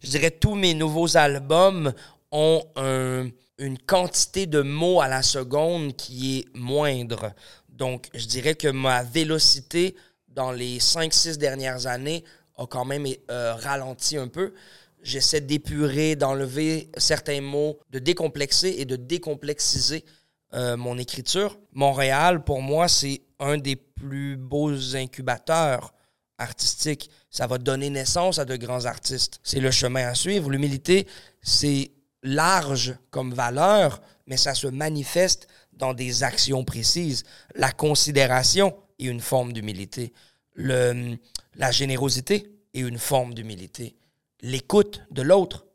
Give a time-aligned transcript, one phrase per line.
[0.00, 1.92] Je dirais tous mes nouveaux albums
[2.30, 2.62] ont
[3.58, 7.32] une quantité de mots à la seconde qui est moindre.
[7.68, 9.96] Donc, je dirais que ma vélocité
[10.28, 12.24] dans les 5-6 dernières années
[12.56, 14.52] a quand même euh, ralenti un peu.
[15.02, 20.04] J'essaie d'épurer, d'enlever certains mots, de décomplexer et de décomplexiser
[20.54, 21.58] euh, mon écriture.
[21.72, 25.92] Montréal, pour moi, c'est un des plus beaux incubateurs
[26.38, 27.10] artistiques.
[27.30, 29.40] Ça va donner naissance à de grands artistes.
[29.42, 30.50] C'est le chemin à suivre.
[30.50, 31.06] L'humilité,
[31.42, 31.90] c'est
[32.22, 37.24] large comme valeur, mais ça se manifeste dans des actions précises.
[37.54, 40.12] La considération est une forme d'humilité.
[40.56, 43.96] La générosité est une forme d'humilité.
[44.40, 45.66] L'écoute de l'autre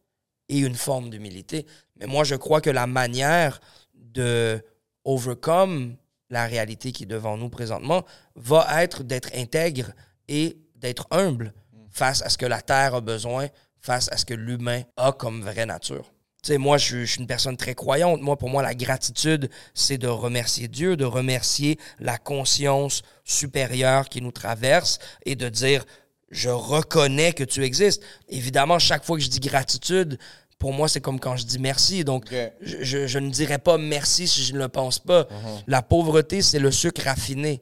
[0.49, 1.66] est une forme d'humilité.
[1.99, 3.62] Mais moi, je crois que la manière
[3.93, 4.62] de
[5.05, 5.95] overcome
[6.30, 8.04] la réalité qui est devant nous présentement
[8.35, 9.91] va être d'être intègre
[10.27, 11.54] et d'être humble
[11.90, 13.48] face à ce que la Terre a besoin,
[13.80, 16.12] face à ce que l'humain a comme vraie nature.
[16.41, 18.22] Tu sais, moi, je, suis une personne très croyante.
[18.22, 24.21] Moi, pour moi, la gratitude, c'est de remercier Dieu, de remercier la conscience supérieure qui
[24.21, 25.85] nous traverse et de dire,
[26.32, 28.04] je reconnais que tu existes.
[28.27, 30.18] Évidemment, chaque fois que je dis gratitude,
[30.60, 32.04] pour moi, c'est comme quand je dis merci.
[32.04, 32.26] Donc,
[32.62, 35.21] je, ne dirais pas merci si je ne le pense pas.
[35.24, 35.63] Uh-huh.
[35.68, 37.62] La pauvreté, c'est le sucre raffiné.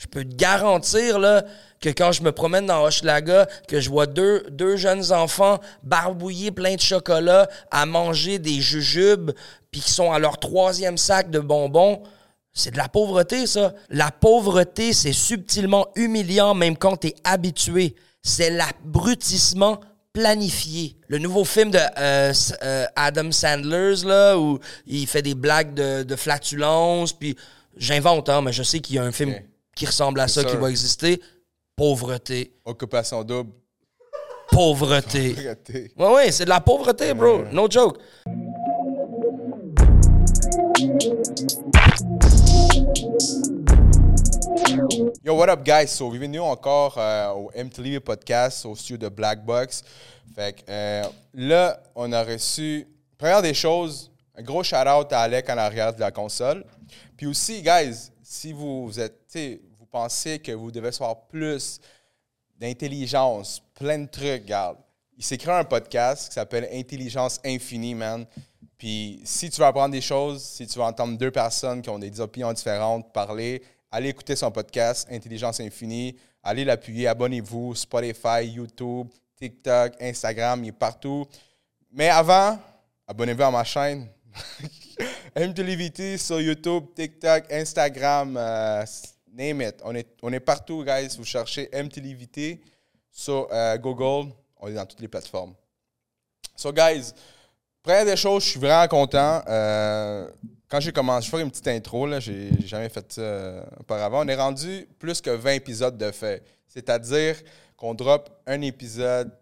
[0.00, 1.44] Je peux te garantir là,
[1.78, 6.50] que quand je me promène dans Hochelaga, que je vois deux, deux jeunes enfants barbouillés
[6.50, 9.32] plein de chocolat à manger des jujubes,
[9.70, 12.02] puis qui sont à leur troisième sac de bonbons,
[12.54, 13.74] c'est de la pauvreté, ça.
[13.90, 17.94] La pauvreté, c'est subtilement humiliant même quand tu es habitué.
[18.22, 19.80] C'est l'abrutissement
[20.14, 20.96] planifié.
[21.08, 26.04] Le nouveau film de euh, euh, Adam Sandler, là, où il fait des blagues de,
[26.04, 27.36] de flatulence, puis
[27.76, 29.34] j'invente, hein, mais je sais qu'il y a un film
[29.80, 31.18] qui ressemble à ça qui va exister.
[31.74, 32.52] Pauvreté.
[32.66, 33.50] Occupation double.
[34.50, 35.32] Pauvreté.
[35.32, 35.92] pauvreté.
[35.96, 37.44] Ouais, ouais, c'est de la pauvreté, bro.
[37.50, 37.96] No joke.
[45.24, 45.86] Yo, what up, guys?
[45.86, 49.82] So, bienvenue encore euh, au MTV Podcast, au studio de Black Box.
[50.34, 55.48] Fait que euh, là, on a reçu, première des choses, un gros shout-out à Alec
[55.48, 56.66] en arrière de la console.
[57.16, 61.80] Puis aussi, guys, si vous, êtes, vous pensez que vous devez avoir plus
[62.58, 64.78] d'intelligence, plein de trucs, regarde.
[65.16, 68.26] Il s'est créé un podcast qui s'appelle Intelligence Infinie, man.
[68.78, 71.98] Puis si tu veux apprendre des choses, si tu veux entendre deux personnes qui ont
[71.98, 76.16] des opinions différentes parler, allez écouter son podcast Intelligence Infinie.
[76.42, 81.26] Allez l'appuyer, abonnez-vous, Spotify, YouTube, TikTok, Instagram, il est partout.
[81.92, 82.58] Mais avant,
[83.06, 84.08] abonnez-vous à ma chaîne.
[85.36, 88.84] MTLVT sur YouTube, TikTok, Instagram, euh,
[89.32, 89.76] name it.
[89.84, 91.16] On est, on est partout, guys.
[91.16, 92.60] Vous cherchez MTLVT
[93.10, 94.32] sur euh, Google.
[94.58, 95.54] On est dans toutes les plateformes.
[96.56, 97.12] So, guys,
[97.82, 99.42] première des choses, je suis vraiment content.
[99.48, 100.30] Euh,
[100.68, 104.24] quand j'ai commencé, je faire une petite intro, là, j'ai jamais fait ça auparavant.
[104.24, 106.44] On est rendu plus que 20 épisodes de fait.
[106.68, 107.36] C'est-à-dire
[107.76, 109.32] qu'on drop un épisode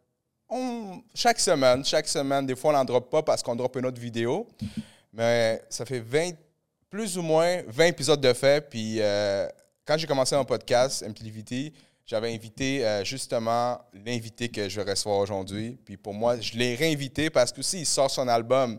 [1.15, 1.85] chaque semaine.
[1.85, 4.47] Chaque semaine, des fois, on n'en drop pas parce qu'on drop une autre vidéo.
[5.13, 6.31] Mais ça fait 20,
[6.89, 8.69] plus ou moins 20 épisodes de fait.
[8.69, 9.49] Puis euh,
[9.89, 11.73] quand j'ai commencé mon podcast, MTVT,
[12.05, 15.79] j'avais invité euh, justement l'invité que je vais recevoir aujourd'hui.
[15.83, 18.79] Puis pour moi, je l'ai réinvité parce que il sort son album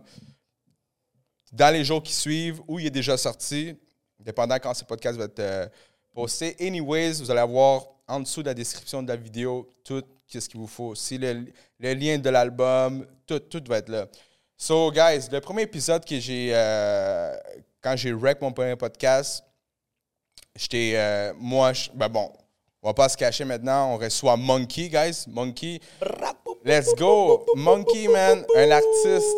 [1.52, 3.76] dans les jours qui suivent ou il est déjà sorti,
[4.20, 5.68] dépendant quand ce podcast va être euh,
[6.14, 6.56] posté.
[6.60, 10.60] Anyways, vous allez avoir en dessous de la description de la vidéo tout ce qu'il
[10.60, 10.94] vous faut.
[10.94, 11.44] Si le,
[11.80, 14.06] lien de l'album, tout, tout va être là.
[14.56, 16.52] So, guys, le premier épisode que j'ai.
[16.54, 17.36] Euh,
[17.82, 19.44] quand j'ai rec mon premier podcast,
[20.56, 20.94] j'étais.
[20.96, 22.32] Euh, moi, ben bon,
[22.82, 23.94] on va pas se cacher maintenant.
[23.94, 25.26] On reçoit Monkey, guys.
[25.28, 25.80] Monkey.
[26.64, 27.46] Let's go.
[27.56, 29.38] Monkey, man, un artiste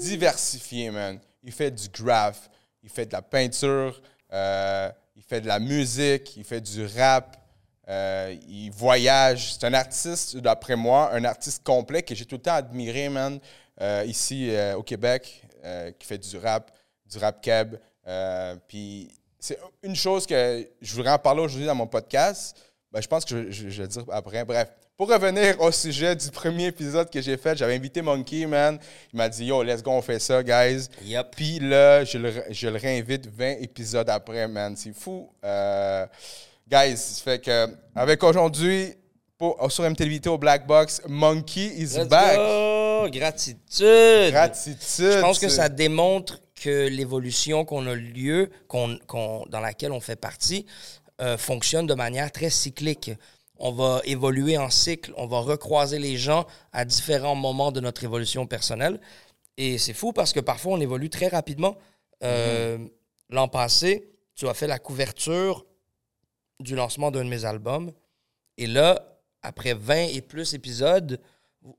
[0.00, 1.18] diversifié, man.
[1.42, 2.50] Il fait du graph,
[2.82, 4.00] il fait de la peinture,
[4.32, 7.36] euh, il fait de la musique, il fait du rap.
[7.88, 9.54] il voyage.
[9.54, 13.40] C'est un artiste, d'après moi, un artiste complet que j'ai tout le temps admiré, man.
[13.80, 16.70] Euh, ici euh, au Québec euh, qui fait du rap,
[17.04, 17.76] du rap keb.
[18.68, 19.10] Puis
[19.46, 22.56] c'est une chose que je voudrais en parler aujourd'hui dans mon podcast.
[22.90, 24.44] Ben, je pense que je, vais le dire après.
[24.44, 28.76] Bref, pour revenir au sujet du premier épisode que j'ai fait, j'avais invité Monkey, man.
[29.12, 30.88] Il m'a dit, yo, let's go, on fait ça, guys.
[31.04, 31.26] Yep.
[31.30, 34.74] Puis là, je le, je le, réinvite 20 épisodes après, man.
[34.76, 35.30] C'est fou.
[35.44, 36.06] Euh,
[36.68, 38.94] guys, ça fait que, avec aujourd'hui,
[39.68, 43.12] sur MTV au Black Box, Monkey is back.
[43.12, 43.58] Gratitude.
[43.78, 44.76] Gratitude.
[44.98, 48.98] Je pense que ça démontre que l'évolution qu'on a lieu, qu'on,
[49.48, 50.66] dans laquelle on fait partie,
[51.20, 53.12] euh, fonctionne de manière très cyclique.
[53.58, 58.02] on va évoluer en cycle, on va recroiser les gens à différents moments de notre
[58.04, 59.00] évolution personnelle.
[59.56, 61.76] Et c'est fou parce que parfois, on évolue très rapidement.
[62.24, 62.76] Euh,
[63.30, 65.64] L'an passé, tu as fait la couverture
[66.60, 67.92] du lancement d'un de mes albums.
[68.58, 71.18] Et là, après 20 et plus épisodes,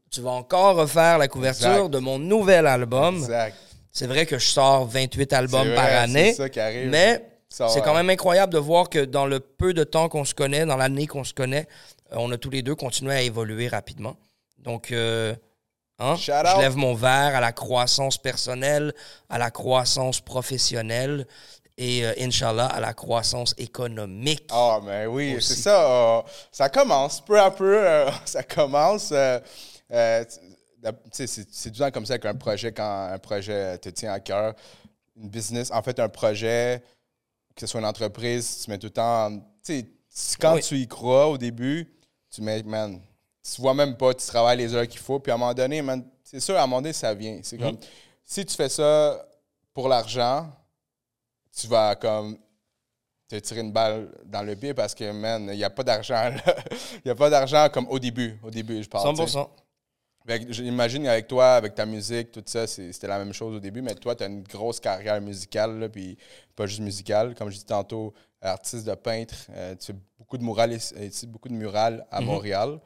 [0.10, 1.90] tu vas encore refaire la couverture Exact.
[1.90, 3.18] de mon nouvel album.
[3.18, 3.56] Exact.
[3.98, 6.30] C'est vrai que je sors 28 albums par année.
[6.30, 6.88] c'est ça qui arrive.
[6.88, 10.36] Mais c'est quand même incroyable de voir que dans le peu de temps qu'on se
[10.36, 11.68] connaît, dans l'année qu'on se connaît,
[12.12, 14.16] euh, on a tous les deux continué à évoluer rapidement.
[14.60, 15.34] Donc, euh,
[15.98, 18.94] hein, je lève mon verre à la croissance personnelle,
[19.30, 21.26] à la croissance professionnelle
[21.80, 24.48] et, euh, Inch'Allah, à la croissance économique.
[24.52, 26.18] Ah, mais oui, c'est ça.
[26.20, 26.22] euh,
[26.52, 27.84] ça commence peu à peu.
[28.26, 29.12] ça commence.
[29.12, 29.40] euh,
[31.12, 34.54] c'est le temps comme ça qu'un projet, quand un projet te tient à cœur,
[35.16, 36.84] une business, en fait, un projet,
[37.56, 39.32] que ce soit une entreprise, tu mets tout le temps.
[39.64, 40.62] Tu sais, quand Oui.
[40.62, 41.92] tu y crois au début,
[42.30, 43.00] tu mets, man,
[43.44, 45.82] tu vois même pas, tu travailles les heures qu'il faut, puis à un moment donné,
[45.82, 47.40] man, c'est sûr, à un moment donné, ça vient.
[47.44, 47.78] C'est comme,
[48.24, 49.26] si tu fais ça
[49.74, 50.52] pour l'argent,
[51.56, 52.38] tu vas comme
[53.28, 56.30] te tirer une balle dans le pied parce que, man, il n'y a pas d'argent.
[56.30, 56.56] là.
[56.96, 58.38] Il n'y a pas d'argent comme au début.
[58.44, 59.16] Au début, je parle.
[59.16, 59.38] tu sais.
[59.38, 59.50] 100%.
[60.28, 63.82] Que J'imagine avec toi, avec ta musique, tout ça, c'était la même chose au début,
[63.82, 66.18] mais toi, tu as une grosse carrière musicale, là, puis
[66.56, 67.34] pas juste musicale.
[67.36, 71.48] Comme je dis tantôt, artiste de peintre, euh, tu fais beaucoup de murales, ici, beaucoup
[71.50, 72.80] de murales à Montréal.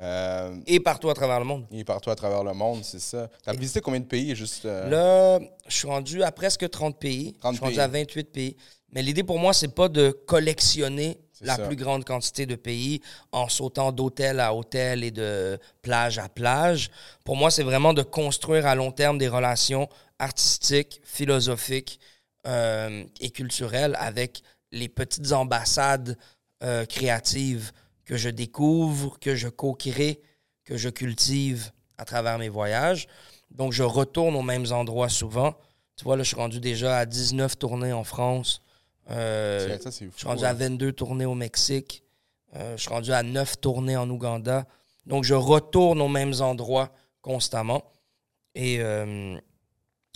[0.00, 1.66] Euh, Et partout à travers le monde.
[1.72, 3.28] et partout à travers le monde, c'est ça.
[3.42, 4.64] Tu as visité combien de pays juste.
[4.64, 7.34] euh, Là, je suis rendu à presque 30 pays.
[7.40, 7.80] 30 je suis rendu pays.
[7.82, 8.56] à 28 pays.
[8.92, 11.66] Mais l'idée pour moi, c'est pas de collectionner la ça.
[11.66, 13.00] plus grande quantité de pays
[13.32, 16.90] en sautant d'hôtel à hôtel et de plage à plage.
[17.24, 19.88] Pour moi, c'est vraiment de construire à long terme des relations
[20.18, 22.00] artistiques, philosophiques
[22.46, 24.42] euh, et culturelles avec
[24.72, 26.16] les petites ambassades
[26.62, 27.72] euh, créatives
[28.04, 30.20] que je découvre, que je co-crée,
[30.64, 33.06] que je cultive à travers mes voyages.
[33.50, 35.54] Donc, je retourne aux mêmes endroits souvent.
[35.96, 38.62] Tu vois, là, je suis rendu déjà à 19 tournées en France.
[39.10, 40.50] Euh, ça, c'est je suis rendu hein.
[40.50, 42.02] à 22 tournées au Mexique.
[42.56, 44.66] Euh, je suis rendu à 9 tournées en Ouganda.
[45.06, 46.90] Donc, je retourne aux mêmes endroits
[47.22, 47.82] constamment.
[48.54, 49.36] Et, euh,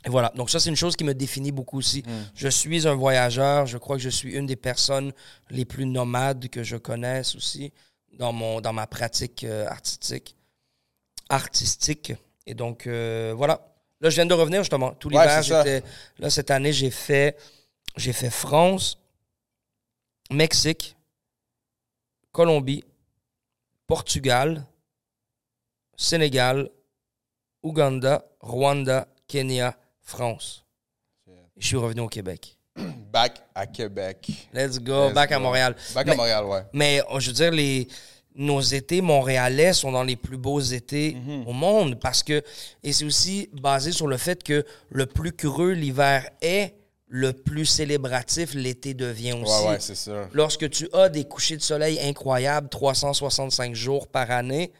[0.04, 0.32] et voilà.
[0.34, 2.02] Donc, ça, c'est une chose qui me définit beaucoup aussi.
[2.34, 3.66] Je suis un voyageur.
[3.66, 5.12] Je crois que je suis une des personnes
[5.50, 7.72] les plus nomades que je connaisse aussi
[8.18, 10.36] dans, mon, dans ma pratique euh, artistique.
[11.28, 12.12] Artistique.
[12.46, 13.60] Et donc, euh, voilà.
[14.00, 14.92] Là, je viens de revenir justement.
[14.92, 15.82] Tout l'hiver, j'étais.
[16.18, 17.36] Là, cette année, j'ai fait,
[17.96, 18.98] j'ai fait France,
[20.30, 20.96] Mexique,
[22.32, 22.84] Colombie,
[23.86, 24.64] Portugal,
[25.96, 26.70] Sénégal,
[27.62, 30.64] Ouganda, Rwanda, Kenya, France.
[31.56, 32.56] Je suis revenu au Québec.
[33.12, 34.30] Back à Québec.
[34.54, 35.38] Let's go, Let's back à.
[35.38, 35.76] Montréal.
[35.94, 36.62] Back Mais- à Montréal, ouais.
[36.72, 37.86] Mais euh, je veux dire, les,
[38.34, 41.46] nos étés montréalais sont dans les plus beaux étés Mhm.
[41.46, 42.42] au monde parce que,
[42.82, 46.74] et c'est aussi basé sur le fait que le plus creux l'hiver est,
[47.14, 49.64] le plus célébratif l'été devient aussi.
[49.64, 50.28] Ouais, ouais, c'est sûr.
[50.32, 54.72] Lorsque tu as des couchers de soleil incroyables, 365 jours par année,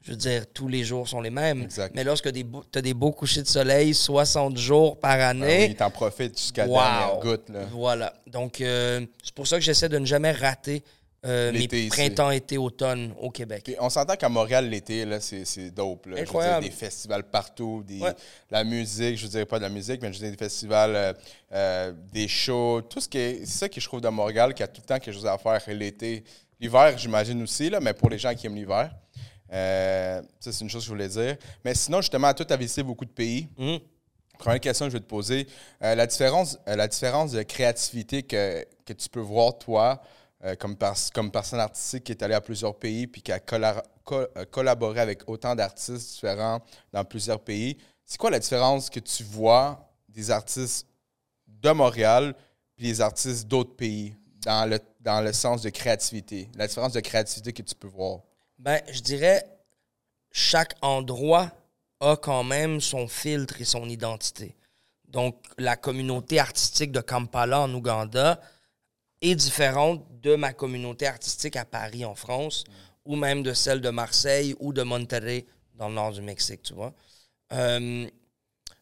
[0.00, 1.60] je veux dire, tous les jours sont les mêmes.
[1.64, 1.94] Exact.
[1.94, 5.74] Mais lorsque tu as des beaux couchers de soleil, 60 jours par Ah année, oui,
[5.74, 7.50] t'en profites jusqu'à la dernière goutte.
[7.50, 7.66] Là.
[7.70, 8.14] voilà.
[8.26, 10.82] Donc, euh, c'est pour ça que j'essaie de ne jamais rater
[11.26, 11.88] euh, ici.
[11.88, 13.62] printemps, été, automne au Québec.
[13.64, 16.06] Puis on s'entend qu'à Montréal, l'été, là, c'est, dope.
[16.06, 16.24] Là.
[16.24, 18.14] Je veux dire, des festivals partout, des, Ouais.
[18.50, 21.12] la musique, je ne dirais pas de la musique, mais je dire des festivals, euh,
[21.52, 23.40] euh, des shows, tout ce qui est.
[23.40, 25.26] C'est ça que je trouve de Montréal, qu'il y a tout le temps quelque chose
[25.26, 26.22] à faire l'été.
[26.60, 28.90] L'hiver, j'imagine aussi, là, mais pour les gens qui aiment l'hiver.
[29.52, 31.36] Euh, ça, c'est une chose que je voulais dire.
[31.64, 33.48] Mais sinon, justement, toi, tu as visité beaucoup de pays.
[33.58, 33.78] Mhm.
[34.38, 35.46] Première question que je vais te poser,
[35.80, 40.02] la, différence, la différence de créativité que, que tu peux voir, toi,
[40.44, 43.40] euh, comme, pers- comme personne artistique qui est allée à plusieurs pays puis qui a
[44.12, 46.60] euh, collaboré avec autant d'artistes différents
[46.92, 50.86] dans plusieurs pays, c'est quoi la différence que tu vois des artistes
[51.46, 52.34] de Montréal
[52.76, 56.48] puis des artistes d'autres pays dans le, dans le sens de créativité?
[56.54, 58.20] La différence de créativité que tu peux voir?
[58.58, 59.44] Ben, je dirais,
[60.30, 61.50] chaque endroit
[62.00, 64.54] a quand même son filtre et son identité.
[65.08, 68.40] Donc, la communauté artistique de Kampala en Ouganda
[69.20, 72.64] est différente de ma communauté artistique à Paris en France,
[73.04, 76.74] ou même de celle de Marseille ou de Monterrey dans le nord du Mexique, tu
[76.74, 76.94] vois.
[77.52, 78.08] Euh,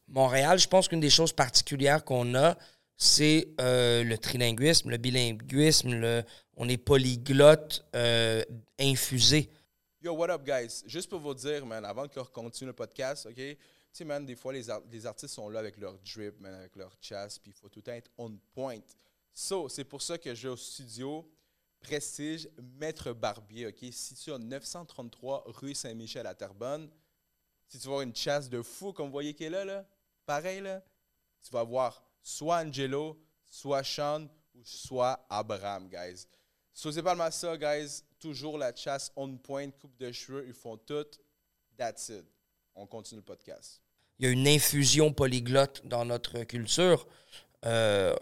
[0.09, 2.57] Montréal, je pense qu'une des choses particulières qu'on a,
[2.97, 6.23] c'est euh, le trilinguisme, le bilinguisme, le,
[6.57, 8.43] on est polyglotte euh,
[8.79, 9.51] infusé.
[10.01, 10.83] Yo, what up, guys?
[10.87, 13.37] Juste pour vous dire, man, avant je continue le podcast, OK?
[13.37, 13.59] Tu
[13.93, 16.97] sais, man, des fois, les, les artistes sont là avec leur drip, man, avec leur
[17.01, 18.81] chasse, puis il faut tout le temps être on point.
[19.35, 21.29] C'est pour ça que je vais au studio
[21.81, 22.49] Prestige
[22.79, 23.85] Maître Barbier, OK?
[23.91, 26.89] Situé au 933 rue Saint-Michel à Terrebonne.
[27.67, 29.85] Si tu avoir une chasse de fou, comme vous voyez qui est là, là,
[30.25, 30.83] pareil, là,
[31.43, 36.27] tu vas voir soit Angelo, soit Sean ou soit Abraham, guys.
[36.73, 38.03] So, c'est pas mal ça, guys.
[38.19, 41.07] Toujours la chasse on point, coupe de cheveux, ils font tout.
[41.77, 42.25] That's it.
[42.75, 43.83] On continue le podcast.
[44.19, 47.07] Il y a une infusion polyglotte dans notre culture.
[47.65, 48.15] Euh,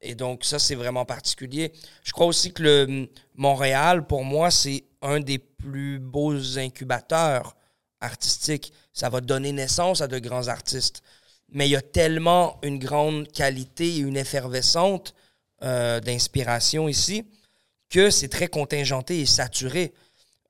[0.00, 1.72] et donc, ça, c'est vraiment particulier.
[2.04, 7.56] Je crois aussi que le Montréal, pour moi, c'est un des plus beaux incubateurs
[8.00, 8.72] artistiques.
[8.92, 11.02] Ça va donner naissance à de grands artistes.
[11.50, 15.14] Mais il y a tellement une grande qualité et une effervescente
[15.62, 17.24] euh, d'inspiration ici
[17.90, 19.94] que c'est très contingenté et saturé.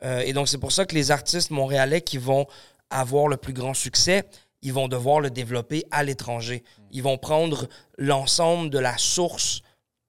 [0.02, 2.47] Euh, et donc, c'est pour ça que les artistes montréalais qui vont
[2.90, 4.25] avoir le plus grand succès,
[4.61, 6.64] ils vont devoir le développer à l'étranger.
[6.90, 7.68] Ils vont prendre
[7.99, 9.62] l'ensemble de la source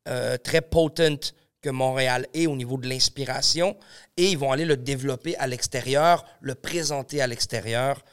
[0.08, 3.76] euh, très potent que Montréal est au niveau de l'inspiration
[4.16, 8.04] et ils vont aller le développer à l'extérieur, le présenter à l'extérieur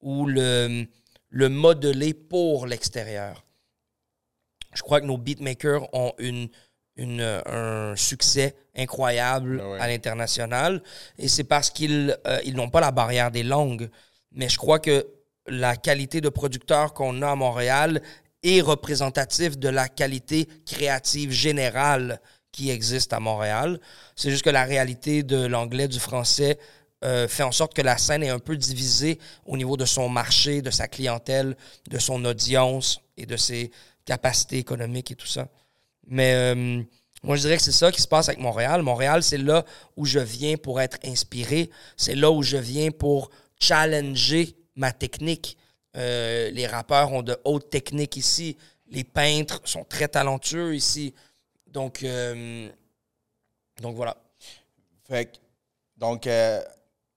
[0.00, 0.86] ou le,
[1.30, 3.44] le modeler pour l'extérieur.
[4.74, 6.48] Je crois que nos beatmakers ont une,
[6.96, 9.80] une, un succès incroyable Ah ouais.
[9.80, 10.82] à l'international
[11.18, 13.88] et c'est parce qu'ils euh, ils n'ont pas la barrière des langues.
[14.32, 15.06] Mais je crois que
[15.48, 18.02] la qualité de producteur qu'on a à Montréal
[18.42, 22.20] est représentative de la qualité créative générale
[22.52, 23.80] qui existe à Montréal.
[24.14, 26.58] C'est juste que la réalité de l'anglais, du français,
[27.04, 30.08] euh, fait en sorte que la scène est un peu divisée au niveau de son
[30.08, 31.56] marché, de sa clientèle,
[31.90, 33.70] de son audience et de ses
[34.06, 35.48] capacités économiques et tout ça.
[36.06, 36.82] Mais euh,
[37.22, 38.82] moi, je dirais que c'est ça qui se passe avec Montréal.
[38.82, 39.64] Montréal, c'est là
[39.96, 41.70] où je viens pour être inspiré.
[41.96, 45.56] C'est là où je viens pour challenger ma technique.
[45.96, 48.56] Euh, les rappeurs ont de hautes techniques ici.
[48.88, 51.14] Les peintres sont très talentueux ici.
[51.66, 52.68] Donc, euh,
[53.80, 54.16] donc voilà.
[55.08, 55.40] Fait
[55.96, 56.62] donc, euh,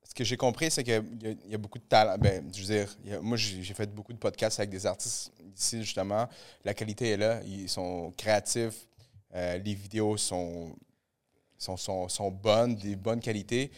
[0.04, 1.04] ce que j'ai compris, c'est qu'il
[1.46, 2.18] y, y a beaucoup de talent.
[2.18, 6.28] Ben, je veux dire, moi, j'ai fait beaucoup de podcasts avec des artistes ici, justement.
[6.64, 7.42] La qualité est là.
[7.46, 8.88] Ils sont créatifs.
[9.34, 10.76] Les vidéos sont,
[11.58, 13.70] sont, sont, bonnes, des bonnes qualités.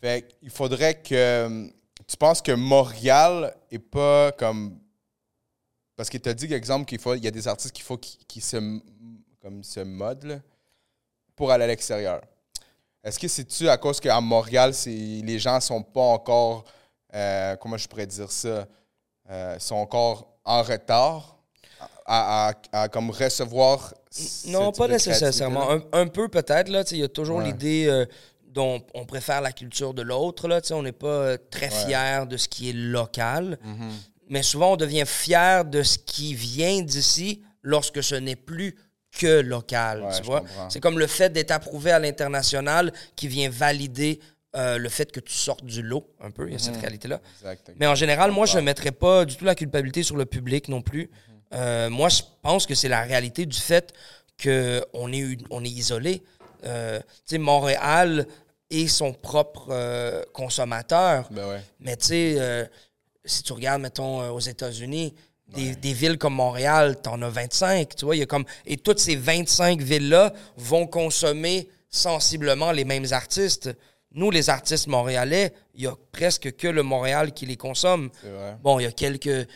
[0.00, 1.70] Fait faudrait que.
[2.06, 4.78] Tu penses que Montréal est pas comme.
[5.96, 7.96] Parce que tu as dit, exemple, qu'il faut, il y a des artistes qu'il faut
[7.96, 8.56] qui, qui se,
[9.40, 10.42] comme se modent
[11.36, 12.20] pour aller à l'extérieur.
[13.04, 16.64] Est-ce que c'est-tu à cause qu'à Montréal, c'est, les gens sont pas encore,
[17.14, 18.66] euh, comment je pourrais dire ça,
[19.30, 21.38] euh, sont encore en retard
[22.06, 25.70] à, à- à comme recevoir ce Non, type pas de nécessairement.
[25.70, 26.68] Un, un peu peut-être.
[26.68, 26.82] là.
[26.90, 27.44] Il y a toujours Ouais.
[27.44, 28.04] l'idée euh,
[28.54, 30.48] dont on préfère la culture de l'autre.
[30.48, 33.58] là, On n'est pas euh, très fier de ce qui est local.
[33.62, 33.90] Mhm.
[34.30, 38.76] Mais souvent, on devient fier de ce qui vient d'ici lorsque ce n'est plus
[39.18, 40.02] que local.
[40.02, 40.42] Ouais, tu vois?
[40.70, 44.20] C'est comme le fait d'être approuvé à l'international qui vient valider
[44.56, 46.46] euh, le fait que tu sortes du lot, un peu.
[46.46, 47.20] Il y a cette réalité-là.
[47.40, 47.72] Exact.
[47.78, 50.68] Mais en général, moi, je ne mettrais pas du tout la culpabilité sur le public
[50.68, 51.10] non plus.
[51.52, 53.92] Euh, moi, je pense que c'est la réalité du fait
[54.40, 56.22] qu'on est, on est isolé.
[56.64, 58.26] Euh, tu sais, Montréal
[58.80, 61.28] est son propre euh, consommateur.
[61.30, 61.60] Ben ouais.
[61.80, 62.64] Mais tu sais, euh,
[63.24, 65.14] si tu regardes, mettons, euh, aux États-Unis,
[65.54, 68.44] des, des villes comme Montréal, t'en as 25, tu vois, il y a comme...
[68.66, 73.70] Et toutes ces 25 villes-là vont consommer sensiblement les mêmes artistes.
[74.12, 78.10] Nous, les artistes montréalais, il y a presque que le Montréal qui les consomme.
[78.62, 79.46] Bon, il y a quelques,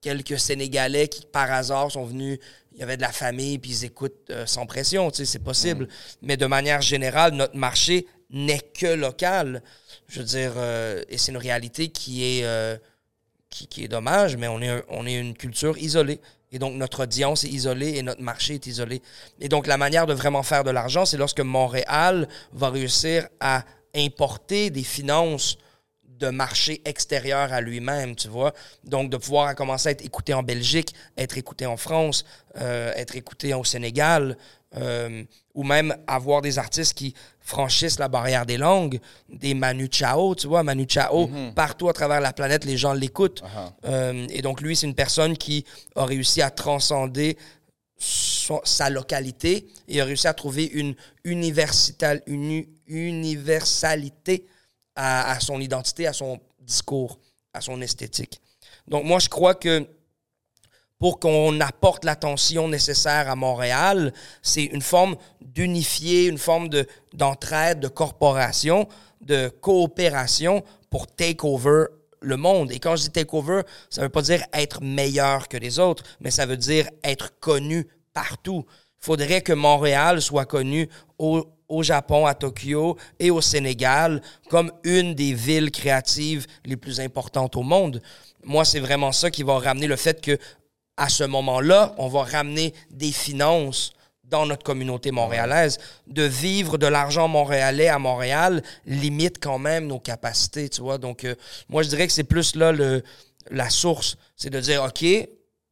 [0.00, 2.38] quelques Sénégalais qui, par hasard, sont venus,
[2.72, 5.38] il y avait de la famille, puis ils écoutent euh, sans pression, tu sais, c'est
[5.40, 5.88] possible.
[6.22, 9.62] Mais de manière générale, notre marché n'est que local.
[10.08, 12.76] Je veux dire, euh, et c'est une réalité qui est, euh,
[13.50, 16.20] qui, est dommage, mais on est, on est une culture isolée.
[16.50, 19.02] Et donc, notre audience est isolée et notre marché est isolé.
[19.40, 23.64] Et donc, la manière de vraiment faire de l'argent, c'est lorsque Montréal va réussir à
[23.94, 25.58] importer des finances
[26.18, 28.52] de marché extérieur à lui-même, tu vois.
[28.84, 32.24] Donc, de pouvoir commencer à être écouté en Belgique, être écouté en France,
[32.56, 34.36] euh, être écouté au Sénégal,
[34.76, 40.34] euh, ou même avoir des artistes qui franchissent la barrière des langues, des Manu Chao,
[40.34, 43.42] tu vois, Manu Chao, partout à travers la planète, les gens l'écoutent.
[43.44, 45.64] Ah Euh, et donc, lui, c'est une personne qui
[45.96, 47.38] a réussi à transcender
[47.98, 50.94] son- sa localité et a réussi à trouver une,
[53.28, 54.46] universalité
[54.94, 57.18] à, à son identité, à son discours,
[57.52, 58.40] à son esthétique.
[58.86, 59.86] Donc, moi, je crois que
[60.98, 64.12] pour qu'on apporte l'attention nécessaire à Montréal,
[64.42, 68.88] c'est une forme d'unifier, une forme de, d'entraide, de corporation,
[69.20, 71.84] de coopération pour take over
[72.20, 72.72] le monde.
[72.72, 76.02] Et quand je dis take over, ça veut pas dire être meilleur que les autres,
[76.20, 78.64] mais ça veut dire être connu partout.
[78.98, 80.88] faudrait que Montréal soit connu
[81.18, 87.54] au Japon, à Tokyo et au Sénégal comme une des villes créatives les plus importantes
[87.56, 88.02] au monde.
[88.44, 90.38] Moi, c'est vraiment ça qui va ramener le fait que
[90.98, 93.92] à ce moment-là, on va ramener des finances
[94.24, 95.78] dans notre communauté montréalaise.
[96.06, 100.98] De vivre de l'argent montréalais à Montréal limite quand même nos capacités, tu vois.
[100.98, 101.34] Donc, euh,
[101.68, 102.72] moi, je dirais que c'est plus là
[103.50, 104.16] la source.
[104.36, 105.06] C'est de dire, OK,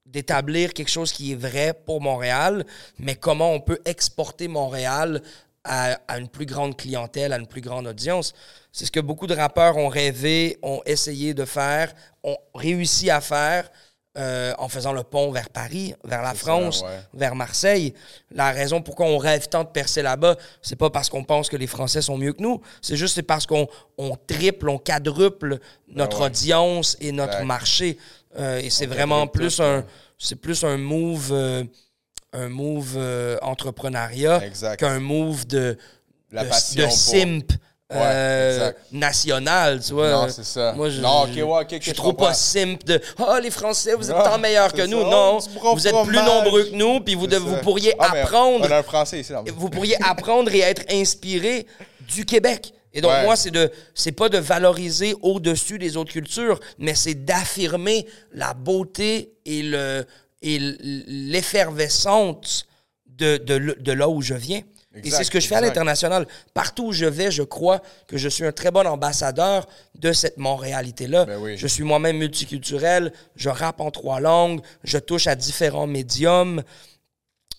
[0.06, 2.64] d'établir quelque chose qui est vrai pour Montréal,
[2.98, 5.20] mais comment on peut exporter Montréal
[5.64, 8.32] à, à une plus grande clientèle, à une plus grande audience.
[8.70, 11.92] C'est ce que beaucoup de rappeurs ont rêvé, ont essayé de faire,
[12.22, 13.68] ont réussi à faire.
[14.16, 17.00] Euh, en faisant le pont vers Paris, vers la France, ça, ouais.
[17.14, 17.92] vers Marseille.
[18.30, 21.56] La raison pourquoi on rêve tant de percer là-bas, c'est pas parce qu'on pense que
[21.56, 22.60] les Français sont mieux que nous.
[22.80, 23.68] C'est juste parce qu'on
[23.98, 25.58] on triple, on quadruple
[25.88, 26.26] notre Ben ouais.
[26.30, 27.98] audience et notre marché.
[28.38, 29.84] Euh, et c'est vraiment plus tout, un,
[30.18, 31.64] c'est plus un move, euh,
[32.32, 32.98] un move
[33.42, 34.40] entrepreneuriat
[34.78, 35.76] qu'un move de,
[36.32, 37.52] La de, passion de pour- simp
[37.88, 40.10] Ouais, euh, national, tu vois.
[40.10, 40.72] Non, c'est ça.
[40.72, 42.26] Moi, je, Non, je- ouais, suis trop comprends.
[42.26, 45.04] pas simp de «Ah, les Français, vous êtes Ah, tant meilleurs que nous.
[45.04, 48.66] Non, Oh, vous êtes plus nombreux que nous, puis vous, de- vous pourriez Ah, apprendre
[48.68, 49.32] On a un français ici.
[49.54, 51.68] vous pourriez apprendre et être inspiré
[52.12, 52.72] du Québec.
[52.92, 53.22] Et donc, Ouais.
[53.22, 58.52] moi, c'est de, c'est pas de valoriser au-dessus des autres cultures, mais c'est d'affirmer la
[58.52, 60.04] beauté et le,
[60.42, 62.66] et l'effervescence
[63.06, 64.62] de, de là où je viens.
[65.04, 66.26] Et c'est ce que je fais à l'international.
[66.54, 69.66] Partout où je vais, je crois que je suis un très bon ambassadeur
[69.98, 71.24] de cette Montréalité-là.
[71.26, 71.56] Ben oui.
[71.56, 76.62] Je suis moi-même multiculturel, je rappe en trois langues, je touche à différents médiums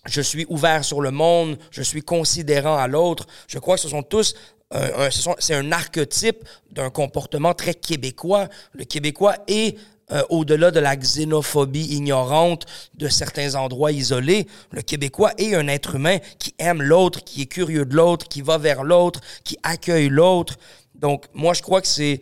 [0.06, 3.26] je suis ouvert sur le monde, je suis considérant à l'autre.
[3.46, 4.34] Je crois que ce sont tous
[4.70, 8.48] un- un- ce c'est un archétype d'un comportement très québécois.
[8.72, 9.76] Le Québécois est
[10.10, 15.96] euh, au-delà de la xénophobie ignorante de certains endroits isolés, le Québécois est un être
[15.96, 20.08] humain qui aime l'autre, qui est curieux de l'autre, qui va vers l'autre, qui accueille
[20.08, 20.56] l'autre.
[20.94, 22.20] Donc, moi, je crois que c'est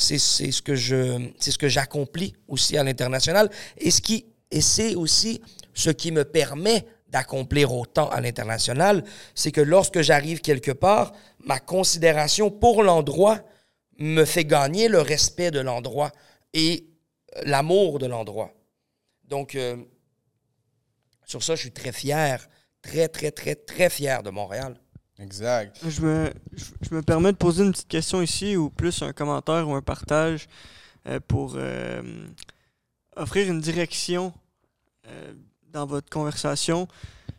[0.00, 4.60] c'est ce que je c'est ce que j'accomplis aussi à l'international et ce qui et
[4.60, 5.42] c'est aussi
[5.74, 9.02] ce qui me permet d'accomplir autant à l'international,
[9.34, 11.12] c'est que lorsque j'arrive quelque part,
[11.44, 13.40] ma considération pour l'endroit
[13.98, 16.12] me fait gagner le respect de l'endroit
[16.52, 16.86] et
[17.44, 18.52] l'amour de l'endroit.
[19.24, 19.76] Donc euh,
[21.24, 22.48] sur ça, je suis très fier,
[22.82, 24.80] très très très très fier de Montréal.
[25.18, 25.76] Exact.
[25.86, 29.12] Je me, je, je me permets de poser une petite question ici, ou plus un
[29.12, 30.48] commentaire ou un partage
[31.06, 32.28] euh, pour euh,
[33.16, 34.32] offrir une direction
[35.08, 35.32] euh,
[35.72, 36.86] dans votre conversation.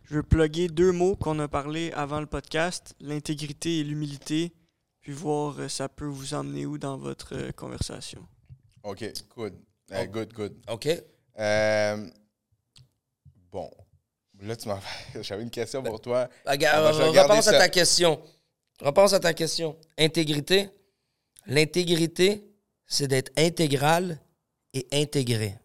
[0.03, 4.53] Je veux plugger deux mots qu'on a parlé avant le podcast, l'intégrité et l'humilité,
[5.01, 8.27] puis voir euh, ça peut vous emmener où dans votre euh, conversation.
[8.83, 9.05] OK,
[9.37, 9.53] good.
[9.91, 10.05] Euh.
[10.05, 10.53] Good, good.
[10.69, 10.87] OK?
[11.39, 12.07] Euh,
[13.51, 13.69] bon.
[14.41, 14.79] Là, tu m'as
[15.21, 16.29] J'avais une question pour toi.
[16.45, 18.21] Regarde, On va re- regarder repense à ta question.
[18.81, 19.75] Repense à ta question.
[19.97, 20.69] Intégrité.
[21.45, 22.45] L'intégrité,
[22.85, 24.19] c'est d'être intégral
[24.73, 25.55] et intégré.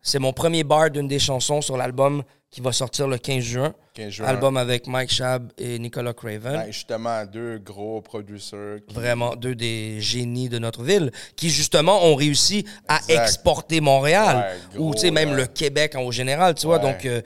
[0.00, 3.74] C'est mon premier bar d'une des chansons sur l'album qui va sortir le 15 juin.
[3.94, 4.26] 15 juin.
[4.26, 6.56] Album avec Mike Shab et Nicolas Craven.
[6.56, 8.80] Ouais, justement, deux gros producers.
[8.88, 13.22] qui- Vraiment deux des génies de notre ville qui, justement, ont réussi à Exact.
[13.22, 14.36] exporter Montréal.
[14.72, 16.82] Ouais, ou, gros, tu sais, même le Québec en général, tu vois.
[16.84, 16.92] Ouais.
[16.92, 17.22] Donc, euh,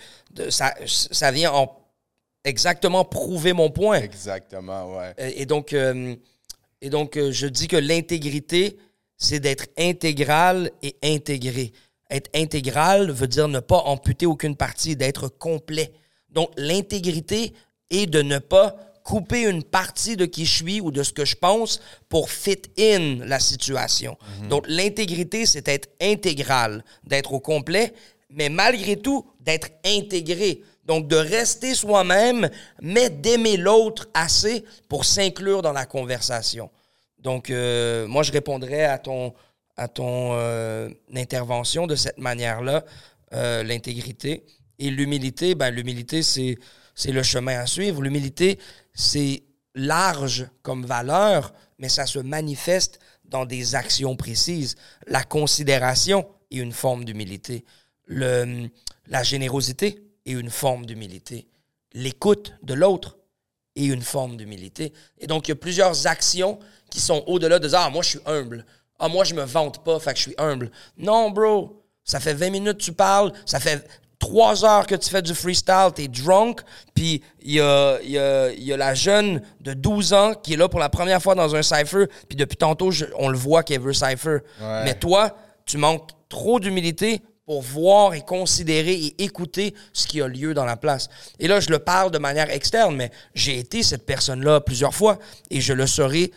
[0.50, 1.74] ça, ça vient en
[2.44, 4.00] exactement prouver mon point.
[4.00, 5.14] Exactement, ouais.
[5.16, 6.14] Et et donc, euh,
[6.82, 8.76] et donc euh, je dis que l'intégrité,
[9.16, 11.72] c'est d'être intégral et intégré.
[12.10, 15.92] Être intégral veut dire ne pas amputer aucune partie, d'être complet.
[16.30, 17.54] Donc, l'intégrité
[17.90, 21.24] est de ne pas couper une partie de qui je suis ou de ce que
[21.24, 24.16] je pense pour fit in la situation.
[24.48, 27.92] Donc, l'intégrité, c'est être intégral, d'être au complet,
[28.30, 30.62] mais malgré tout, d'être intégré.
[30.86, 32.48] Donc, de rester soi-même,
[32.80, 36.70] mais d'aimer l'autre assez pour s'inclure dans la conversation.
[37.18, 39.34] Donc, euh, moi, je répondrais à ton,
[39.76, 42.84] à ton euh, intervention de cette manière-là,
[43.32, 44.44] euh, l'intégrité.
[44.78, 46.56] Et l'humilité, ben, l'humilité, c'est,
[46.94, 48.02] c'est le chemin à suivre.
[48.02, 48.58] L'humilité,
[48.92, 49.42] c'est
[49.74, 54.76] large comme valeur, mais ça se manifeste dans des actions précises.
[55.06, 57.64] La considération est une forme d'humilité.
[58.06, 58.68] Le,
[59.06, 61.48] la générosité est une forme d'humilité.
[61.92, 63.18] L'écoute de l'autre
[63.76, 64.92] est une forme d'humilité.
[65.18, 66.58] Et donc, il y a plusieurs actions
[66.90, 68.64] qui sont au-delà de Ah, moi, je suis humble.
[68.98, 70.70] Ah, moi, je me vante pas, fait que je suis humble.
[70.96, 71.82] Non, bro.
[72.04, 73.32] Ça fait 20 minutes que tu parles.
[73.46, 73.84] Ça fait
[74.18, 75.88] 3 heures que tu fais du freestyle.
[75.94, 76.60] T'es drunk.
[76.94, 80.56] Puis, il y a, y, a, y a la jeune de 12 ans qui est
[80.56, 82.06] là pour la première fois dans un cypher.
[82.28, 84.38] Puis, depuis tantôt, je- on le voit qu'elle veut cypher.
[84.60, 84.84] Ouais.
[84.84, 90.28] Mais toi, tu manques trop d'humilité pour voir et considérer et écouter ce qui a
[90.28, 91.08] lieu dans la place.
[91.38, 95.18] Et là, je le parle de manière externe, mais j'ai été cette personne-là plusieurs fois
[95.50, 96.30] et je le serai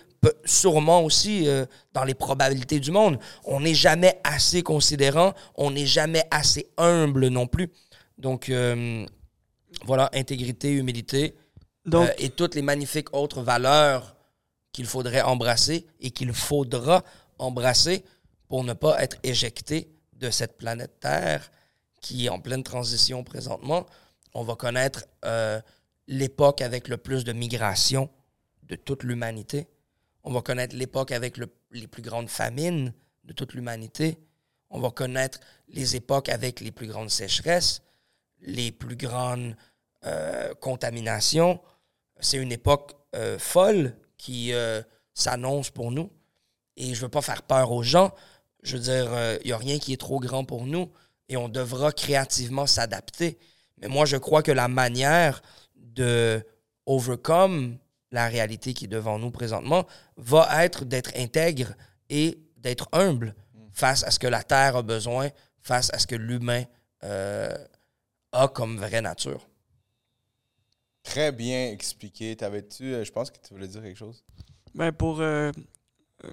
[0.46, 3.20] sûrement aussi euh, dans les probabilités du monde.
[3.44, 7.72] On n'est jamais assez considérant, on n'est jamais assez humble non plus.
[8.18, 9.06] Donc, euh,
[9.86, 11.36] voilà, intégrité, humilité
[11.94, 14.16] euh, et toutes les magnifiques autres valeurs
[14.72, 17.04] qu'il faudrait embrasser et qu'il faudra
[17.40, 18.04] embrasser
[18.48, 21.52] pour ne pas être éjecté de cette planète Terre
[22.02, 23.86] qui est en pleine transition présentement.
[24.34, 25.06] On va connaître
[26.08, 28.10] l'époque avec le plus de migration
[28.64, 29.68] de toute l'humanité.
[30.28, 31.38] On va connaître l'époque avec
[31.72, 32.92] les plus grandes famines
[33.24, 34.18] de toute l'humanité.
[34.70, 37.82] On va connaître les époques avec les plus grandes sécheresses,
[38.42, 39.56] les plus grandes
[40.06, 41.62] euh, contaminations.
[42.20, 44.82] C'est une époque euh, folle qui euh,
[45.14, 46.12] s'annonce pour nous.
[46.76, 48.14] Et je ne veux pas faire peur aux gens.
[48.64, 49.10] Je veux dire,
[49.46, 50.92] il n'y a rien qui est trop grand pour nous
[51.30, 53.40] et on devra créativement s'adapter.
[53.78, 55.42] Mais moi, je crois que la manière
[55.78, 56.46] de
[56.86, 57.78] overcome
[58.12, 61.74] la réalité qui est devant nous présentement, va être d'être intègre
[62.10, 63.36] et d'être humble
[63.72, 65.30] face à ce que la Terre a besoin,
[65.62, 66.64] face à ce que l'humain
[67.04, 67.56] euh,
[68.32, 69.48] a comme vraie nature.
[71.04, 72.36] Très bien expliqué.
[72.36, 74.24] T'avais-tu, euh, je pense que tu voulais dire quelque chose?
[74.74, 75.52] Ben pour euh,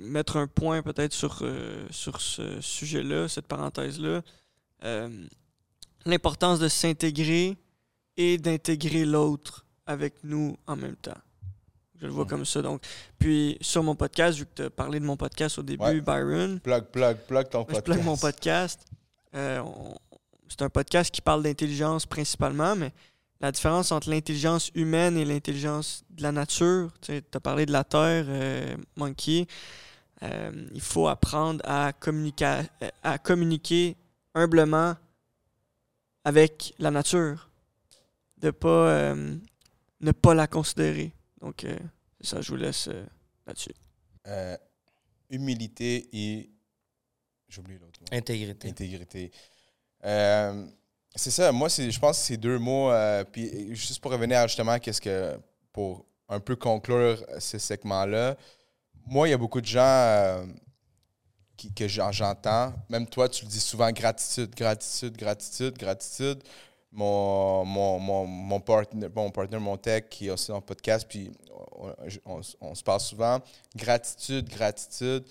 [0.00, 1.42] mettre un point peut-être sur,
[1.90, 4.22] sur ce sujet-là, cette parenthèse-là,
[6.04, 7.56] l'importance de s'intégrer
[8.16, 11.20] et d'intégrer l'autre avec nous en même temps.
[12.04, 12.60] Je le vois comme ça.
[12.60, 12.82] Donc,
[13.18, 16.60] puis sur mon podcast, vu que tu as parlé de mon podcast au début, Byron.
[16.60, 17.86] Plug, plug, plug ton podcast.
[17.86, 18.80] Je plug mon podcast.
[19.34, 19.62] Euh,
[20.46, 22.92] c'est un podcast qui parle d'intelligence principalement, mais
[23.40, 27.84] la différence entre l'intelligence humaine et l'intelligence de la nature, tu as parlé de la
[27.84, 29.46] Terre, euh, Monkey.
[30.22, 32.64] Euh, il faut apprendre à communiquer,
[33.02, 33.96] à communiquer
[34.34, 34.94] humblement
[36.22, 37.48] avec la nature,
[38.36, 41.14] de pas ne pas la considérer.
[41.44, 41.78] Donc, euh,
[42.22, 43.04] ça, je vous laisse euh,
[43.46, 43.74] là-dessus.
[44.26, 44.56] Euh,
[45.28, 46.50] humilité et.
[47.48, 48.06] J'oublie l'autre mot.
[48.10, 48.68] Intégrité.
[48.68, 49.30] Intégrité.
[51.14, 52.90] c'est ça, moi, je pense que ces deux mots.
[53.30, 55.38] puis, juste pour revenir à justement, qu'est-ce que.
[55.70, 58.36] Pour un peu conclure ce segment-là,
[59.06, 60.46] moi, il y a beaucoup de gens.
[61.56, 66.42] Qui, que j'entends, même toi, tu le dis souvent, gratitude, gratitude, gratitude, gratitude
[66.94, 71.30] mon, mon, mon, mon, mon mon tech, qui est aussi dans le podcast, puis
[72.24, 73.40] on, se parle souvent.
[73.74, 75.24] Gratitude, gratitude.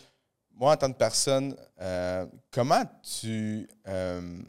[0.55, 3.67] Moi, en tant que personne, euh, comment tu.
[3.87, 4.41] Euh,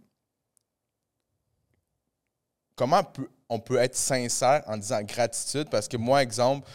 [2.75, 3.03] comment
[3.49, 5.71] on peut être sincère en disant gratitude?
[5.71, 6.69] Parce que moi, exemple,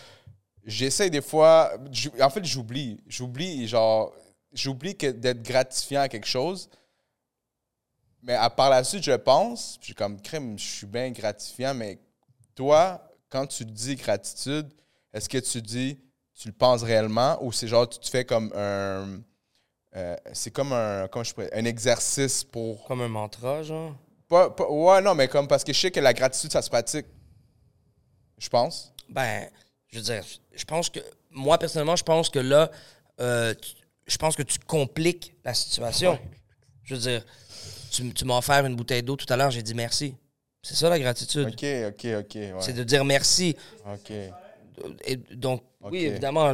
[0.65, 1.73] j'essaie des fois.
[2.21, 2.97] En fait, j'oublie.
[3.07, 4.13] J'oublie, genre.
[4.53, 6.69] J'oublie d'être gratifiant à quelque chose.
[8.21, 11.99] Mais à part la suite, je pense, puis comme crime, je suis bien gratifiant, mais
[12.55, 14.67] toi, quand tu dis gratitude,
[15.13, 15.99] est-ce que tu dis,
[16.39, 19.21] tu le penses réellement ou c'est genre, tu te fais comme un.
[19.95, 21.07] Euh, c'est comme un.
[21.07, 22.85] Comment je pourrais, un exercice pour.
[22.85, 23.95] Comme un mantra, genre?
[24.27, 27.05] Pas, ouais, non, mais comme parce que je sais que la gratitude, ça se pratique.
[28.37, 28.93] Je pense.
[29.09, 29.49] Ben,
[29.87, 30.99] je veux dire, je pense que.
[31.31, 32.71] Moi, personnellement, je pense que là,
[33.19, 33.53] euh,
[34.07, 36.17] je pense que tu compliques la situation.
[36.83, 37.25] Je veux dire,
[37.89, 40.15] tu, tu m'as offert une bouteille d'eau tout à l'heure, j'ai dit merci.
[40.61, 41.47] C'est ça la gratitude.
[41.47, 42.37] OK, OK, OK.
[42.59, 43.55] C'est de dire merci.
[43.85, 44.11] OK.
[45.05, 46.53] Et donc, oui, évidemment,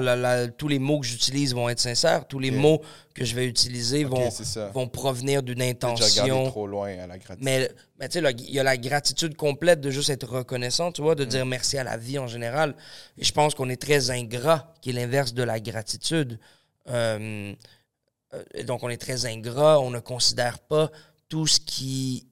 [0.58, 2.28] tous les mots que j'utilise vont être sincères.
[2.28, 2.82] Tous les mots
[3.14, 4.30] que je vais utiliser vont,
[4.74, 6.48] vont provenir d'une intention.
[6.50, 7.44] trop loin à la gratitude.
[7.44, 7.70] Mais,
[8.00, 11.16] mais tu sais, il y a la gratitude complète de juste être reconnaissant, tu vois,
[11.16, 11.30] de mm.
[11.30, 12.76] dire merci à la vie en général.
[13.18, 16.40] Et je pense qu'on est très ingrat, qui est l'inverse de la gratitude.
[16.90, 17.54] Euh,
[18.34, 20.92] euh, donc, on est très ingrat, on ne considère pas
[21.30, 22.28] tout ce qui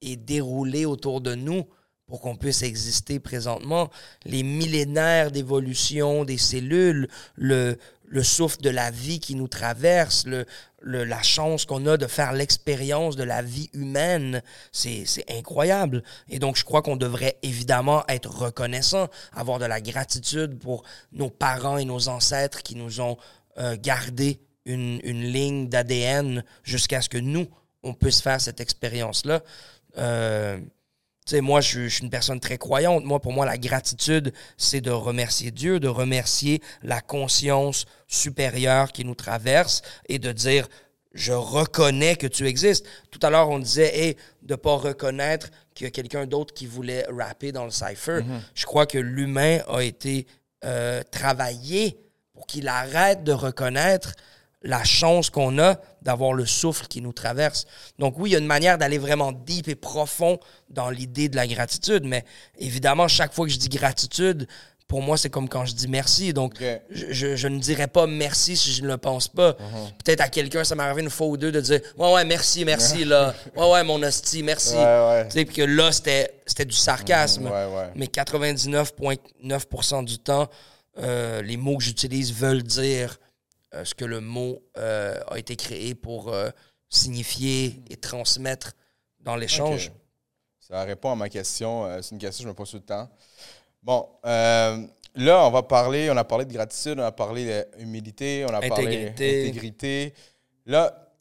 [0.00, 1.66] est déroulé autour de nous
[2.06, 3.88] pour qu'on puisse exister présentement.
[4.24, 10.26] Les millénaires d'évolution des cellules, le, le souffle de la vie qui nous traverse,
[10.82, 16.02] la chance qu'on a de faire l'expérience de la vie humaine, c'est incroyable.
[16.28, 21.30] Et donc, je crois qu'on devrait évidemment être reconnaissant, avoir de la gratitude pour nos
[21.30, 23.16] parents et nos ancêtres qui nous ont
[23.56, 27.46] euh, gardé une, une ligne d'ADN jusqu'à ce que nous,
[27.82, 29.42] on puisse faire cette expérience-là.
[29.98, 30.58] Euh,
[31.24, 33.04] tu sais, moi, je, suis une personne très croyante.
[33.04, 39.04] Moi, pour moi, la gratitude, c'est de remercier Dieu, de remercier la conscience supérieure qui
[39.04, 40.68] nous traverse et de dire,
[41.14, 42.86] je reconnais que tu existes.
[43.10, 46.66] Tout à l'heure, on disait, hey, de pas reconnaître qu'il y a quelqu'un d'autre qui
[46.66, 48.20] voulait rapper dans le cipher.
[48.20, 48.40] Mm-hmm.
[48.54, 50.26] Je crois que l'humain a été
[50.64, 51.98] euh, travaillé
[52.32, 54.14] pour qu'il arrête de reconnaître
[54.62, 57.66] la chance qu'on a d'avoir le souffle qui nous traverse.
[57.98, 60.38] Donc oui, il y a une manière d'aller vraiment deep et profond
[60.70, 62.24] dans l'idée de la gratitude, mais
[62.58, 64.46] évidemment, chaque fois que je dis gratitude,
[64.92, 66.34] pour moi, c'est comme quand je dis merci.
[66.34, 69.52] Donc, je, ne dirais pas merci si je ne le pense pas.
[69.52, 69.90] Uh-huh.
[70.04, 72.66] Peut-être à quelqu'un, ça m'est arrivé une fois ou deux de dire Ouais, ouais, merci,
[72.66, 73.34] merci, là.
[73.56, 74.74] Ouais, ouais, mon hostie, merci.
[74.74, 75.24] Ouais, ouais.
[75.28, 77.46] Tu sais, puis que là, c'était c'était du sarcasme.
[77.46, 77.90] Ouais.
[77.94, 80.50] Mais 99,9% du temps,
[80.98, 83.18] euh, les mots que j'utilise veulent dire
[83.74, 86.50] euh, ce que le mot euh, a été créé pour euh,
[86.88, 88.72] signifier et transmettre
[89.20, 89.92] dans l'échange.
[90.58, 92.00] Ça répond à ma question.
[92.02, 93.08] C'est une question que je me pose tout le temps.
[93.82, 98.54] Bon, là, on va parler, on a parlé de gratitude, on a parlé d'humilité, on
[98.54, 99.46] a parlé Intégrité.
[99.46, 100.14] d'intégrité.
[100.66, 101.12] Là,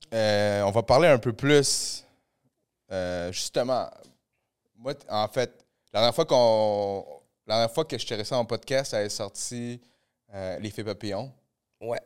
[0.66, 2.06] on va parler un peu plus,
[3.32, 3.90] justement,
[4.78, 7.06] moi, en fait, la dernière fois qu'on...
[7.48, 9.82] La dernière fois que je t'ai resté en podcast, ça avait sorti
[10.34, 11.32] euh, L'effet papillon.
[11.82, 12.00] Ouais.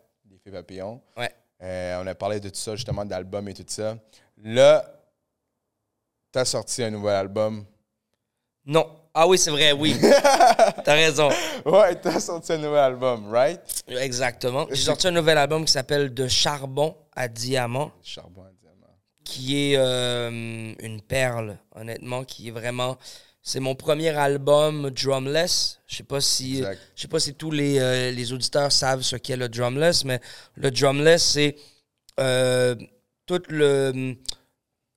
[0.52, 1.02] Papillon.
[1.18, 1.32] Ouais.
[1.62, 3.98] Euh, on a parlé de tout ça, justement, d'album et tout ça.
[4.44, 4.86] Là,
[6.32, 7.66] tu as sorti un nouvel album.
[8.66, 8.88] Non.
[9.14, 9.96] Ah oui, c'est vrai, oui.
[10.84, 11.30] T'as raison.
[11.66, 13.62] Ouais, tu as sorti un nouvel album, right?
[13.88, 14.68] Exactement.
[14.70, 17.92] J'ai sorti un nouvel album qui s'appelle De charbon à diamant.
[18.04, 18.94] Charbon à diamant.
[19.24, 22.98] qui est euh, une perle, honnêtement, qui est vraiment.
[23.48, 25.80] C'est mon premier album drumless.
[25.86, 26.80] Je sais pas si, Exact.
[26.96, 30.20] je sais pas si tous les, euh, les auditeurs savent ce qu'est le drumless, mais
[30.56, 31.56] le drumless c'est
[32.20, 32.74] euh,
[33.28, 34.16] tout le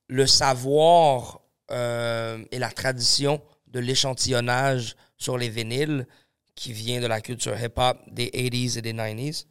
[0.08, 6.06] le savoir euh, et la tradition de l'échantillonnage sur les vinyles
[6.54, 9.44] qui vient de la culture hip-hop des 80s et des 90s.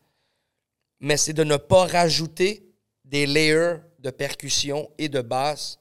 [1.01, 2.73] Mais c'est de ne pas rajouter
[3.05, 5.77] des layers de percussion et de basse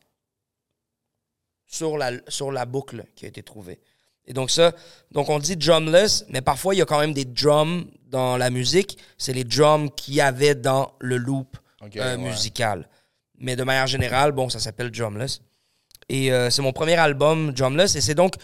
[1.66, 3.80] sur la, sur la boucle qui a été trouvée.
[4.26, 4.72] Et donc ça,
[5.12, 8.50] donc on dit drumless, mais parfois il y a quand même des drums dans la
[8.50, 8.98] musique.
[9.18, 12.16] C'est les drums qu'il y avait dans le loop euh, ouais.
[12.16, 12.88] musical.
[13.38, 15.42] Mais de manière générale, bon, ça s'appelle drumless.
[16.08, 17.94] Et euh, c'est mon premier album drumless.
[17.96, 18.34] Et c'est donc,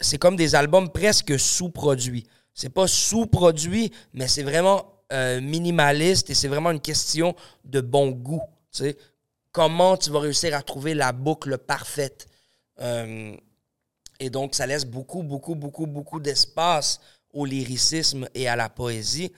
[0.00, 2.26] c'est comme des albums presque sous-produits.
[2.54, 8.10] C'est pas sous-produit, mais c'est vraiment euh, minimaliste et c'est vraiment une question de bon
[8.10, 8.42] goût.
[9.52, 12.26] Comment tu vas réussir à trouver la boucle parfaite?
[12.80, 13.36] Euh,
[14.20, 17.00] et donc, ça laisse beaucoup, beaucoup, beaucoup, beaucoup d'espace
[17.32, 19.32] au lyricisme et à la poésie.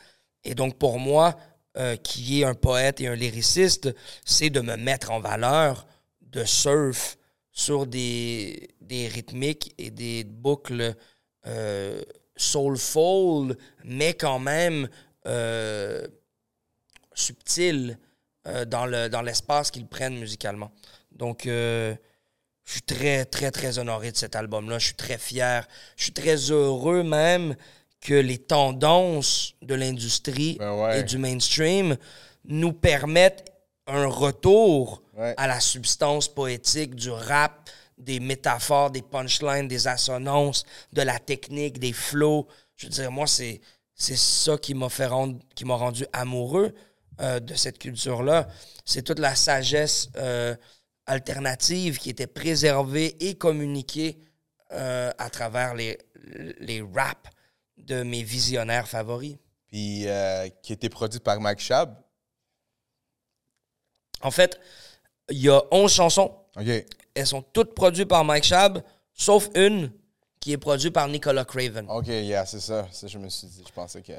[0.44, 1.36] Et donc, pour moi,
[1.76, 5.86] euh, qui est un poète et un lyriciste, c'est de me mettre en valeur,
[6.22, 7.18] de surf
[7.52, 10.94] sur des, des rythmiques et des boucles
[11.46, 12.02] euh,
[12.36, 14.88] soulful, mais quand même
[15.26, 16.06] euh,
[17.14, 17.98] subtiles
[18.46, 20.72] euh, dans le dans l'espace qu'ils prennent musicalement.
[21.12, 21.46] Donc,
[22.70, 24.78] je suis très, très, très honoré de cet album-là.
[24.78, 25.66] Je suis très fier.
[25.96, 27.56] Je suis très heureux même
[28.00, 31.00] que les tendances de l'industrie Ben ouais.
[31.00, 31.96] et du mainstream
[32.44, 33.52] nous permettent
[33.88, 35.34] un retour Ouais.
[35.36, 41.78] à la substance poétique du rap, des métaphores, des punchlines, des assonances, de la technique,
[41.78, 42.46] des flows.
[42.76, 43.60] Je veux dire, moi, c'est,
[43.94, 46.72] c'est ça qui m'a fait rendre, qui m'a rendu amoureux
[47.20, 48.48] euh, de cette culture-là.
[48.86, 50.54] C'est toute la sagesse euh,
[51.06, 54.18] alternative qui était préservée et communiquée
[54.72, 55.98] euh, à travers les,
[56.60, 57.30] les raps
[57.78, 59.36] de mes visionnaires favoris.
[59.66, 61.96] Puis euh, qui été produit par Mike Shab.
[64.22, 64.60] En fait,
[65.30, 66.34] il y a 11 chansons.
[67.14, 68.82] Elles sont toutes produites par Mike Shab,
[69.14, 69.90] sauf une
[70.40, 71.86] qui est produite par Nicolas Craven.
[71.88, 72.86] OK, yeah, c'est ça.
[72.90, 73.62] Ça, je me suis dit.
[73.66, 74.12] Je pensais que.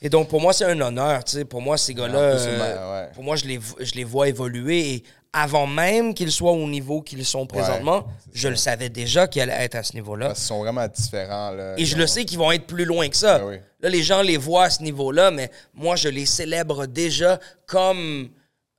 [0.00, 1.24] Et donc, pour moi, c'est un honneur.
[1.24, 1.44] tu sais.
[1.44, 3.12] Pour moi, ces gars-là, euh, ouais.
[3.12, 4.94] pour moi, je les, je les vois évoluer.
[4.94, 8.50] Et avant même qu'ils soient au niveau qu'ils sont présentement, je ça.
[8.50, 10.28] le savais déjà qu'ils allaient être à ce niveau-là.
[10.28, 11.50] Parce qu'ils sont vraiment différents.
[11.50, 11.74] Là.
[11.78, 13.38] Et je Ils le sais qu'ils vont être plus loin que ça.
[13.38, 13.56] Ben oui.
[13.80, 18.30] Là, les gens les voient à ce niveau-là, mais moi, je les célèbre déjà comme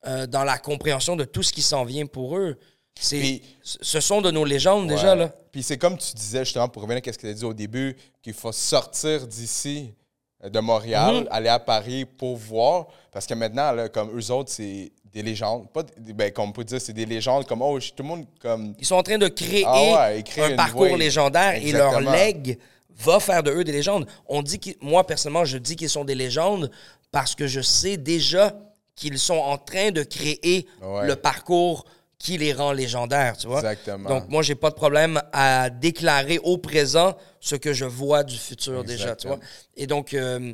[0.08, 2.58] euh, dans la compréhension de tout ce qui s'en vient pour eux.
[2.96, 5.30] Puis- ce sont de nos légendes déjà, là.
[5.52, 7.54] Puis c'est comme tu disais justement, pour revenir à ce que tu as dit au
[7.54, 9.94] début, qu'il faut sortir d'ici,
[10.44, 11.28] euh, de Montréal, Mhm.
[11.32, 12.88] aller à Paris pour voir.
[13.12, 15.72] Parce que maintenant, là, comme eux autres, c'est des légendes.
[15.72, 18.26] Pas des- ben, comme on peut dire, c'est des légendes comme, oh, tout le monde,
[18.41, 18.76] comme.
[18.80, 22.58] Ils sont en train de créer Ah ouais, un parcours légendaire et leur legs
[22.98, 24.06] va faire de eux des légendes.
[24.28, 26.69] On dit moi personnellement, je dis qu'ils sont des légendes
[27.12, 28.54] parce que je sais déjà
[28.95, 31.08] qu'ils sont en train de créer Ouais.
[31.08, 31.86] le parcours
[32.17, 33.60] qui les rend légendaires, tu vois.
[33.60, 34.10] Exactement.
[34.10, 38.38] Donc moi, j'ai pas de problème à déclarer au présent ce que je vois du
[38.38, 39.39] futur déjà, tu vois.
[39.78, 40.52] Et donc euh,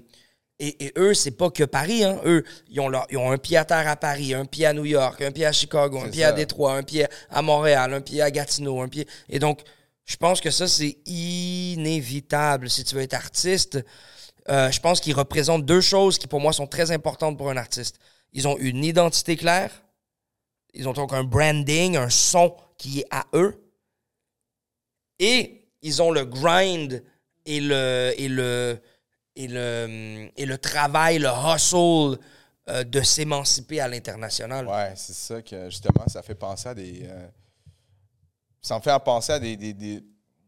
[0.60, 2.04] et, et eux, c'est pas que Paris.
[2.04, 2.20] Hein.
[2.26, 4.74] Eux, ils ont, leur- ils ont un pied à terre à Paris, un pied à
[4.74, 6.32] New York, un pied à Chicago, un pied à.
[6.32, 9.08] Détroit, un pied à Montréal, un pied à Gatineau, un pied.
[9.30, 9.62] Et donc,
[10.06, 13.84] je pense que ça, c'est inévitable si tu veux être artiste.
[14.50, 17.58] Euh, je pense qu'ils représentent deux choses qui, pour moi, sont très importantes pour un
[17.58, 17.98] artiste.
[18.32, 19.72] Ils ont une identité claire.
[20.74, 23.62] Ils ont donc un branding, un son qui est à eux.
[25.20, 27.04] Et ils ont le grind
[27.46, 28.80] et le, et le,
[29.36, 32.20] et le, et le travail, le hustle
[32.70, 34.68] euh, de s'émanciper à l'international.
[34.68, 37.02] Ouais, c'est ça que justement, ça fait penser à des.
[37.04, 37.28] euh,
[38.62, 40.04] ça me fait penser à des, des, des-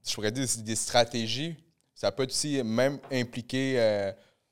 [0.08, 1.56] je pourrais dire des stratégies.
[1.94, 4.12] Ça peut aussi même impliqué euh,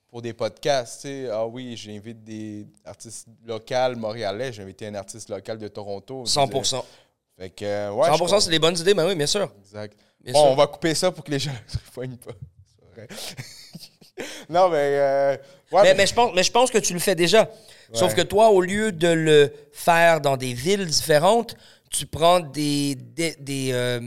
[0.09, 1.01] pour des podcasts.
[1.01, 1.29] tu sais.
[1.31, 4.51] Ah oui, j'invite des artistes locaux montréalais.
[4.51, 6.23] J'ai invité un artiste local de Toronto.
[6.25, 6.83] 100%.
[7.37, 9.51] Fait que, ouais, 100%, je c'est des bonnes idées, mais oui, bien sûr.
[9.59, 9.97] Exact.
[10.23, 10.51] Bien bon, sûr.
[10.51, 11.51] on va couper ça pour que les gens
[11.97, 12.31] ne se pas.
[14.49, 14.77] Non, mais.
[14.77, 15.37] euh,
[15.71, 17.49] ouais, Mais, mais je pense, mais je pense que tu le fais déjà.
[17.93, 21.55] Sauf que toi, au lieu de le faire dans des villes différentes,
[21.91, 24.01] tu prends des, des, des, euh,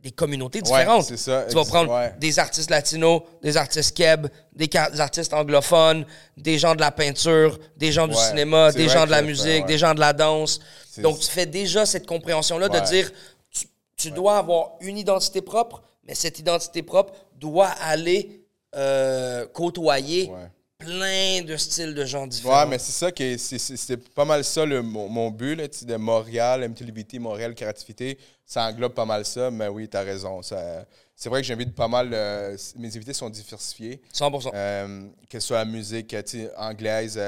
[0.00, 1.04] des communautés différentes.
[1.16, 6.04] ça, Tu vas prendre des artistes latinos, des artistes keb, des, artistes anglophones,
[6.36, 9.78] des gens de la peinture, des gens du cinéma, des gens de la musique, des
[9.78, 10.60] gens de la danse.
[10.98, 13.10] Donc, tu fais déjà cette compréhension-là de dire
[13.50, 13.66] tu,
[13.96, 18.37] tu dois avoir une identité propre, mais cette identité propre doit aller
[18.74, 20.50] euh, côtoyer Ouais.
[20.78, 22.60] plein de styles de gens différents.
[22.64, 25.84] Ouais, mais c'est ça que c'est- pas mal ça le, mon, mon but là, tu
[25.84, 28.18] de Montréal, MTLBT, Montréal, créativité.
[28.46, 30.40] Ça englobe pas mal ça, mais oui, t'as raison.
[30.42, 30.84] ça-
[31.16, 32.10] C'est vrai que j'invite pas mal.
[32.14, 34.00] euh, mes invités sont diversifiés.
[34.12, 34.52] 100%.
[34.54, 37.18] Euh, que ce soit la musique euh, tu anglaise,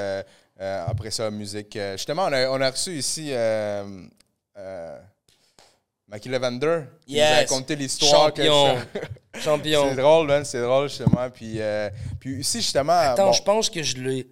[0.59, 1.77] après ça, musique.
[1.93, 3.33] justement, on a, on a reçu ici
[6.11, 6.81] Mackie Lavender.
[7.07, 8.27] qui nous a raconté l'histoire.
[8.27, 8.77] Champion.
[9.41, 9.87] Champion.
[9.91, 11.31] C'est drôle, man, c'est drôle, justement.
[11.33, 12.93] Puis, euh, puis ici, justement.
[12.93, 14.29] Attends, bon, je pense que je l'ai.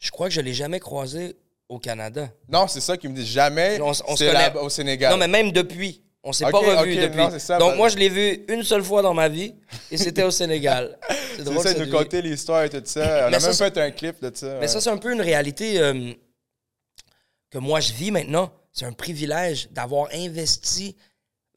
[0.00, 1.36] Je crois que je l'ai jamais croisé
[1.68, 2.28] au Canada.
[2.48, 3.80] Non, c'est ça qu'ils me disent jamais.
[3.80, 5.10] On se là- au Sénégal.
[5.12, 6.02] Non, mais même depuis.
[6.22, 7.16] On s'est pas revu depuis.
[7.16, 9.54] non, ça, Donc, parce- moi, je l'ai vu une seule fois dans ma vie
[9.90, 10.98] et c'était au Sénégal.
[11.36, 13.26] C'est drôle, ça, de nous conter l'histoire et tout ça.
[13.26, 14.58] On Mais a ça, même fait un clip de ça.
[14.60, 16.12] Mais ça, c'est un peu une réalité euh,
[17.50, 18.52] que moi, je vis maintenant.
[18.78, 20.94] C'est un privilège d'avoir investi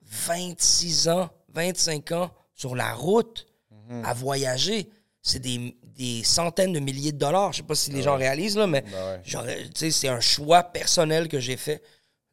[0.02, 3.46] 26 ans, 25 ans sur la route
[3.90, 4.06] Mhm.
[4.06, 4.90] à voyager.
[5.22, 7.52] C'est des, des centaines de milliers de dollars.
[7.54, 9.70] Je sais pas si les gens réalisent, là, mais Ben ouais.
[9.92, 11.84] c'est un choix personnel que j'ai fait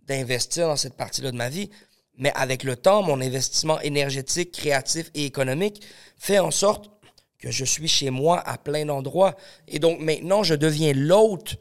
[0.00, 1.68] d'investir dans cette partie-là de ma vie.
[2.16, 5.82] Mais avec le temps, mon investissement énergétique, créatif et économique
[6.16, 6.90] fait en sorte
[7.38, 9.36] que je suis chez moi à plein d'endroits.
[9.68, 11.56] Et donc maintenant, je deviens l'hôte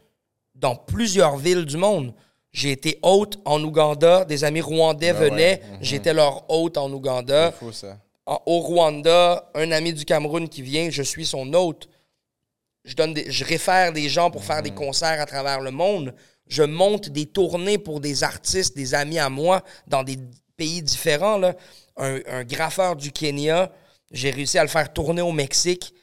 [0.56, 2.14] dans plusieurs villes du monde.
[2.58, 5.78] J'ai été hôte en Ouganda, des amis rwandais Ben ouais, venaient, mhm.
[5.80, 7.52] j'étais leur hôte en Ouganda.
[7.52, 8.00] C'est fou, ça.
[8.26, 11.88] En- au Rwanda, un ami du Cameroun qui vient, je suis son hôte.
[12.84, 16.16] Je, donne des- je réfère des gens pour faire des concerts à travers le monde.
[16.48, 20.18] Je monte des tournées pour des artistes, des amis à moi, dans des
[20.56, 21.38] pays différents.
[21.38, 21.54] là.
[21.96, 23.72] Un, un graffeur du Kenya,
[24.12, 25.94] j'ai réussi à le faire tourner au Mexique.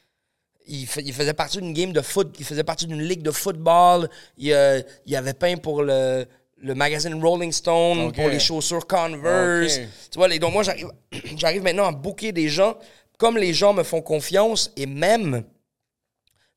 [0.66, 4.08] Il faisait partie d'une game de foot, il faisait partie d'une ligue de football.
[4.38, 6.24] Il, euh, il avait peint pour le,
[6.64, 9.80] le magazine Rolling Stone, pour les chaussures Converse.
[10.10, 10.88] Tu vois, les- donc moi, j'arrive,
[11.36, 12.76] j'arrive maintenant à booker des gens
[13.18, 15.44] comme les gens me font confiance et même,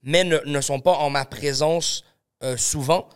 [0.01, 2.03] mais ne, ne sont pas en ma présence
[2.43, 3.07] euh, souvent.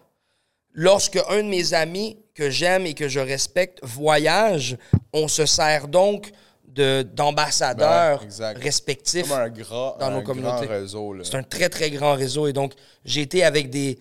[0.73, 4.77] Lorsque un de mes amis que j'aime et que je respecte voyage,
[5.11, 6.31] on se sert donc
[6.65, 9.27] de, d'ambassadeurs Ben, respectifs.
[9.27, 10.65] Comme un, gras, dans un nos communautés.
[10.67, 11.13] grand réseau.
[11.13, 11.23] Là.
[11.25, 12.47] C'est un très, très grand réseau.
[12.47, 12.73] Et donc,
[13.03, 13.97] j'ai été avec des.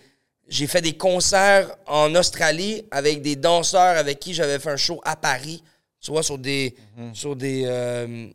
[0.51, 4.99] J'ai fait des concerts en Australie avec des danseurs avec qui j'avais fait un show
[5.05, 5.63] à Paris.
[6.01, 6.75] Tu vois, sur des.
[6.97, 7.15] Mhm.
[7.15, 7.63] Sur des.
[7.65, 8.27] euh,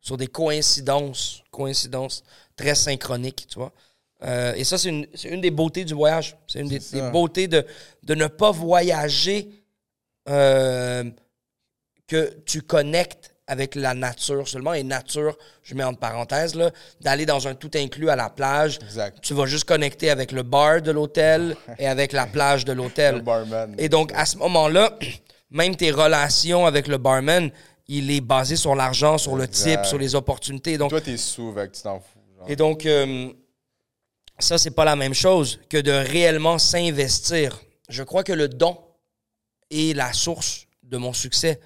[0.00, 1.42] sur des coïncidences.
[1.50, 2.24] Coïncidences
[2.56, 3.72] très synchroniques, tu vois.
[4.22, 6.34] Euh, et ça, c'est une, c'est une des beautés du voyage.
[6.46, 6.80] C'est une des,
[7.12, 7.66] beautés de,
[8.02, 9.50] de ne pas voyager
[10.30, 11.04] euh,
[12.06, 14.74] que tu connectes avec la nature seulement.
[14.74, 18.78] Et nature, je mets entre parenthèses, là, d'aller dans un tout inclus à la plage.
[18.82, 19.18] Exact.
[19.22, 23.22] Tu vas juste connecter avec le bar de l'hôtel et avec la plage de l'hôtel.
[23.78, 24.98] Et donc, à ce moment-là,
[25.50, 27.50] même tes relations avec le barman,
[27.88, 30.76] il est basé sur l'argent, sur le type, sur les opportunités.
[30.76, 32.18] Donc, Toi, t'es sous, tu t'en fous.
[32.36, 32.50] genre.
[32.50, 33.28] et donc, euh,
[34.38, 37.60] ça, c'est pas la même chose que de réellement s'investir.
[37.88, 38.76] Je crois que le don
[39.70, 41.60] est la source de mon succès.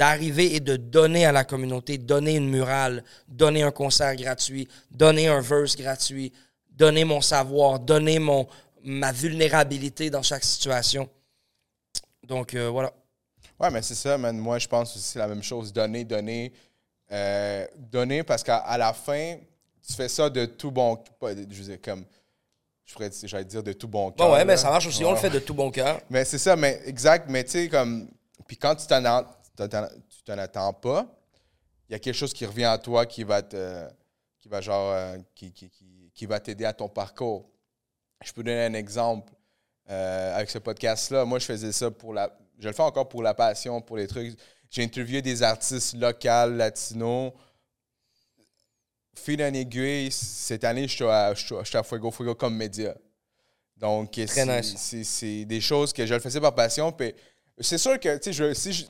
[0.00, 5.28] D'arriver et de donner à la communauté, donner une murale, donner un concert gratuit, donner
[5.28, 6.32] un verse gratuit,
[6.70, 8.48] donner mon savoir, donner mon,
[8.82, 11.06] ma vulnérabilité dans chaque situation.
[12.26, 12.94] Donc, euh, voilà.
[13.58, 14.38] Ouais, mais c'est ça, man.
[14.38, 15.70] Moi, je pense aussi la même chose.
[15.70, 16.50] Donner, donner.
[17.12, 19.36] euh, donner parce qu'à la fin,
[19.86, 20.96] tu fais ça de tout bon.
[21.20, 22.06] Pas, je veux dire, comme.
[22.86, 24.26] Je pourrais j'allais dire de tout bon cœur.
[24.28, 25.04] Bon, ouais, mais ça marche aussi.
[25.04, 26.00] On le fait de tout bon cœur.
[26.08, 27.26] Mais c'est ça, mais exact.
[27.28, 28.08] Mais tu sais, comme.
[28.48, 29.34] Puis quand tu t'en, en- t'en-
[29.68, 31.06] tu t'en attends pas,
[31.88, 33.88] il y a quelque chose qui revient à toi qui va te.
[34.38, 34.92] Qui va genre.
[34.92, 37.50] euh, qui, qui, qui, qui va t'aider à ton parcours.
[38.24, 39.32] Je peux donner un exemple.
[39.90, 41.24] euh, avec ce podcast-là.
[41.24, 42.30] Moi, je faisais ça pour la.
[42.58, 44.38] Je le fais encore pour la passion, pour les trucs.
[44.70, 47.32] J'ai interviewé des artistes locaux, latinos.
[49.14, 52.94] Fil en aiguille, cette année, je suis à, je suis à- Fuego Fuego comme média.
[53.76, 55.46] Donc, c'est nice.
[55.46, 56.92] des choses que je le faisais par passion.
[56.92, 57.12] Puis
[57.58, 58.84] c'est sûr que, tu sais, si je,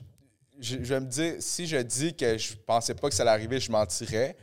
[0.61, 3.31] je, je vais me dire, si je dis que je pensais pas que ça allait
[3.31, 4.35] arriver, je mentirais.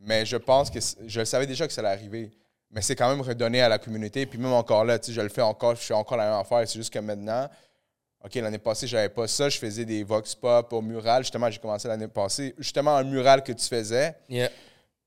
[0.00, 2.30] Mais je pense que je savais déjà que ça allait arriver.
[2.70, 4.26] Mais c'est quand même redonné à la communauté.
[4.26, 6.66] Puis même encore là, je le fais encore, je fais encore la même affaire.
[6.68, 7.48] C'est juste que maintenant,
[8.24, 9.48] OK, l'année passée, j'avais pas ça.
[9.48, 11.22] Je faisais des vox pop au mural.
[11.22, 12.54] Justement, j'ai commencé l'année passée.
[12.58, 14.14] Justement, un mural que tu faisais.
[14.28, 14.50] Yeah.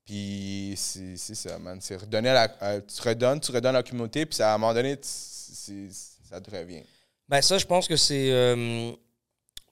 [0.04, 1.78] Puis c'est ça, man.
[1.80, 4.26] C'est redonner à la, euh, tu redonnes, tu redonnes à la communauté.
[4.26, 6.82] Puis ça, à un moment donné, ça te revient.
[7.28, 8.92] Ben ça, je pense que c'est euh,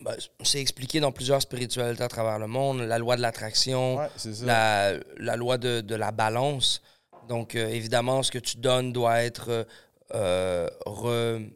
[0.01, 2.81] ben, c'est expliqué dans plusieurs spiritualités à travers le monde.
[2.81, 4.09] La loi de l'attraction, Ouais,
[4.43, 6.83] la, la loi de, de la balance.
[7.29, 9.67] Donc, euh, évidemment, ce que tu donnes doit être
[10.15, 11.51] euh, re-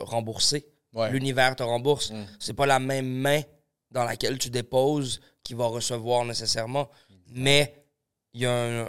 [0.00, 0.66] remboursé.
[0.94, 1.10] Ouais.
[1.10, 2.10] L'univers te rembourse.
[2.10, 2.24] Mm.
[2.38, 3.42] C'est pas la même main
[3.90, 6.88] dans laquelle tu déposes qui va recevoir nécessairement,
[7.30, 7.74] mais
[8.32, 8.86] il y a un,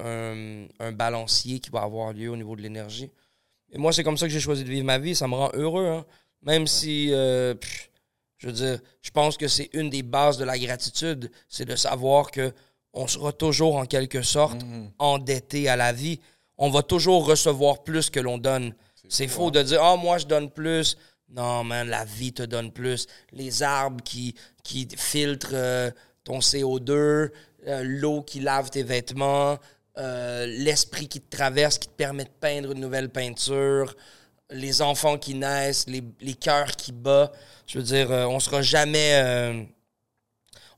[0.63, 3.11] un- un balancier qui va avoir lieu au niveau de l'énergie.
[3.71, 5.15] Et moi, c'est comme ça que j'ai choisi de vivre ma vie.
[5.15, 5.85] Ça me rend heureux.
[5.87, 6.05] hein.
[6.43, 7.89] Même si, euh, pff,
[8.37, 11.75] je veux dire, je pense que c'est une des bases de la gratitude, c'est de
[11.75, 12.53] savoir que
[12.93, 14.91] on sera toujours en quelque sorte Mhm.
[14.99, 16.19] endetté à la vie.
[16.57, 18.73] On va toujours recevoir plus que l'on donne.
[19.09, 20.97] C'est faux de dire, ah, moi, je donne plus.
[21.29, 23.05] Non, man, la vie te donne plus.
[23.31, 24.33] Les arbres qui,
[24.63, 25.91] qui filtrent euh,
[26.23, 27.29] ton CO2, euh,
[27.83, 29.57] l'eau qui lave tes vêtements,
[29.97, 33.95] euh, l'esprit qui te traverse, qui te permet de peindre une nouvelle peinture,
[34.51, 37.33] les enfants qui naissent, les, les cœurs qui battent.
[37.65, 39.21] Je veux dire, euh, on sera jamais...
[39.23, 39.63] euh,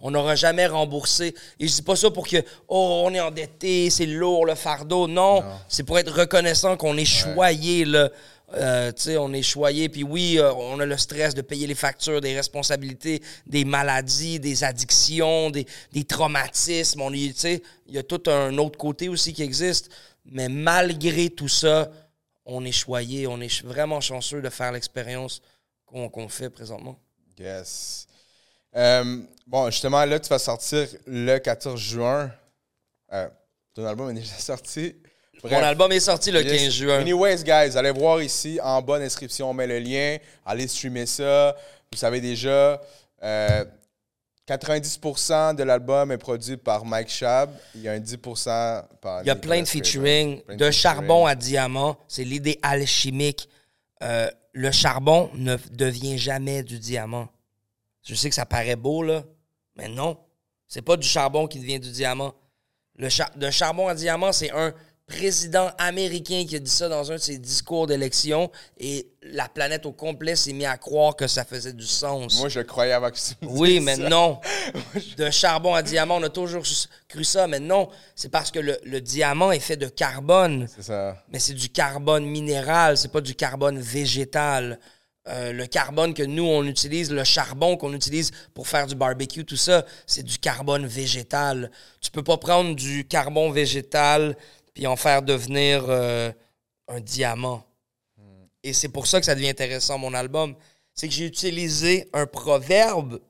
[0.02, 1.36] on n'aura jamais remboursé.
[1.60, 2.38] Et je dis pas ça pour que,
[2.70, 5.08] oh, on est endetté, c'est lourd le fardeau.
[5.08, 8.10] Non, c'est pour être reconnaissant qu'on est choyé, là.
[8.56, 9.90] Euh, tu sais, on est choyé.
[9.90, 14.40] Puis oui, euh, on a le stress de payer les factures, des responsabilités, des maladies,
[14.40, 17.02] des addictions, des, des traumatismes.
[17.02, 19.92] On y, tu sais, il y a tout un autre côté aussi qui existe.
[20.26, 21.92] Mais malgré tout ça,
[22.50, 23.28] on est choyé.
[23.28, 25.42] On est vraiment chanceux de faire l'expérience
[25.86, 26.98] qu'on fait présentement.
[27.38, 28.08] Yes.
[28.76, 32.32] Euh, bon, justement, là, tu vas sortir le 14 juin.
[33.14, 33.28] Euh,
[33.74, 34.96] ton album est déjà sorti.
[35.44, 36.64] Mon album est sorti le Yes.
[36.64, 37.00] 15 juin.
[37.00, 40.18] Anyways, guys, allez voir ici en bas description, on met le lien.
[40.46, 41.56] Allez streamer ça.
[41.92, 42.80] Vous savez déjà,
[43.24, 43.66] euh,
[44.58, 47.52] 90% de l'album est produit par Mike Shab.
[47.76, 51.26] Il y a un 10% par Il y a plein de featuring, Plein de charbon
[51.26, 51.98] à diamant.
[52.08, 53.48] C'est l'idée alchimique.
[54.02, 57.28] Euh, le charbon ne devient jamais du diamant.
[58.04, 59.24] Je sais que ça paraît beau, là,
[59.76, 60.18] mais non.
[60.68, 62.34] C'est pas du charbon qui devient du diamant.
[62.96, 64.74] Le char- de charbon à diamant, c'est un
[65.10, 68.50] président américain qui a dit ça dans un de ses discours d'élection
[68.80, 72.40] et la planète au complet s'est mis à croire que ça faisait du sens.
[72.40, 74.08] Moi, je croyais avant que tu me Oui, mais ça.
[74.08, 74.40] non.
[75.18, 76.64] De charbon à diamant, on a toujours
[77.10, 77.90] cru ça, mais non.
[78.16, 81.22] C'est parce que le, le diamant est fait de carbone, C'est ça.
[81.32, 84.80] mais c'est du carbone minéral, c'est pas du carbone végétal.
[85.28, 89.44] Euh, le carbone que nous, on utilise, le charbon qu'on utilise pour faire du barbecue,
[89.46, 91.70] tout ça, c'est du carbone végétal.
[92.02, 94.36] Tu peux pas prendre du carbone végétal
[94.74, 96.32] puis en faire devenir euh,
[96.88, 97.66] un diamant.
[98.64, 100.56] Et c'est pour ça que ça devient intéressant, mon album.
[100.94, 103.22] C'est que j'ai utilisé un proverbe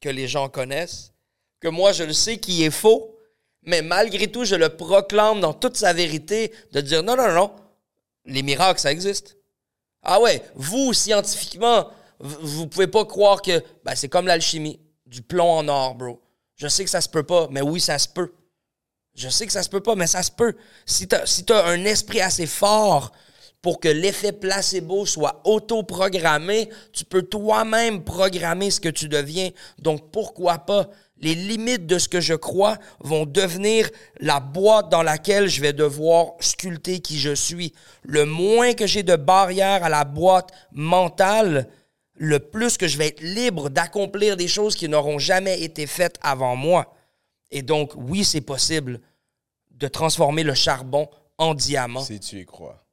[0.00, 1.12] que les gens connaissent,
[1.60, 3.16] que moi, je le sais qui est faux,
[3.62, 7.54] mais malgré tout, je le proclame dans toute sa vérité de dire non, non, non,
[8.26, 9.36] les miracles, ça existe.
[10.02, 15.50] Ah ouais, vous, scientifiquement, vous pouvez pas croire que ben, c'est comme l'alchimie, du plomb
[15.50, 16.20] en or, bro.
[16.56, 18.32] Je sais que ça se peut pas, mais oui, ça se peut.
[19.14, 20.54] Je sais que ça se peut pas, mais ça se peut.
[20.86, 23.12] Si tu as un esprit assez fort
[23.62, 29.50] pour que l'effet placebo soit auto-programmé, tu peux toi-même programmer ce que tu deviens.
[29.78, 30.88] Donc pourquoi pas?
[31.20, 33.88] Les limites de ce que je crois vont devenir
[34.18, 37.72] la boîte dans laquelle je vais devoir sculpter qui je suis.
[38.02, 41.68] Le moins que j'ai de barrières à la boîte mentale,
[42.16, 46.16] le plus que je vais être libre d'accomplir des choses qui n'auront jamais été faites
[46.20, 46.92] avant moi.
[47.54, 49.00] Et donc, oui, c'est possible
[49.70, 52.84] de transformer le charbon en diamant Si tu y crois.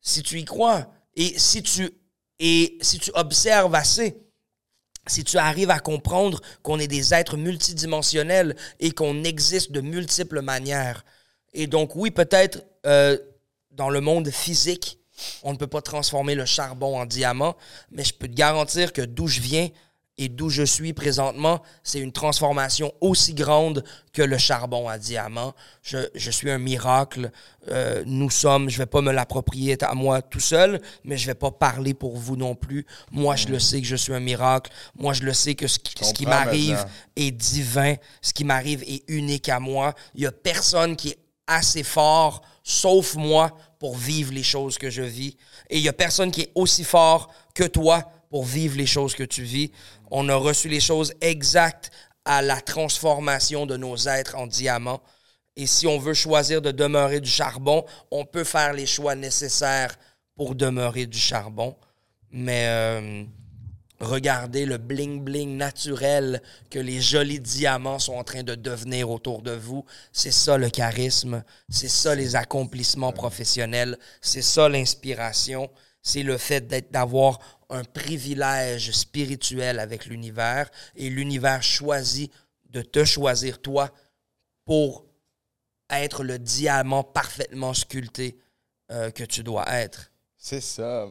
[0.00, 1.90] si tu y crois et si tu
[2.40, 4.20] et si tu observes assez
[5.06, 10.42] si tu arrives à comprendre qu'on est des êtres multidimensionnels et qu'on existe de multiples
[10.42, 11.04] manières.
[11.54, 13.16] Et donc, oui, peut-être euh,
[13.70, 14.98] dans le monde physique,
[15.42, 17.56] on ne peut pas transformer le charbon en diamant,
[17.90, 19.70] mais je peux te garantir que d'où je viens,
[20.18, 25.54] Et d'où je suis présentement, c'est une transformation aussi grande que le charbon à diamant.
[25.82, 27.30] Je, je suis un miracle.
[27.70, 31.34] Euh, nous sommes, je vais pas me l'approprier à moi tout seul, mais je vais
[31.34, 32.84] pas parler pour vous non plus.
[33.12, 34.72] Moi, je le sais que je suis un miracle.
[34.96, 37.94] Moi, je le sais que ce qui, ce qui m'arrive est divin.
[38.20, 39.94] Ce qui m'arrive est unique à moi.
[40.14, 44.90] Il y a personne qui est assez fort, sauf moi, pour vivre les choses que
[44.90, 45.36] je vis.
[45.70, 49.14] Et il y a personne qui est aussi fort que toi pour vivre les choses
[49.14, 49.70] que tu vis.
[50.10, 51.90] On a reçu les choses exactes
[52.24, 55.02] à la transformation de nos êtres en diamants.
[55.56, 59.98] Et si on veut choisir de demeurer du charbon, on peut faire les choix nécessaires
[60.36, 61.74] pour demeurer du charbon.
[62.30, 63.24] Mais euh,
[64.00, 69.52] regardez le bling-bling naturel que les jolis diamants sont en train de devenir autour de
[69.52, 69.84] vous.
[70.12, 75.70] C'est ça le charisme, c'est ça les accomplissements professionnels, c'est ça l'inspiration,
[76.02, 82.32] c'est le fait d'avoir un privilège spirituel avec l'univers et l'univers choisit
[82.70, 83.90] de te choisir toi
[84.64, 85.04] pour
[85.90, 88.38] être le diamant parfaitement sculpté
[88.90, 90.10] euh, que tu dois être.
[90.36, 91.08] C'est ça.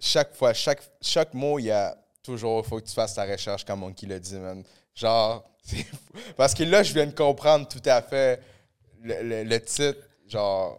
[0.00, 3.24] Chaque fois, chaque, chaque mot, il y a toujours, il faut que tu fasses ta
[3.24, 4.62] recherche comme Monkey l'a dit, man.
[4.94, 5.44] Genre.
[6.36, 8.42] Parce que là, je viens de comprendre tout à fait
[9.02, 9.98] le, le- le titre.
[10.28, 10.78] Genre,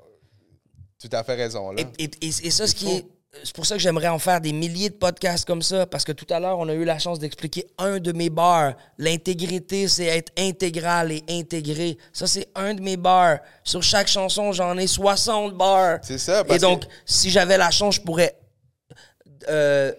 [0.99, 1.81] tout à fait raison, là.
[1.97, 3.05] Et, et- et- et ça, ce qui est.
[3.43, 6.11] C'est pour ça que j'aimerais en faire des milliers de podcasts comme ça, parce que
[6.11, 8.73] tout à l'heure, on a eu la chance d'expliquer un de mes bars.
[8.97, 11.97] L'intégrité, c'est être intégral et intégré.
[12.13, 13.38] Ça, c'est un de mes bars.
[13.63, 15.99] Sur chaque chanson, j'en ai 60 bars.
[16.01, 18.36] C'est ça, parce Et donc, que- si j'avais la chance, je pourrais
[19.49, 19.91] euh,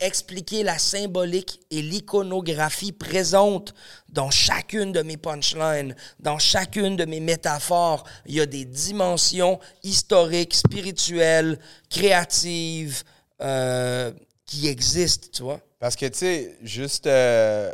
[0.00, 3.74] expliquer la symbolique et l'iconographie présente
[4.08, 8.04] dans chacune de mes punchlines, dans chacune de mes métaphores.
[8.26, 11.58] Il y a des dimensions historiques, spirituelles,
[11.90, 13.02] créatives,
[13.40, 14.12] euh,
[14.46, 15.60] qui existent, tu vois.
[15.78, 17.06] Parce que, tu sais, juste.
[17.06, 17.72] euh,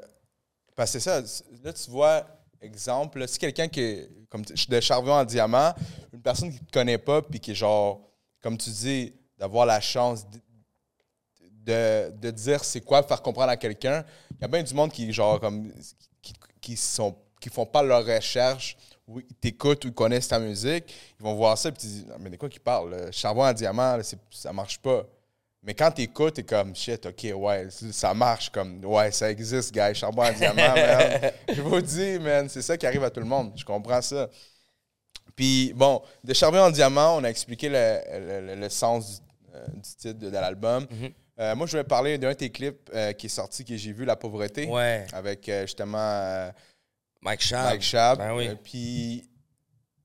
[0.75, 1.21] parce que ça.
[1.63, 2.27] Là, tu vois,
[2.61, 5.73] exemple, si quelqu'un qui est comme de charbon en diamant,
[6.13, 8.01] une personne qui ne te connaît pas, puis qui est genre,
[8.43, 10.25] comme tu dis, d'avoir la chance
[11.65, 14.05] de, de dire c'est quoi faire comprendre à quelqu'un.
[14.33, 15.73] Il y a bien du monde qui, genre, comme,
[16.21, 20.39] qui, qui sont, qui font pas leur recherche, ou ils t'écoutent ou ils connaissent ta
[20.39, 22.91] musique, ils vont voir ça et ils disent Ah, Mais de quoi qu'ils parlent?
[22.91, 23.11] Là?
[23.13, 25.05] Charbon en diamant, là, ça marche pas.
[25.65, 29.95] Mais quand t'écoutes, t'es comme shit, ok, ouais, ça marche comme ouais, ça existe, gars,
[29.95, 31.31] charbon en diamant, man.
[31.49, 33.53] Je vous dis, man, c'est ça qui arrive à tout le monde.
[33.55, 34.29] Je comprends ça.
[35.37, 39.27] Puis bon, de charbon en diamant, on a expliqué le, le- le- le sens du,
[39.55, 40.87] euh, du titre de, de l'album.
[41.43, 43.93] Euh, moi, je vais parler d'un de tes clips euh, qui est sorti, que j'ai
[43.93, 45.07] vu, La pauvreté, Ouais.
[45.13, 46.51] avec euh, justement
[47.21, 47.71] Mike Schaab.
[47.71, 48.19] Mike Schaab.
[48.19, 48.49] Ben oui.
[48.63, 49.29] Puis,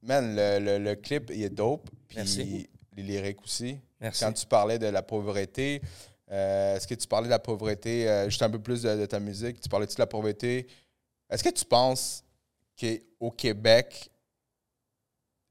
[0.01, 1.89] man, le, le- le clip, il est dope.
[2.07, 2.69] Puis Merci.
[2.95, 3.77] les lyriques aussi.
[4.01, 4.23] Merci.
[4.23, 5.81] Quand tu parlais de la pauvreté,
[6.29, 9.59] est-ce que tu parlais de la pauvreté, juste un peu plus de, de ta musique,
[9.61, 10.67] tu parlais-tu de la pauvreté?
[11.29, 12.23] Est-ce que tu penses
[12.79, 14.09] qu'au Québec,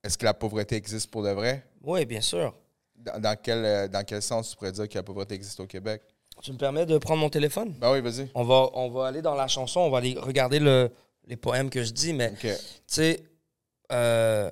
[0.03, 1.65] est-ce que la pauvreté existe pour de vrai?
[1.83, 2.55] Oui, bien sûr.
[2.99, 5.67] Dans, dans quel, euh, dans quel sens tu pourrais dire que la pauvreté existe au
[5.67, 6.03] Québec?
[6.43, 7.73] Tu me permets de prendre mon téléphone?
[7.79, 8.29] Ben oui, vas-y.
[8.35, 10.91] On va, on va aller dans la chanson, on va aller regarder le,
[11.27, 12.49] les poèmes que je dis, mais tu
[12.87, 13.23] sais,
[13.93, 14.51] euh,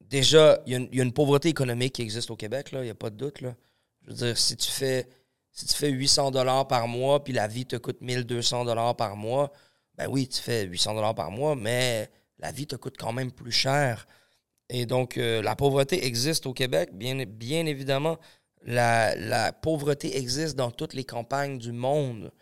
[0.00, 2.70] déjà, il y, a une- il y a une pauvreté économique qui existe au Québec,
[2.72, 3.40] il n'y a pas de doute.
[3.40, 3.54] Là.
[4.02, 5.08] Je veux dire, si tu fais,
[5.52, 9.16] si tu fais 800 dollars par mois, puis la vie te coûte 1200 dollars par
[9.16, 9.52] mois,
[9.96, 13.30] ben oui, tu fais 800 dollars par mois, mais la vie te coûte quand même
[13.30, 14.06] plus cher.
[14.74, 18.16] Et donc, euh, la pauvreté existe au Québec, bien, bien évidemment.
[18.62, 22.32] La, la pauvreté existe dans toutes les campagnes du monde.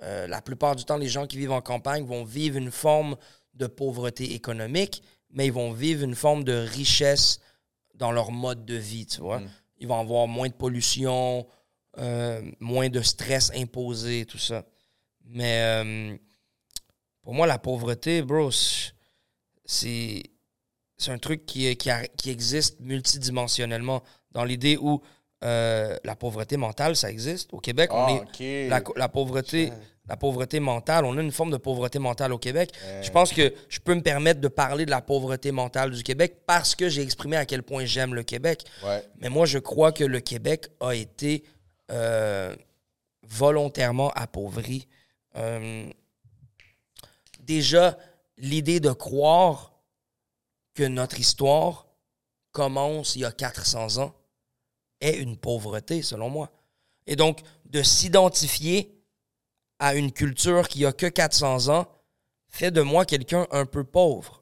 [0.00, 3.16] Euh, la plupart du temps, les gens qui vivent en campagne vont vivre une forme
[3.54, 7.40] de pauvreté économique, mais ils vont vivre une forme de richesse
[7.96, 9.42] dans leur mode de vie, tu vois.
[9.78, 11.48] Ils vont avoir moins de pollution,
[11.98, 14.64] euh, moins de stress imposé, tout ça.
[15.24, 16.16] Mais
[17.22, 18.50] pour moi, la pauvreté, bro,
[19.64, 20.22] c'est
[21.02, 25.02] c'est un truc qui, qui, a- qui existe multidimensionnellement, dans l'idée où
[25.44, 27.52] euh, la pauvreté mentale, ça existe.
[27.52, 29.72] Au Québec, on Ah, est la, la pauvreté,
[30.08, 32.70] la pauvreté mentale, on a une forme de pauvreté mentale au Québec.
[33.02, 36.36] Je pense que je peux me permettre de parler de la pauvreté mentale du Québec
[36.46, 38.64] parce que j'ai exprimé à quel point j'aime le Québec.
[38.84, 39.04] Ouais.
[39.18, 41.42] Mais moi, je crois que le Québec a été
[41.90, 42.54] euh,
[43.26, 44.86] volontairement appauvri.
[45.36, 45.86] Euh,
[47.40, 47.98] déjà,
[48.38, 49.71] l'idée de croire
[50.74, 51.86] que notre histoire
[52.50, 54.14] commence il y a 400 ans
[55.00, 56.52] est une pauvreté, selon moi.
[57.06, 59.02] Et donc, de s'identifier
[59.78, 61.88] à une culture qui a que 400 ans
[62.48, 64.41] fait de moi quelqu'un un peu pauvre.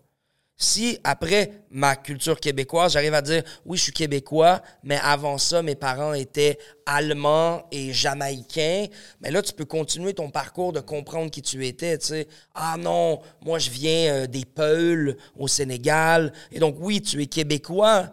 [0.62, 5.62] Si après ma culture québécoise, j'arrive à dire oui, je suis québécois, mais avant ça,
[5.62, 8.84] mes parents étaient allemands et jamaïcains,
[9.22, 11.96] mais là, tu peux continuer ton parcours de comprendre qui tu étais.
[11.96, 16.30] Tu sais, ah non, moi, je viens euh, des Peuls au Sénégal.
[16.52, 18.10] Et donc, oui, tu es québécois,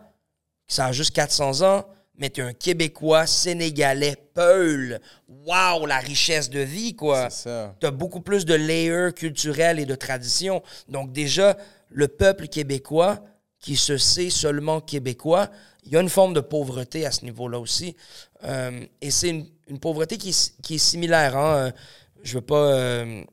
[0.69, 1.85] ça a juste 400 ans,
[2.17, 5.01] mais tu es un Québécois, Sénégalais, Peul.
[5.27, 7.29] Wow, la richesse de vie, quoi.
[7.29, 7.75] C'est ça.
[7.79, 10.63] Tu as beaucoup plus de layers culturels et de traditions.
[10.87, 11.57] Donc, déjà,
[11.89, 13.23] le peuple québécois,
[13.59, 15.49] qui se sait seulement québécois,
[15.83, 17.95] il y a une forme de pauvreté à ce niveau-là aussi.
[18.43, 21.37] Euh, et c'est une, pauvreté qui, est- similaire.
[21.37, 21.55] Hein?
[21.55, 21.71] Euh,
[22.23, 23.23] Je veux pas euh,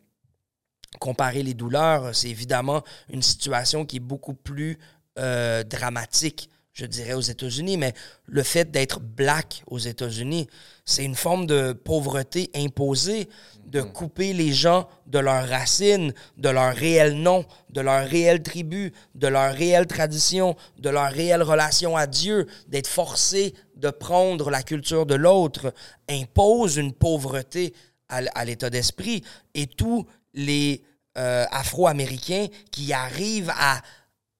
[1.00, 2.14] comparer les douleurs.
[2.14, 4.78] C'est évidemment une situation qui est beaucoup plus
[5.16, 7.76] dramatique, je dirais, aux États-Unis.
[7.78, 7.94] Mais
[8.26, 10.48] le fait d'être black aux États-Unis,
[10.84, 13.28] c'est une forme de pauvreté imposée,
[13.64, 18.92] de couper les gens de leurs racines, de leur réel nom, de leur réelle tribu,
[19.14, 24.62] de leur réelle tradition, de leur réelle relation à Dieu, d'être forcé de prendre la
[24.62, 25.72] culture de l'autre,
[26.08, 27.72] impose une pauvreté
[28.08, 29.24] à l'état d'esprit.
[29.54, 30.82] Et tous les
[31.16, 33.80] euh, Afro-Américains qui arrivent à,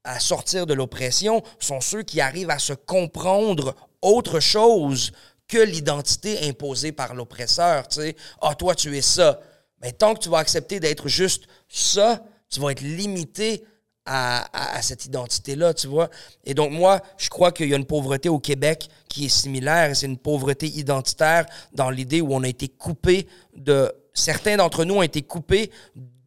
[0.04, 5.12] à sortir de l'oppression sont ceux qui arrivent à se comprendre autre chose
[5.48, 7.88] que l'identité imposée par l'oppresseur.
[7.88, 9.40] Tu sais, ah, toi, tu es ça.
[9.82, 13.64] Mais tant que tu vas accepter d'être juste ça, tu vas être limité
[14.06, 16.10] à, à- cette identité-là, tu vois.
[16.44, 19.94] Et donc, moi, je crois qu'il y a une pauvreté au Québec qui est similaire.
[19.96, 23.26] C'est une pauvreté identitaire dans l'idée où on a été coupé
[23.56, 23.92] de...
[24.12, 25.70] Certains d'entre nous ont été coupés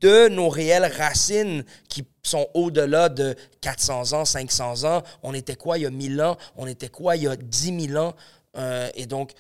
[0.02, 5.04] de nos réelles racines qui sont au-delà de 400 ans, 500 ans.
[5.24, 6.38] On était quoi il y a 1000 ans?
[6.56, 8.14] On était quoi il y a 10 000 ans?
[8.58, 9.34] Euh, et donc,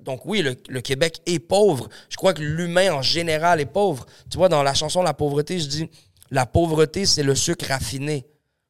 [0.00, 1.88] donc oui, le Québec est pauvre.
[2.08, 4.06] Je crois que l'humain en général est pauvre.
[4.30, 5.90] Tu vois, dans la chanson La pauvreté, je dis
[6.30, 8.26] La pauvreté, c'est le sucre raffiné.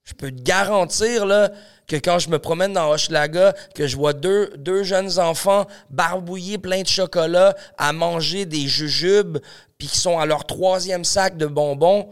[0.06, 1.50] Je peux te garantir là,
[1.88, 6.58] que quand je me promène dans Hochelaga, que je vois deux, deux jeunes enfants barbouillés
[6.58, 9.38] plein de chocolat à manger des jujubes,
[9.78, 12.08] puis qui sont à leur troisième sac de bonbons,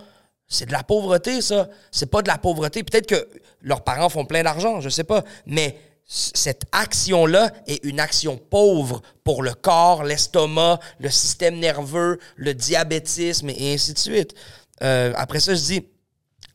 [0.49, 1.69] c'est de la pauvreté, ça.
[1.93, 2.83] C'est pas de la pauvreté.
[2.83, 3.29] Peut-être que
[3.63, 5.23] leurs parents font plein d'argent, je sais pas.
[5.47, 12.55] Mais cette action-là est une action pauvre pour le corps, l'estomac, le système nerveux, le
[12.55, 14.35] diabétisme et ainsi de suite.
[14.83, 15.87] Euh, après ça, je dis,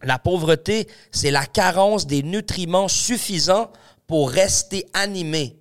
[0.03, 3.71] la pauvreté, c'est la carence des nutriments suffisants
[4.07, 5.55] pour rester animé.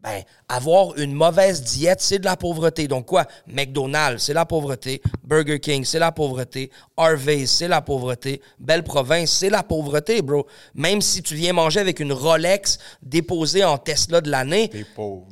[0.00, 2.86] Ben, avoir une mauvaise diète, c'est de la pauvreté.
[2.86, 3.26] Donc quoi?
[3.48, 5.02] McDonald's, c'est la pauvreté.
[5.24, 6.70] Burger King, c'est la pauvreté.
[6.96, 8.40] Harvey's, c'est la pauvreté.
[8.60, 10.46] Belle Province, c'est la pauvreté, bro.
[10.74, 14.70] Même si tu viens manger avec une Rolex déposée en Tesla de l'année,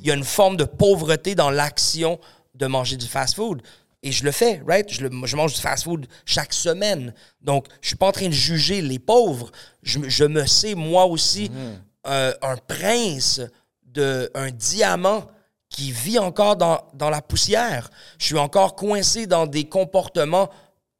[0.01, 2.19] il y a une forme de pauvreté dans l'action
[2.53, 3.61] de manger du fast-food.
[4.07, 4.89] Et je le fais, right?
[4.91, 7.13] Je, le- je mange du fast-food chaque semaine.
[7.41, 9.51] Donc, je suis pas en train de juger les pauvres.
[9.83, 11.51] Je, me- je me sais, moi aussi,
[12.07, 13.41] euh, un prince,
[13.83, 15.25] de, un diamant
[15.69, 17.89] qui vit encore dans, dans la poussière.
[18.17, 20.49] Je suis encore coincé dans des comportements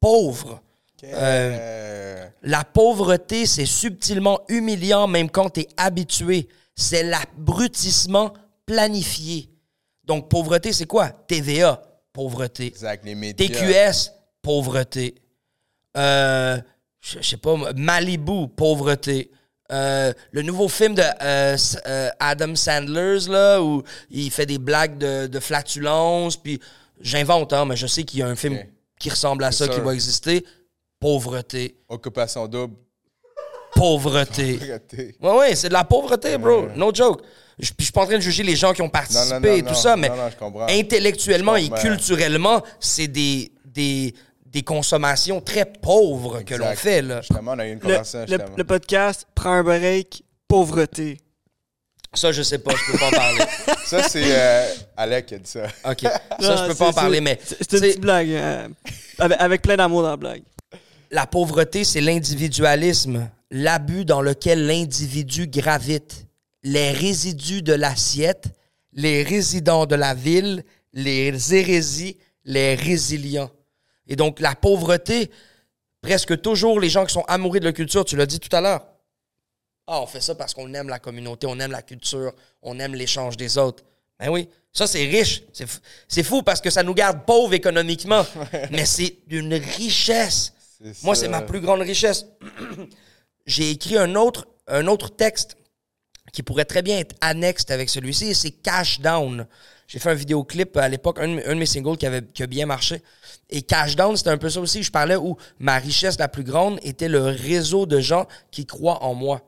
[0.00, 0.60] pauvres.
[1.04, 6.48] Euh, La pauvreté, c'est subtilement humiliant même quand tu es habitué.
[6.76, 8.32] C'est l'abrutissement
[8.66, 9.48] planifié.
[10.04, 11.08] Donc, pauvreté, c'est quoi?
[11.10, 11.80] TVA,
[12.18, 12.66] pauvreté.
[12.66, 13.46] exact, les médias.
[13.46, 14.10] TQS,
[14.42, 15.14] pauvreté.
[15.96, 16.58] Euh,
[17.00, 19.30] je je sais pas, Malibu, pauvreté.
[19.70, 25.28] Euh, le nouveau film de euh, Adam Sandler's, là, où il fait des blagues de,
[25.28, 26.58] de flatulence, puis
[27.00, 28.58] j'invente, hein, mais je sais qu'il y a un film
[28.98, 30.44] qui ressemble à ça qui va exister.
[30.98, 31.76] Pauvreté.
[31.88, 32.74] Occupation double.
[33.74, 34.56] Pauvreté.
[34.58, 35.14] Pauvreté.
[35.20, 36.66] Ouais, ouais, c'est de la pauvreté, bro.
[36.74, 37.22] No joke.
[37.58, 39.40] Je, puis je suis pas en train de juger les gens qui ont participé Non,
[39.40, 39.74] non, non, et tout non.
[39.74, 40.10] ça, mais
[40.70, 44.14] intellectuellement et culturellement, c'est des, des,
[44.46, 47.20] des consommations très pauvres que l'on fait, là.
[47.20, 48.56] Justement, on a eu une Le, conversation, le- justement.
[48.56, 51.18] le podcast prend un break, pauvreté.
[52.14, 53.44] Ça, je sais pas, je peux pas en parler.
[53.84, 55.64] Ça, c'est euh, Alec qui a dit ça.
[55.84, 56.00] OK.
[56.02, 58.30] Ça, Non, je peux c'est- pas en parler, mais C'est une petite blague.
[58.30, 58.68] euh,
[59.18, 60.42] avec, avec plein d'amour dans la blague.
[61.10, 66.26] la pauvreté, c'est l'individualisme, l'abus dans lequel l'individu gravite,
[66.62, 68.46] les résidus de l'assiette,
[68.92, 73.50] les résidents de la ville, les hérésies, les résilients.
[74.06, 75.30] Et donc, la pauvreté,
[76.00, 78.60] presque toujours les gens qui sont amoureux de la culture, tu l'as dit tout à
[78.60, 78.86] l'heure.
[79.86, 82.32] Ah, on fait ça parce qu'on aime la communauté, on aime la culture,
[82.62, 83.84] on aime l'échange des autres.
[84.18, 85.42] Ben oui, ça c'est riche.
[86.08, 88.26] C'est fou parce que ça nous garde pauvres économiquement.
[88.70, 90.52] mais c'est une richesse.
[91.02, 92.26] Moi, c'est ma plus grande richesse.
[93.46, 95.56] J'ai écrit un autre, un autre texte
[96.32, 99.46] qui pourrait très bien être annexe avec celui-ci, et c'est Cash Down.
[99.86, 102.22] J'ai fait un vidéoclip à l'époque, un, de mes- un de mes singles qui, avait,
[102.22, 103.02] qui a bien marché.
[103.48, 104.82] Et Cash Down, c'était un peu ça aussi.
[104.82, 109.02] Je parlais où ma richesse la plus grande était le réseau de gens qui croient
[109.02, 109.40] en moi.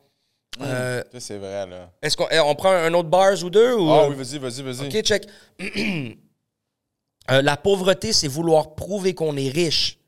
[0.63, 1.91] Euh, Ça, c'est vrai, là.
[2.03, 3.75] Est-ce qu'on eh, on prend un autre bars ou deux?
[3.75, 4.87] Ou, Ah euh, oui, vas-y, vas-y, vas-y.
[4.89, 5.27] OK, check.
[7.31, 9.99] Euh, la pauvreté, c'est vouloir prouver qu'on est riche.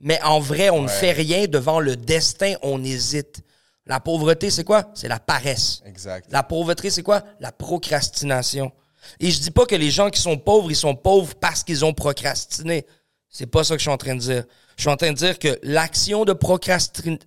[0.00, 3.42] Mais en vrai, on ne fait rien devant le destin, on hésite.
[3.86, 4.90] La pauvreté, c'est quoi?
[4.94, 5.80] C'est la paresse.
[5.86, 6.30] Exact.
[6.32, 7.22] La pauvreté, c'est quoi?
[7.38, 8.72] La procrastination.
[9.20, 11.84] Et je dis pas que les gens qui sont pauvres, ils sont pauvres parce qu'ils
[11.84, 12.84] ont procrastiné.
[13.28, 14.44] C'est pas ça que je suis en train de dire.
[14.76, 17.18] Je suis en train de dire que l'action de procrastiner,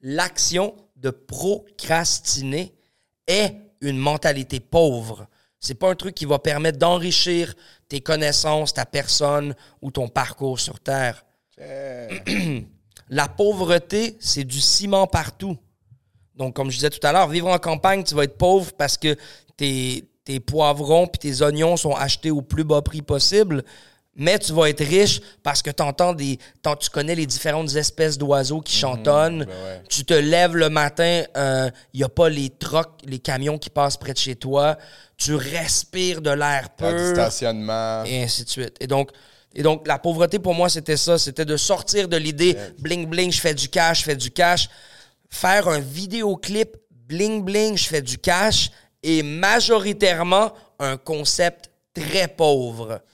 [0.00, 2.74] l'action de procrastiner
[3.26, 5.26] est une mentalité pauvre.
[5.58, 7.54] C'est pas un truc qui va permettre d'enrichir
[7.88, 11.24] tes connaissances, ta personne ou ton parcours sur Terre.
[13.08, 15.56] La pauvreté, c'est du ciment partout.
[16.36, 18.96] Donc, comme je disais tout à l'heure, vivre en campagne, tu vas être pauvre parce
[18.96, 19.16] que
[19.56, 23.62] tes, tes poivrons puis tes oignons sont achetés au plus bas prix possible.
[24.14, 26.38] Mais tu vas être riche parce que t'entends des,
[26.78, 29.44] tu connais les différentes espèces d'oiseaux qui chantonnent.
[29.46, 29.82] ben ouais.
[29.88, 33.96] Tu te lèves le matin, il n'y a pas les trocs, les camions qui passent
[33.96, 34.76] près de chez toi.
[35.16, 38.04] Tu respires de l'air T'as du pur stationnement.
[38.04, 38.76] et ainsi de suite.
[38.80, 39.10] Et donc,
[39.54, 41.16] et donc la pauvreté pour moi, c'était ça.
[41.16, 44.68] C'était de sortir de l'idée bling bling, je fais du cash, je fais du cash.
[45.32, 48.70] Faire un vidéoclip bling bling, je fais du cash.
[49.02, 53.00] Et majoritairement, un concept très pauvre.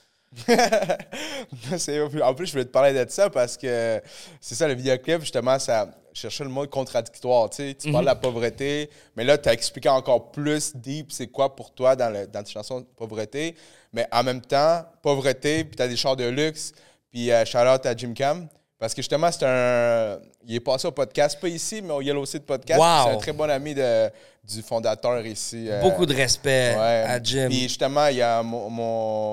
[2.21, 3.99] En plus, je voulais te parler de ça parce que
[4.39, 7.49] c'est ça, le vidéoclip, justement, ça cherchait le mot contradictoire.
[7.49, 7.73] Tu, sais.
[7.73, 11.55] tu parles de la pauvreté, mais là, tu as expliqué encore plus deep c'est quoi
[11.55, 13.55] pour toi dans, le, dans tes chansons pauvreté.
[13.93, 16.73] Mais en même temps, pauvreté, puis tu as des chars de luxe,
[17.09, 18.47] puis euh, shout out à Jim Cam.
[18.79, 20.19] Parce que justement, c'est un.
[20.47, 22.79] Il est passé au podcast, pas ici, mais au Yellow Seed Podcast.
[22.79, 23.03] Wow.
[23.03, 24.09] C'est un très bon ami de,
[24.41, 25.65] du fondateur ici.
[25.69, 27.03] euh, Beaucoup de respect Ouais.
[27.05, 27.47] à Jim.
[27.49, 28.69] Puis justement, il y a mon,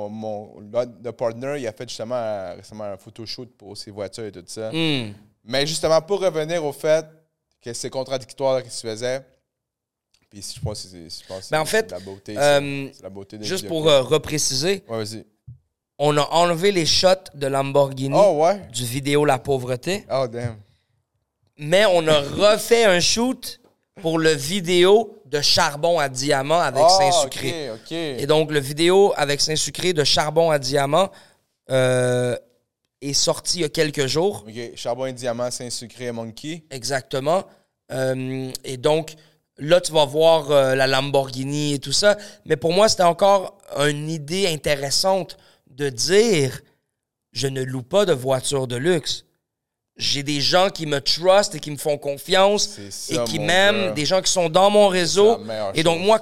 [0.08, 4.32] mon, de partner, il a fait justement euh, récemment un photoshoot pour ses voitures et
[4.32, 4.70] tout ça.
[4.72, 5.12] Hmm.
[5.44, 7.06] Mais justement, pour revenir au fait
[7.62, 9.22] que c'est contradictoire ce qu'il se faisait,
[10.28, 12.34] puis je pense que c'est je pense que Ben, en c'est fait, la beauté.
[12.36, 12.88] euh.
[12.92, 15.24] C'est la beauté des Juste pour euh, repréciser, Ouais, vas-y.
[15.98, 18.60] On a enlevé les shots de Lamborghini Oh, ouais.
[18.72, 20.04] du vidéo La pauvreté.
[20.10, 20.56] Oh, damn.
[21.58, 23.60] mais on a refait un shoot
[24.02, 27.70] pour le vidéo de charbon à diamant avec oh, Saint-Sucré.
[27.90, 31.10] Et donc, le vidéo avec Saint-Sucré de charbon à diamant
[31.70, 32.36] euh,
[33.00, 34.44] est sorti il y a quelques jours.
[34.46, 36.64] OK, Charbon et Diamant, Saint-Sucré et Monkey.
[36.70, 37.44] Exactement.
[37.90, 39.14] Euh, et donc,
[39.58, 42.16] là, tu vas voir euh, la Lamborghini et tout ça.
[42.44, 45.36] Mais pour moi, c'était encore une idée intéressante
[45.76, 46.60] de dire
[47.32, 49.24] je ne loue pas de voiture de luxe.
[49.98, 53.94] J'ai des gens qui me trustent et qui me font confiance ça, et qui m'aiment,
[53.94, 55.38] des gens qui sont dans mon réseau.
[55.74, 56.06] Et donc, chose.
[56.06, 56.18] moi,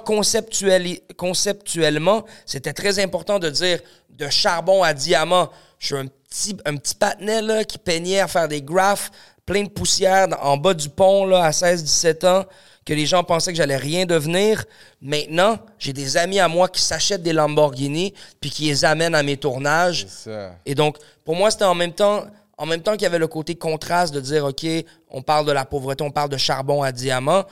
[1.17, 3.79] conceptuellement, c'était très important de dire
[4.09, 5.49] de charbon à diamant.
[5.77, 9.11] Je suis un petit, un petit patinet là, qui peignait à faire des graphes,
[9.45, 12.45] plein de poussière en bas du pont là, à 16-17 ans,
[12.85, 14.63] que les gens pensaient que j'allais rien devenir.
[15.01, 19.23] Maintenant, j'ai des amis à moi qui s'achètent des Lamborghini puis qui les amènent à
[19.23, 20.05] mes tournages.
[20.07, 20.55] Ça.
[20.65, 22.25] Et donc, pour moi, c'était en même temps,
[22.57, 24.65] en même temps qu'il y avait le côté contraste de dire, OK,
[25.09, 27.43] on parle de la pauvreté, on parle de charbon à diamant.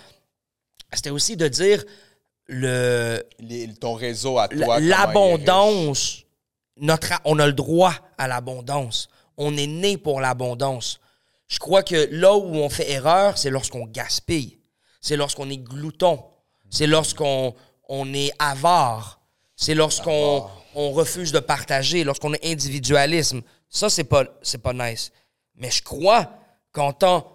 [0.94, 1.84] C'était aussi de dire
[2.46, 4.80] le, Les- ton réseau à toi.
[4.80, 6.20] l'abondance.
[6.78, 9.08] Notre, on a le droit à l'abondance.
[9.38, 11.00] On est né pour l'abondance.
[11.48, 14.58] Je crois que là où on fait erreur, c'est lorsqu'on gaspille.
[15.04, 16.24] C'est lorsqu'on est glouton.
[16.70, 17.54] C'est lorsqu'on
[17.90, 19.20] on est avare.
[19.56, 23.42] C'est lorsqu'on on refuse de partager, lorsqu'on est individualisme.
[23.70, 25.12] Ça, c'est pas, c'est pas nice.
[25.56, 26.32] Mais je crois
[26.72, 27.32] qu'en tant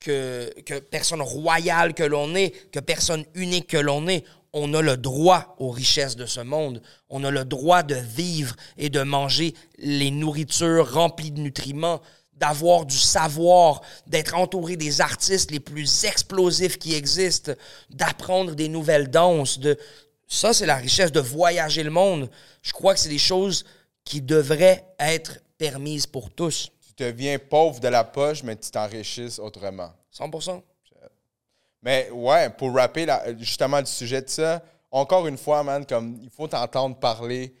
[0.00, 4.82] que, que personne royale que l'on est, que personne unique que l'on est, on a
[4.82, 6.82] le droit aux richesses de ce monde.
[7.08, 12.02] On a le droit de vivre et de manger les nourritures remplies de nutriments,
[12.34, 17.52] d'avoir du savoir, d'être entouré des artistes les plus explosifs qui existent,
[17.90, 19.58] d'apprendre des nouvelles danses.
[19.58, 19.78] De...
[20.26, 22.30] Ça, c'est la richesse de voyager le monde.
[22.62, 23.64] Je crois que c'est des choses
[24.04, 26.70] qui devraient être permises pour tous.
[26.96, 29.92] Tu deviens pauvre de la poche, mais tu t'enrichisses autrement.
[30.12, 30.62] 100%.
[31.82, 36.18] Mais ouais, pour rapper là, justement du sujet de ça, encore une fois, man, comme
[36.22, 37.54] il faut t'entendre parler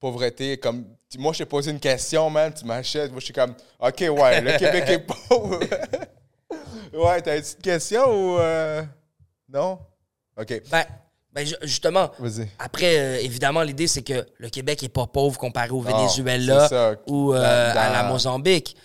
[0.00, 0.56] pauvreté.
[0.58, 0.84] Comme
[1.18, 3.10] moi, je t'ai posé une question, man, tu m'achètes.
[3.10, 5.60] Moi, je suis comme, ok, ouais, le Québec est pauvre.
[6.92, 8.82] ouais, t'as une petite question ou euh,
[9.52, 9.78] non?
[10.38, 10.84] Ok, Ben,
[11.32, 12.10] ben ju- justement,
[12.58, 16.68] après, euh, évidemment, l'idée, c'est que le Québec est pas pauvre comparé au Venezuela
[17.06, 18.76] ou euh, Dans- à la Mozambique.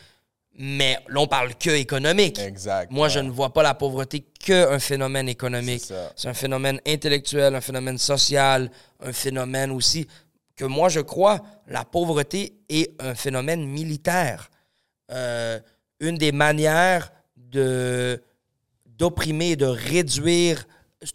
[0.57, 2.37] Mais là, on parle que économique.
[2.39, 2.91] Exact.
[2.91, 5.91] Moi, je ne vois pas la pauvreté qu'un phénomène économique.
[6.15, 8.69] C'est un phénomène intellectuel, un phénomène social,
[9.03, 10.07] un phénomène aussi
[10.55, 14.49] que moi, je crois, la pauvreté est un phénomène militaire.
[15.11, 15.59] Euh,
[15.99, 18.21] une des manières de
[18.85, 20.67] d'opprimer de réduire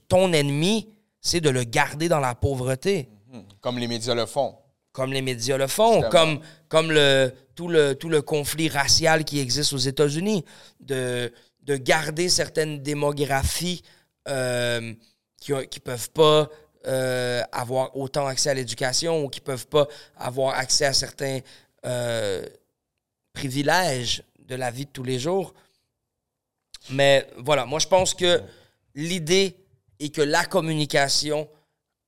[0.09, 0.89] ton ennemi,
[1.20, 3.09] c'est de le garder dans la pauvreté
[3.61, 4.57] Comme les médias le font.
[4.93, 6.11] comme les médias le font, Justement.
[6.11, 10.45] comme, comme le, tout, le, tout le conflit racial qui existe aux États-Unis,
[10.80, 11.32] de,
[11.62, 13.82] de garder certaines démographies
[14.26, 14.93] euh,
[15.41, 16.49] qui ne peuvent pas
[16.87, 21.41] euh, avoir autant accès à l'éducation ou qui peuvent pas avoir accès à certains
[21.84, 22.47] euh,
[23.32, 25.55] privilèges de la vie de tous les jours.
[26.91, 28.41] Mais voilà, moi je pense que
[28.95, 29.57] l'idée
[29.99, 31.49] est que la communication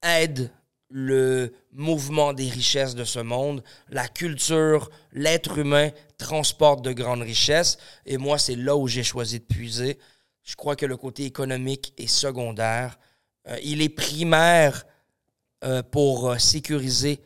[0.02, 0.50] aide
[0.90, 3.62] le mouvement des richesses de ce monde.
[3.90, 7.78] La culture, l'être humain transporte de grandes richesses.
[8.06, 9.98] Et moi, c'est là où j'ai choisi de puiser.
[10.42, 12.98] Je crois que le côté économique est secondaire.
[13.48, 14.84] Euh, il est primaire
[15.64, 17.20] euh, pour euh, sécuriser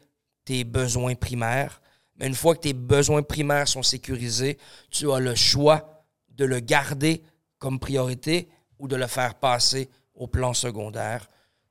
[0.44, 1.80] tes besoins primaires.
[2.16, 4.58] Mais une fois que tes besoins primaires sont sécurisés,
[4.90, 7.22] tu as le choix de le garder
[7.58, 8.48] comme priorité
[8.78, 11.28] ou de le faire passer au plan secondaire.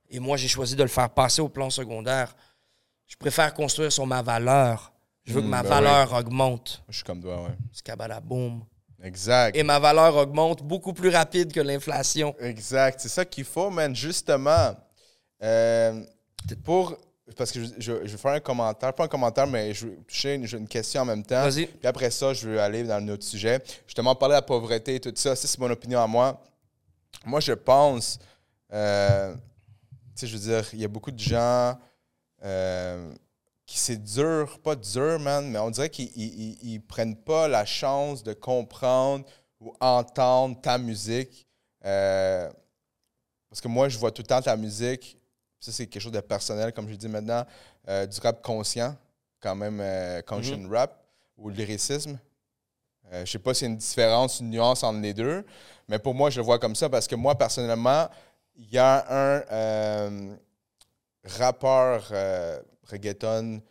[0.09, 2.35] Et moi, j'ai choisi de le faire passer au plan secondaire.
[3.07, 4.93] Je préfère construire sur ma valeur.
[5.23, 6.83] Je veux que ma ben valeur augmente.
[6.89, 7.55] Je suis comme toi, ouais.
[7.71, 8.63] Scabalaboum.
[9.03, 9.55] Exact.
[9.55, 12.35] Et ma valeur augmente beaucoup plus rapide que l'inflation.
[12.39, 12.99] Exact.
[12.99, 13.95] C'est ça qu'il faut, man.
[13.95, 14.75] Justement,
[15.43, 16.03] euh,
[16.63, 16.97] pour.
[17.37, 19.95] Parce que je, je, je vais faire un commentaire, pas un commentaire, mais je vais
[20.05, 21.43] toucher une, question en même temps.
[21.43, 21.65] Vas-y.
[21.65, 23.61] Puis après ça, je veux aller dans un autre sujet.
[23.87, 26.43] Justement, parler de la pauvreté et tout ça, ça, c'est mon opinion à moi.
[27.25, 28.19] Moi, je pense.
[28.73, 29.39] euh, tu
[30.15, 31.77] sais, je veux dire, il y a beaucoup de gens
[32.43, 33.13] euh,
[33.71, 37.47] qui c'est dur, pas dur, man, mais on dirait qu'ils ils, ils- ils prennent pas
[37.47, 39.23] la chance de comprendre
[39.61, 41.47] ou entendre ta musique.
[41.85, 42.51] Euh,
[43.49, 45.17] parce que moi, je vois tout le temps ta musique.
[45.59, 47.45] Ça, c'est quelque chose de personnel, comme je dis maintenant,
[47.87, 48.93] euh, du rap conscient,
[49.39, 51.01] quand même, euh, conscient rap
[51.37, 52.19] ou le lyricisme.
[53.13, 55.45] Je sais pas s'il y a une différence, une nuance entre les deux,
[55.87, 58.09] mais pour moi, je le vois comme ça parce que moi, personnellement,
[58.55, 60.35] il y a un
[61.25, 62.11] rappeur
[62.89, 63.61] reggaeton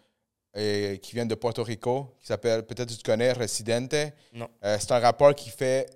[0.57, 3.95] euh, qui vient de Porto Rico, qui s'appelle, peut-être tu connais, Residente.
[4.33, 4.49] Non.
[4.65, 5.89] Euh, c'est un rappeur qui fait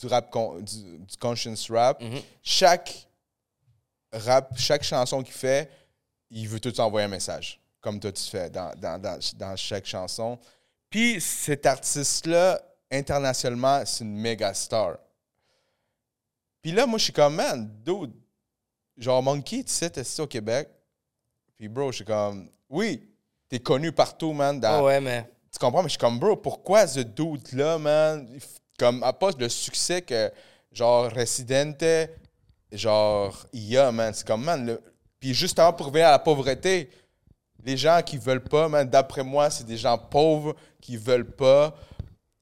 [0.00, 2.00] du rap, con- du, du conscience rap.
[2.02, 2.20] Mhm.
[2.42, 3.06] Chaque
[4.12, 5.70] rap, chaque chanson qu'il fait,
[6.30, 9.86] il veut tout envoyer un message, comme toi tu fais dans, dans, dans, dans chaque
[9.86, 10.38] chanson.
[10.90, 14.98] Puis cet artiste-là, internationalement, c'est une méga star.
[16.62, 18.12] Puis là, moi, je suis comme, man, dude,
[18.96, 20.68] genre Monkey, tu sais, t'es ici au Québec.
[21.58, 23.02] Puis bro, je suis comme, oui,
[23.48, 24.60] t'es connu partout, man.
[24.60, 25.82] Dans, Ah ouais, mais tu comprends?
[25.82, 28.28] Mais je suis comme, bro, pourquoi ce doute-là, man?
[28.78, 30.30] Comme, à pas le succès que,
[30.70, 31.84] genre, Residente,
[32.72, 34.12] genre, il y a, man.
[34.12, 34.82] C'est comme, man, le...
[35.18, 36.90] Puis justement, pour revenir à la pauvreté,
[37.64, 41.74] les gens qui veulent pas, man, d'après moi, c'est des gens pauvres qui veulent pas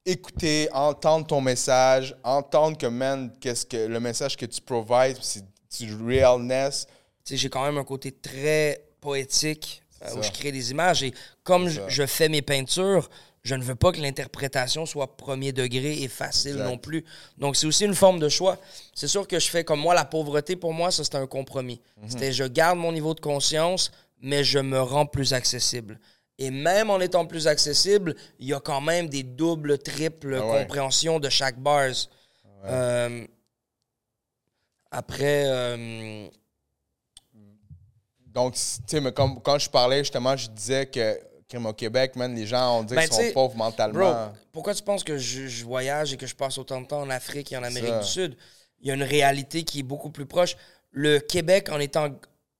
[0.05, 5.43] écouter, entendre ton message, entendre que, man, qu'est-ce que le message que tu provides, c'est
[5.85, 6.85] du realness.
[7.23, 11.03] tu sais, j'ai quand même un côté très poétique euh, où je crée des images.
[11.03, 13.09] Et comme je, fais mes peintures,
[13.43, 16.65] je ne veux pas que l'interprétation soit premier degré et facile Exact.
[16.65, 17.05] non plus.
[17.37, 18.57] Donc, c'est aussi une forme de choix.
[18.93, 21.79] C'est sûr que je fais comme moi, la pauvreté, pour moi, ça, c'est un compromis.
[22.01, 22.09] Mhm.
[22.09, 23.91] C'était je garde mon niveau de conscience,
[24.21, 25.99] mais je me rends plus accessible.
[26.37, 30.45] Et même en étant plus accessible, il y a quand même des doubles, triples Ah
[30.45, 30.61] ouais.
[30.61, 31.95] compréhensions de chaque bars.
[32.65, 33.25] Euh,
[34.91, 36.27] après, euh,
[38.35, 41.17] Donc, tu sais, mais comme, quand je parlais, justement, je disais que,
[41.47, 44.11] crime au Québec, man, les gens, on dit Ben, qu'ils sont pauvres mentalement.
[44.11, 47.01] Bro, pourquoi tu penses que je, je voyage et que je passe autant de temps
[47.01, 47.99] en Afrique et en Amérique Ça.
[47.99, 48.37] du Sud?
[48.81, 50.57] Il y a une réalité qui est beaucoup plus proche.
[50.91, 52.09] Le Québec, en étant,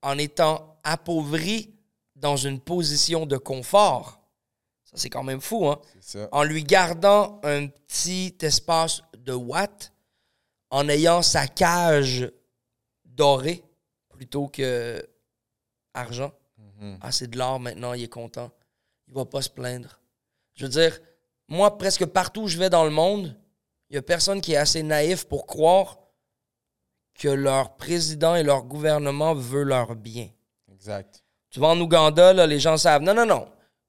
[0.01, 1.76] en étant appauvri
[2.15, 4.21] dans une position de confort,
[4.86, 5.82] ça c'est quand même fou, hein?
[5.99, 6.30] C'est ça.
[6.32, 9.91] En lui gardant un petit espace de watts,
[10.69, 12.32] en ayant sa cage
[13.03, 13.61] dorée
[14.09, 15.05] plutôt que
[15.96, 16.32] argent.
[16.80, 16.98] Mhm.
[17.02, 18.52] Ah, c'est de l'or maintenant, il est content.
[19.08, 20.00] Il va pas se plaindre.
[20.54, 21.00] Je veux dire,
[21.48, 23.36] moi, presque partout où je vais dans le monde,
[23.89, 25.98] il y a personne qui est assez naïf pour croire
[27.14, 30.28] que leur président et leur gouvernement veut leur bien.
[30.72, 31.24] Exact.
[31.50, 33.02] Tu vas en Ouganda, là, les gens savent.
[33.02, 33.48] Non, non, non.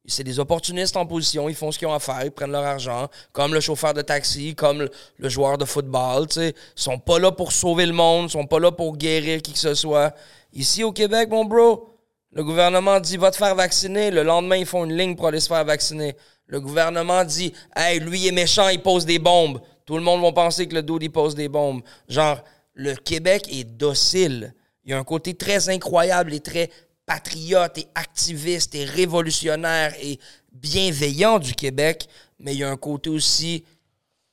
[0.09, 2.63] C'est des opportunistes en position, ils font ce qu'ils ont à faire, ils prennent leur
[2.63, 6.29] argent, comme le chauffeur de taxi, comme le, le joueur de football.
[6.29, 6.51] tu sais.
[6.77, 9.53] Ils sont pas là pour sauver le monde, ils sont pas là pour guérir qui
[9.53, 10.15] que ce soit.
[10.53, 11.96] Ici au Québec, mon bro,
[12.37, 14.11] le gouvernement dit va te faire vacciner.
[14.11, 16.15] Le lendemain, ils font une ligne pour aller se faire vacciner.
[16.47, 19.59] Le gouvernement dit Hey, lui il est méchant, il pose des bombes.
[19.87, 21.81] Tout le monde va penser que le dude il pose des bombes.
[22.11, 24.53] Genre, le Québec est docile.
[24.85, 26.69] Il y a un côté très incroyable et très
[27.07, 30.19] patriote et activiste et révolutionnaire et
[30.53, 32.07] bienveillant du Québec,
[32.39, 33.65] mais il y a un côté aussi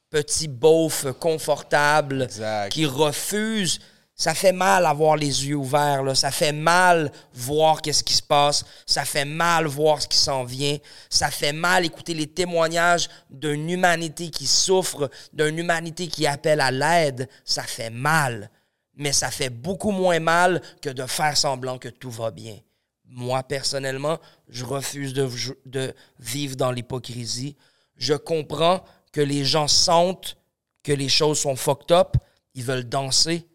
[0.10, 2.70] petit beauf confortable Exact.
[2.74, 3.80] qui refuse.
[4.24, 8.64] Ça fait mal avoir les yeux ouverts, ça fait mal voir qu'est-ce qui se passe,
[8.86, 10.78] ça fait mal voir ce qui s'en vient,
[11.10, 16.72] ça fait mal écouter les témoignages d'une humanité qui souffre, d'une humanité qui appelle à
[16.72, 18.50] l'aide, ça fait mal.
[18.96, 22.56] Mais ça fait beaucoup moins mal que de faire semblant que tout va bien.
[23.04, 27.58] Moi, personnellement, je refuse de vivre dans l'hypocrisie.
[27.98, 30.38] Je comprends que les gens sentent
[30.82, 32.16] que les choses sont fucked up.
[32.56, 33.46] Ils veulent danser,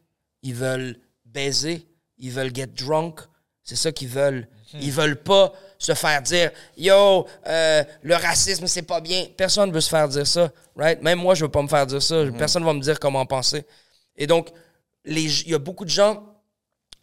[0.49, 1.86] ils veulent baiser,
[2.18, 3.20] ils veulent get drunk.
[3.62, 4.49] C'est ça qu'ils veulent.
[4.74, 9.26] Ils veulent pas se faire dire Yo, euh, le racisme, c'est pas bien.
[9.36, 11.03] Personne veut se faire dire ça, right?
[11.03, 12.24] Même moi, je veux pas me faire dire ça.
[12.36, 13.64] Personne va me dire comment penser.
[14.16, 14.49] Et donc,
[15.05, 16.22] il y a beaucoup de gens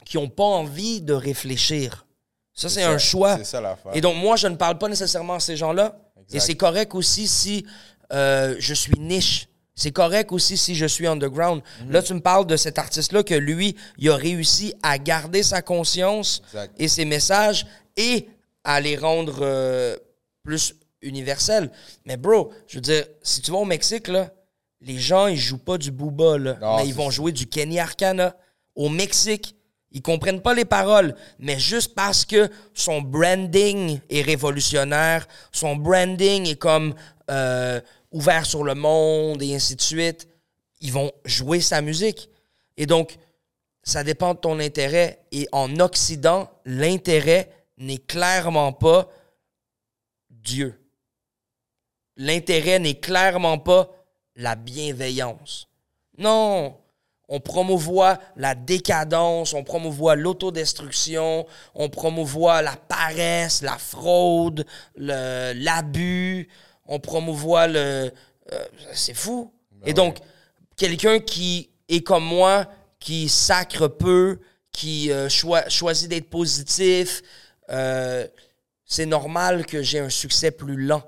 [0.05, 2.05] qui ont pas envie de réfléchir.
[2.53, 3.37] Ça, c'est un choix.
[3.37, 3.95] c'est ça l'affaire.
[3.95, 5.97] Et donc, moi, je ne parle pas nécessairement à ces gens-là.
[6.31, 7.65] Et c'est correct aussi si
[8.11, 9.47] euh, je suis niche.
[9.75, 11.61] C'est correct aussi si je suis underground.
[11.81, 11.91] Mhm.
[11.91, 15.61] Là, tu me parles de cet artiste-là que lui, il a réussi à garder sa
[15.61, 16.73] conscience Exact.
[16.77, 17.65] et ses messages
[17.97, 18.29] et
[18.63, 19.97] à les rendre euh,
[20.43, 21.69] plus universels.
[22.05, 24.31] Mais bro, je veux dire, si tu vas au Mexique, là,
[24.81, 27.79] les gens, ils jouent pas du booba, là, Non, mais ils vont jouer du Kenny
[27.79, 28.35] Arcana.
[28.75, 29.55] Au Mexique,
[29.91, 36.47] ils comprennent pas les paroles, mais juste parce que son branding est révolutionnaire, son branding
[36.49, 36.93] est comme
[37.31, 37.79] euh,
[38.15, 40.27] ouvert sur le monde et ainsi de suite,
[40.79, 42.29] ils vont jouer sa musique.
[42.77, 43.17] Et donc,
[43.83, 45.19] ça dépend de ton intérêt.
[45.33, 49.09] Et en Occident, l'intérêt n'est clairement pas
[50.29, 50.81] Dieu.
[52.15, 53.91] L'intérêt n'est clairement pas
[54.37, 55.67] la bienveillance.
[56.17, 56.77] Non,
[57.27, 66.47] on promouvoit la décadence, on promouvoit l'autodestruction, on promouvoit la paresse, la fraude, l'abus,
[66.85, 68.11] on promouvoit le...
[68.51, 69.51] euh, c'est fou.
[69.85, 70.17] Et donc,
[70.77, 72.67] quelqu'un qui est comme moi,
[72.99, 74.39] qui sacre peu,
[74.71, 77.21] qui euh, choi- choisit d'être positif,
[77.69, 78.27] euh,
[78.85, 81.03] c'est normal que j'ai un succès plus lent.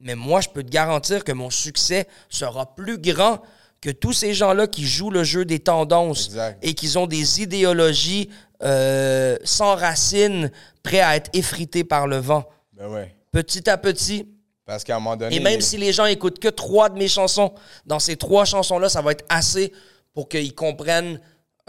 [0.00, 3.42] Mais moi, je peux te garantir que mon succès sera plus grand
[3.80, 6.58] que tous ces gens-là qui jouent le jeu des tendances Exact.
[6.62, 8.28] et qui ont des idéologies
[8.62, 10.50] euh, sans racines,
[10.82, 12.48] prêts à être effrités par le vent.
[12.72, 13.14] Ben ouais.
[13.32, 14.28] Petit à petit,
[14.68, 15.34] Parce qu'à un moment donné.
[15.34, 17.54] et même si les gens écoutent que trois de mes chansons,
[17.86, 19.72] dans ces trois chansons-là, ça va être assez
[20.12, 21.18] pour qu'ils comprennent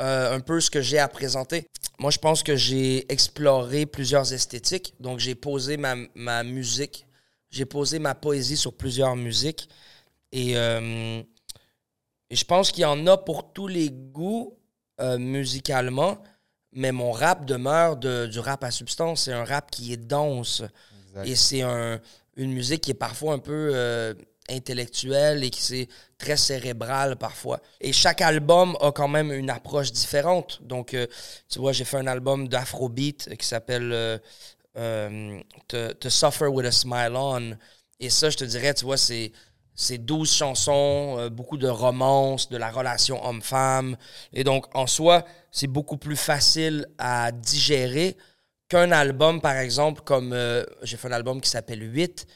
[0.02, 1.66] euh, un peu ce que j'ai à présenter.
[1.98, 4.96] Moi, je pense que j'ai exploré plusieurs esthétiques.
[5.00, 7.06] Donc, j'ai posé ma, ma musique,
[7.50, 9.70] j'ai posé ma poésie sur plusieurs musiques.
[10.34, 11.22] Et, euh,
[12.30, 14.58] et je pense qu'il y en a pour tous les goûts
[15.00, 16.18] euh, musicalement,
[16.74, 19.24] mais mon rap demeure de- du rap à substance.
[19.24, 20.64] C'est un rap qui est dense.
[21.12, 21.28] Exact.
[21.28, 22.00] Et c'est un,
[22.40, 24.14] une musique qui est parfois un peu euh,
[24.50, 25.88] intellectuelle et qui c'est
[26.18, 27.60] très cérébrale parfois.
[27.82, 30.60] Et chaque album a quand même une approche différente.
[30.64, 31.06] Donc, euh,
[31.50, 33.92] tu vois, j'ai fait un album d'afrobeat qui s'appelle
[34.78, 37.58] euh, to, Suffer with a Smile On.
[38.00, 39.32] Et ça, je te dirais, tu vois, c'est
[39.76, 43.96] c'est 12 chansons, beaucoup de romances, de la relation homme-femme.
[44.34, 48.18] Et donc, en soi, c'est beaucoup plus facile à digérer
[48.70, 52.28] qu'un album, par exemple, comme euh, j'ai fait un album qui s'appelle 8,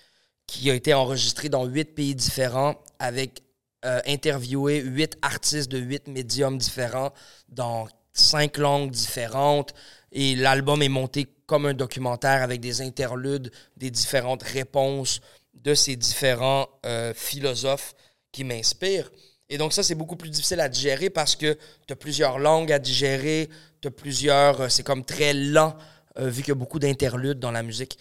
[0.47, 3.43] qui a été enregistré dans 8 pays différents avec
[3.85, 7.13] euh, interviewé 8 artistes de 8 médiums différents
[7.49, 9.73] dans 5 langues différentes.
[10.11, 15.21] Et l'album est monté comme un documentaire avec des interludes, des différentes réponses
[15.53, 17.93] de ces différents euh, philosophes
[18.31, 19.11] qui m'inspirent.
[19.49, 22.71] Et donc ça, c'est beaucoup plus difficile à digérer parce que tu as plusieurs langues
[22.71, 23.49] à digérer,
[23.81, 24.71] tu as plusieurs...
[24.71, 25.75] c'est comme très lent,
[26.17, 27.97] euh, vu qu'il y a beaucoup d'interludes dans la musique.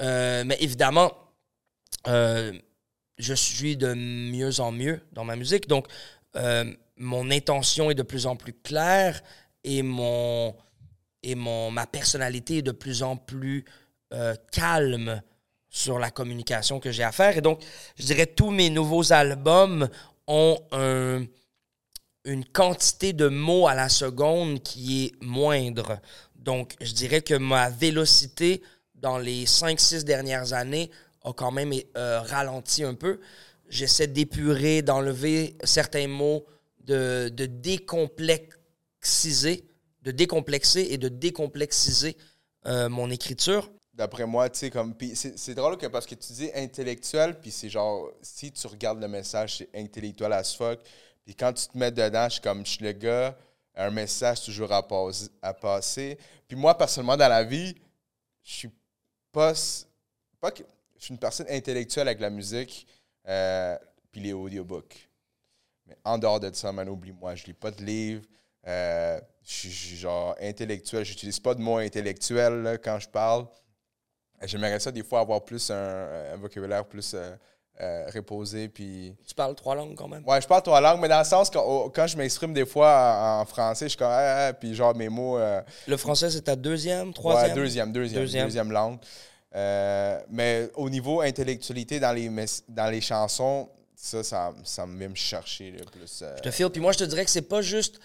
[0.00, 1.12] Euh, mais évidemment,
[2.06, 2.52] euh,
[3.18, 5.68] je suis de mieux en mieux dans ma musique.
[5.68, 5.86] Donc,
[6.96, 9.22] mon intention est de plus en plus claire
[9.64, 10.56] et, mon,
[11.22, 13.64] et mon, ma personnalité est de plus en plus
[14.50, 15.22] calme
[15.68, 17.36] sur la communication que j'ai à faire.
[17.36, 17.62] Et donc,
[17.98, 19.88] je dirais tous mes nouveaux albums
[20.26, 21.24] ont un-
[22.24, 25.98] une quantité de mots à la seconde qui est moindre.
[26.42, 28.62] Donc, je dirais que ma vélocité
[28.94, 30.90] dans les 5-6 dernières années
[31.22, 33.20] a quand même euh, ralenti un peu.
[33.68, 36.44] J'essaie d'épurer, d'enlever certains mots,
[36.84, 39.64] de, décomplexiser,
[40.02, 42.16] de décomplexer et de décomplexiser
[42.66, 43.70] euh, mon écriture.
[43.94, 44.96] d'après moi, tu sais, comme.
[45.14, 49.06] C'est drôle que parce que tu dis intellectuel, puis c'est genre, si tu regardes le
[49.08, 50.80] message, c'est intellectuel as fuck.
[51.24, 53.36] Puis quand tu te mets dedans, je suis comme, je suis le gars,
[53.74, 54.86] un message toujours à,
[55.42, 56.18] à passer.
[56.46, 57.74] Puis moi, personnellement, dans la vie,
[58.42, 58.70] je suis
[59.30, 59.52] pas.
[60.40, 62.86] pas je suis une personne intellectuelle avec la musique,
[63.26, 63.76] euh,
[64.10, 65.08] puis les audiobooks.
[65.86, 68.24] Mais en dehors de ça, man, oublie-moi, je lis pas de livres.
[68.68, 71.04] euh, je suis- genre intellectuel.
[71.04, 73.46] J'utilise pas de mots intellectuels quand je parle.
[74.42, 77.34] J'aimerais ça des fois avoir plus un, un vocabulaire plus euh,
[77.80, 78.68] euh, reposé.
[78.68, 79.14] Puis...
[79.26, 80.22] Tu parles trois langues quand même.
[80.26, 82.66] Ouais, je parle trois langues, mais dans le sens que oh, quand je m'exprime des
[82.66, 85.38] fois en, français, je suis comme ah, ah, puis genre mes mots.
[85.38, 87.54] euh, Le français, c'est ta deuxième, ouais, troisième?
[87.56, 88.44] deuxième, deuxième, Deuxième.
[88.44, 88.98] deuxième, langue.
[89.54, 92.30] Euh, mais au niveau intellectualité dans les,
[92.68, 96.20] dans les chansons, ça, ça, ça me vient me chercher là, plus.
[96.22, 96.70] euh, Je te file.
[96.70, 97.98] Puis moi, je te dirais que c'est pas juste.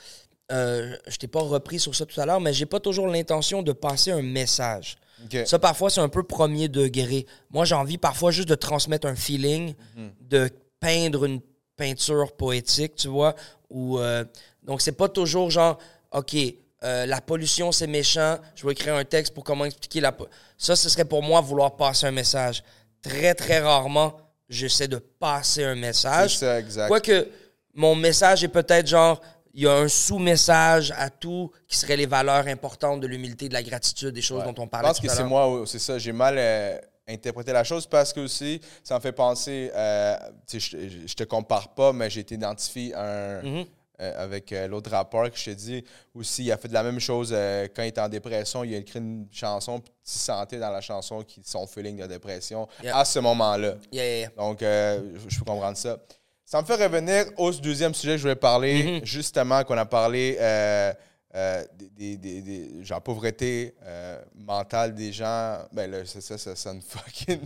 [0.49, 3.71] je t'ai pas repris sur ça tout à l'heure, mais j'ai pas toujours l'intention de
[3.73, 4.97] passer un message.
[5.45, 7.25] Ça, parfois, c'est un peu premier degré.
[7.51, 9.73] Moi, j'ai envie parfois juste de transmettre un feeling,
[10.21, 10.49] de
[10.79, 11.41] peindre une
[11.75, 13.35] peinture poétique, tu vois.
[13.69, 14.23] Ou, euh,
[14.63, 15.77] donc, c'est pas toujours genre,
[16.11, 16.35] OK,
[16.83, 20.11] euh, la pollution, c'est méchant, je vais écrire un texte pour comment expliquer la...
[20.11, 22.63] po- Ça, ce serait pour moi vouloir passer un message.
[23.01, 24.15] Très, très rarement,
[24.49, 26.37] j'essaie de passer un c'est message.
[26.37, 26.87] ça, exact.
[26.87, 27.27] Quoique,
[27.73, 29.19] mon message est peut-être genre,
[29.57, 33.53] il y a un sous-message à tout qui serait les valeurs importantes de l'humilité, de
[33.53, 34.53] la gratitude, des choses Ouais.
[34.53, 35.97] dont on Je parlait pense tout que c'est moi, c'est ça.
[35.97, 36.77] J'ai mal euh,
[37.07, 39.71] interprété la chose parce que aussi, ça me fait penser.
[39.73, 40.15] euh,
[40.53, 40.59] je,
[41.07, 43.65] je te compare pas, mais j'ai été identifié un, Mhm.
[43.99, 45.83] euh, avec l'autre rappeur que je t'ai dit.
[46.13, 47.31] Aussi, il a fait de la même chose
[47.75, 48.63] quand il était en dépression.
[48.63, 52.05] Il a écrit une chanson, puis tu sentais dans la chanson qu'il- son feeling de
[52.05, 52.95] dépression Yeah.
[52.99, 53.73] à ce moment-là.
[53.91, 54.29] Yeah.
[54.37, 55.97] Donc, je- je peux comprendre ça.
[56.49, 58.99] Ça me fait revenir au deuxième sujet que je voulais parler, Mhm.
[59.05, 60.93] justement, qu'on a parlé euh,
[61.35, 61.61] euh,
[61.97, 65.57] des, des, des- genre, pauvreté euh, mentale des gens.
[65.73, 67.41] Ben là, c'est ça, ça sonne fucking,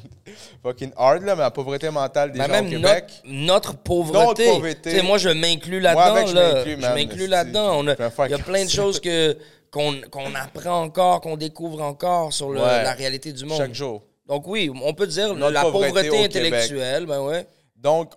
[0.61, 3.05] fucking hard, là, mais la pauvreté mentale des Ben, gens même au Québec.
[3.25, 4.45] Notre, notre pauvreté.
[4.45, 5.01] Notre pauvreté.
[5.01, 6.27] Moi, je m'inclus là-dedans.
[6.27, 6.93] je là.
[6.93, 7.79] m'inclus, Je là-dedans.
[7.79, 7.95] On a-
[8.27, 8.75] Il y a plein de ça.
[8.75, 9.35] choses que,
[9.71, 9.95] qu'on,
[10.35, 12.83] apprend encore, qu'on découvre encore sur le- Ouais.
[12.83, 13.57] la réalité du monde.
[13.57, 14.03] Chaque jour.
[14.27, 17.07] Donc oui, on peut dire Notre la pauvreté pauvreté, au intellectuelle.
[17.07, 17.47] Ben ouais.
[17.77, 18.13] Donc,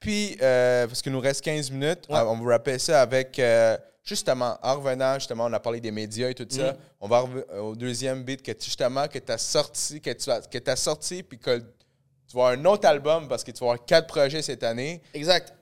[0.00, 2.18] puis, euh, parce qu'il nous reste 15 minutes, Ouais.
[2.20, 6.30] on va rappeler ça avec, euh, justement, en revenant, justement, on a parlé des médias
[6.30, 6.72] et tout ça.
[6.72, 6.76] Mm.
[7.02, 10.40] On va euh, au deuxième beat que, justement, que tu as sorti, que tu as,
[10.40, 13.84] que sorti, puis que tu vas avoir un autre album, parce que tu vas avoir
[13.84, 15.52] quatre projets cette année, Exact.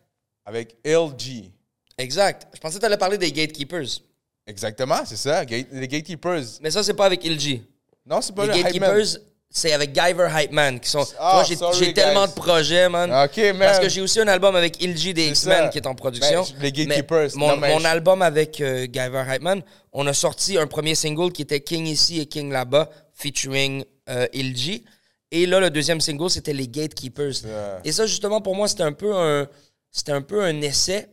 [0.47, 1.51] avec LG.
[1.99, 2.47] Exact.
[2.55, 4.01] Je pensais que tu allais parler des gatekeepers.
[4.47, 6.45] Exactement, c'est ça, les Gatekeepers.
[6.63, 7.63] Mais ça, c'est pas avec Ilji.
[8.07, 9.19] Non, c'est pas Les le gatekeepers,
[9.51, 10.79] c'est avec Guyver Hype Man.
[10.79, 13.11] Qui sont, Ah, j'ai, tellement de projets, man.
[13.11, 16.43] Parce que j'ai aussi un album avec Ilji des X-Men qui est en production.
[16.43, 17.31] Ben, les Gatekeepers.
[17.35, 20.67] Mais mon, Non, mais mon je- album avec euh, Guyver Hypeman, on a sorti un
[20.67, 24.85] premier single qui était King ici et King là-bas, featuring euh, Ilji.
[25.31, 27.45] Et là, le deuxième single, c'était les Gatekeepers.
[27.85, 29.47] Et ça, justement, pour moi, c'était un peu un,
[29.91, 31.09] c'était un peu un essai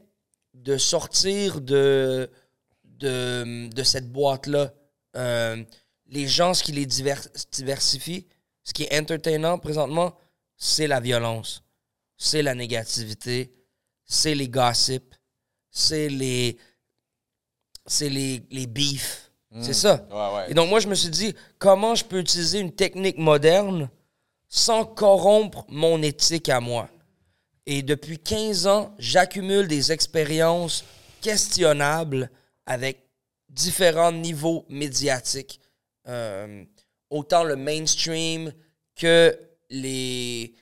[0.54, 2.30] de sortir de,
[2.86, 4.72] de, de cette boîte-là.
[5.18, 5.58] Euh,
[6.08, 8.28] les gens, ce qui les divers- diversifie,
[8.64, 10.16] ce qui est entertainant présentement,
[10.58, 11.64] c'est la violence,
[12.18, 13.54] c'est la négativité,
[14.06, 15.16] c'est les gossips,
[15.72, 16.58] c'est les,
[17.86, 19.32] c'est les, les beefs.
[19.62, 20.06] C'est ça.
[20.12, 20.52] Ouais, ouais.
[20.52, 23.90] Et donc, moi, je me suis dit, comment je peux utiliser une technique moderne
[24.50, 26.90] sans corrompre mon éthique à moi?
[27.66, 30.84] Et depuis 15 ans, j'accumule des expériences
[31.22, 32.30] questionnables
[32.66, 33.08] avec
[33.50, 35.62] différents niveaux médiatiques.
[36.08, 36.64] Euh,
[37.10, 38.54] autant le mainstream
[38.96, 39.38] que
[39.70, 40.54] les,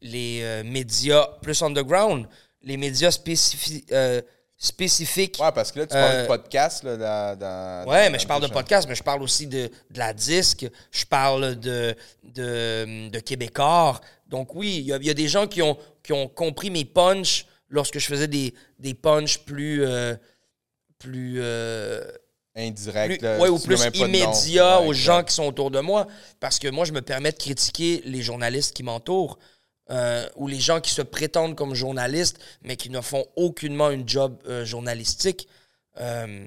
[0.00, 2.26] les euh, médias plus underground,
[2.62, 4.20] les médias spécifi- euh,
[4.56, 5.38] spécifiques.
[5.40, 7.38] Ouais, parce que là, tu parles de podcast, là, dans...
[7.38, 10.12] dans Ouais, dans- mais je parle de podcast, mais je parle aussi de, de la
[10.12, 11.94] disque, je parle de,
[12.24, 14.00] de, de Québécois.
[14.26, 16.70] Donc oui, il y, a- il y a des gens qui ont, qui ont compris
[16.70, 19.84] mes punchs lorsque je faisais des, des punchs plus...
[20.98, 21.40] plus,
[22.58, 23.18] indirect.
[23.18, 23.76] plus- là, ouais, ou plus
[24.08, 26.06] immédiat aux gens qui sont autour de moi.
[26.40, 29.38] Parce que moi, je me permets de critiquer les journalistes qui m'entourent
[29.90, 34.06] euh, ou les gens qui se prétendent comme journalistes, mais qui ne font aucunement une
[34.08, 35.48] job euh, journalistique.
[36.00, 36.46] Euh,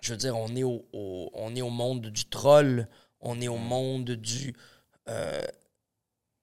[0.00, 2.86] je veux dire, on est au, au- on est au monde du troll,
[3.20, 4.54] on est au monde du...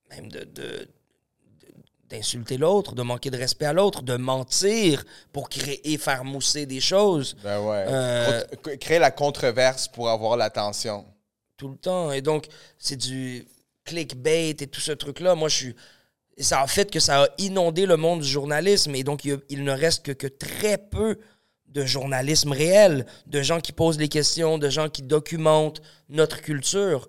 [0.10, 0.44] même de...
[0.44, 0.88] de-
[2.10, 6.80] d'insulter l'autre, de manquer de respect à l'autre, de mentir pour créer, faire mousser des
[6.80, 7.36] choses.
[7.44, 7.86] Ben ouais.
[7.88, 8.44] Euh,
[8.80, 11.06] Créer la controverse pour avoir l'attention.
[11.58, 12.12] tout le temps.
[12.12, 13.46] Et donc, c'est du
[13.86, 15.36] clickbait et tout ce truc-là.
[15.36, 15.76] Moi, je suis.
[16.38, 18.96] et ça a fait que ça a inondé le monde du journalisme.
[18.96, 21.20] Et donc, il, ne reste que, que très peu
[21.68, 27.08] de journalisme réel, de gens qui posent les questions, de gens qui documentent notre culture.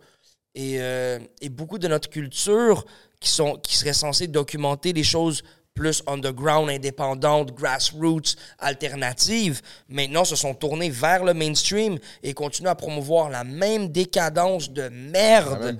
[0.54, 2.84] et, euh, et beaucoup de notre culture
[3.20, 5.42] qui, sont, qui serait censée documenter des choses
[5.72, 12.74] plus underground, indépendantes, grassroots, alternatives, maintenant se sont tournés vers le mainstream et continuent à
[12.74, 15.78] promouvoir la même décadence de merde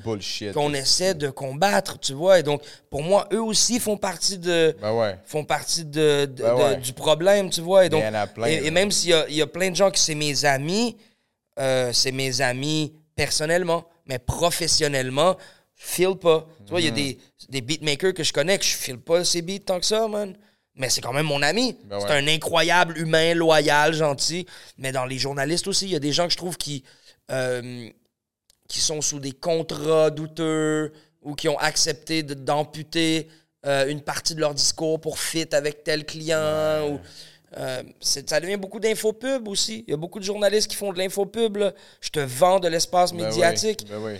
[0.55, 2.39] qu'on essaie de combattre, tu vois.
[2.39, 5.19] Et donc, pour moi, eux aussi font partie de, Ben ouais.
[5.25, 6.77] font partie de, de- Ben de- ouais.
[6.77, 7.87] du problème, tu vois.
[7.87, 9.77] Et, donc, il y en a plein, et, même s'il y y a plein de
[9.77, 10.97] gens qui c'est mes amis,
[11.59, 15.37] euh, c'est mes amis personnellement, mais professionnellement,
[15.83, 16.47] file pas.
[16.67, 16.97] Tu vois, il y a Mhm.
[16.97, 20.07] des, des beatmakers que je connais que je file pas ces beats tant que ça,
[20.09, 20.37] man.
[20.77, 21.77] Mais c'est quand même mon ami.
[21.85, 22.05] Ben ouais.
[22.07, 24.47] C'est un incroyable humain, loyal, gentil.
[24.79, 26.85] Mais dans les journalistes aussi, il y a des gens que je trouve qui,
[27.31, 27.89] euh,
[28.69, 30.93] qui sont sous des contrats douteux
[31.23, 33.29] ou qui ont accepté de- d'amputer
[33.67, 36.89] euh, une partie de leur discours pour fit avec tel client.
[36.89, 36.99] Ou,
[37.59, 39.85] euh, c'est- ça devient beaucoup d'infopub aussi.
[39.87, 41.57] Il y a beaucoup de journalistes qui font de l'infopub.
[41.59, 41.73] là.
[42.01, 43.81] Je te vends de l'espace Ben médiatique.
[43.85, 44.19] oui, Ben oui.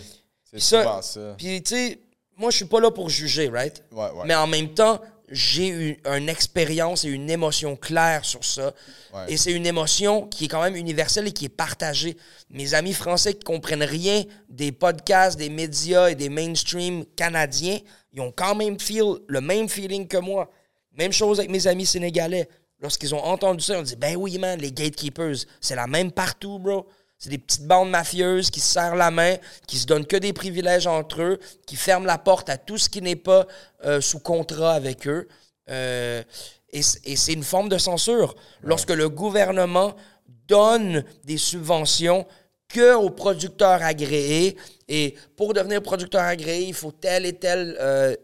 [0.53, 1.01] C'est ça-.
[1.37, 1.99] Puis, tu sais,
[2.37, 3.83] moi, je suis pas là pour juger, right?
[3.91, 4.23] Ouais, ouais.
[4.25, 4.99] Mais en même temps,
[5.31, 8.73] j'ai eu une expérience et une émotion claire sur ça.
[9.13, 9.33] Ouais.
[9.33, 12.17] Et c'est une émotion qui est quand même universelle et qui est partagée.
[12.49, 17.79] Mes amis français qui comprennent rien des podcasts, des médias et des mainstream canadiens,
[18.11, 20.51] ils ont quand même feel le même feeling que moi.
[20.97, 22.49] Même chose avec mes amis sénégalais.
[22.81, 26.11] Lorsqu'ils ont entendu ça, ils ont dit Ben oui, man, les gatekeepers, c'est la même
[26.11, 26.87] partout, bro.
[27.21, 29.35] C'est des petites bandes mafieuses qui se serrent la main,
[29.67, 32.89] qui se donnent que des privilèges entre eux, qui ferment la porte à tout ce
[32.89, 33.45] qui n'est pas
[33.85, 35.27] euh, sous contrat avec eux.
[35.69, 36.23] Euh,
[36.73, 38.33] et c'est une forme de censure.
[38.63, 39.95] Lorsque le gouvernement
[40.47, 42.25] donne des subventions
[42.67, 44.57] que aux producteurs agréés,
[44.87, 48.15] et pour devenir producteur agréé, il faut tel et tel euh,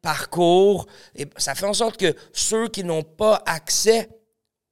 [0.00, 4.08] parcours, et ça fait en sorte que ceux qui n'ont pas accès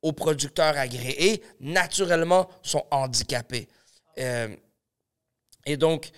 [0.03, 3.69] aux producteurs agréés, naturellement, sont handicapés.
[4.19, 4.49] Euh,
[5.65, 6.11] et donc,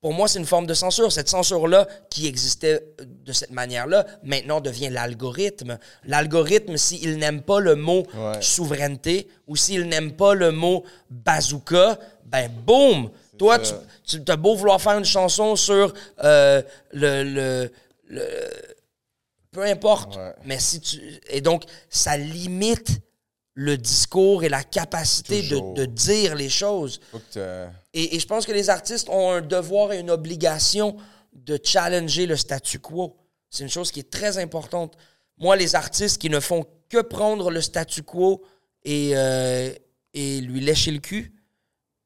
[0.00, 1.12] pour moi, c'est une forme de censure.
[1.12, 5.78] Cette censure-là, qui existait de cette manière-là, maintenant devient l'algorithme.
[6.04, 8.40] L'algorithme, s'il n'aime pas le mot Ouais.
[8.40, 13.10] souveraineté ou s'il n'aime pas le mot bazooka, ben boum!
[13.38, 13.74] Toi, tu,
[14.24, 15.92] tu as beau vouloir faire une chanson sur
[16.24, 16.62] euh,
[16.92, 17.72] le, le,
[18.06, 18.50] le-
[19.52, 20.16] Peu importe.
[20.16, 20.34] Ouais.
[20.44, 21.00] Mais si tu.
[21.28, 23.00] Et donc, ça limite
[23.54, 27.00] le discours et la capacité de, de dire les choses.
[27.92, 30.96] Et, et je pense que les artistes ont un devoir et une obligation
[31.32, 33.16] de challenger le statu quo.
[33.50, 34.96] C'est une chose qui est très importante.
[35.36, 38.42] Moi, les artistes qui ne font que prendre le statu quo
[38.84, 39.72] et, euh,
[40.14, 41.34] et lui lécher le cul,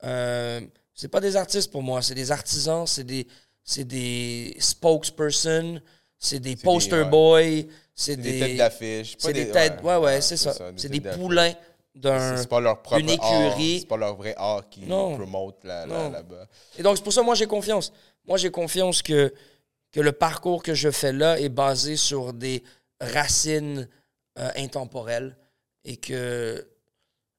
[0.02, 0.60] euh,
[0.94, 2.00] c'est pas des artistes pour moi.
[2.00, 3.26] C'est des artisans, c'est des,
[3.62, 5.80] c'est des spokespersons,
[6.18, 7.04] c'est des poster ouais.
[7.04, 9.14] boys, c'est des des, têtes d'affiche.
[9.18, 9.82] c'est des têtes.
[9.82, 10.54] Ouais, ouais, c'est ça.
[10.76, 11.52] C'est des poulains
[11.94, 12.36] d'un.
[12.36, 13.80] C'est pas leur propre écurie.
[13.80, 15.16] C'est pas leur vrai art qui Non.
[15.16, 16.46] promote là- là- là-bas.
[16.78, 17.92] Et donc, c'est pour ça moi, j'ai confiance.
[18.26, 19.32] Moi, j'ai confiance que,
[19.92, 22.62] que le parcours que je fais là est basé sur des
[23.00, 23.88] racines
[24.38, 25.36] euh, intemporelles
[25.84, 26.66] et que,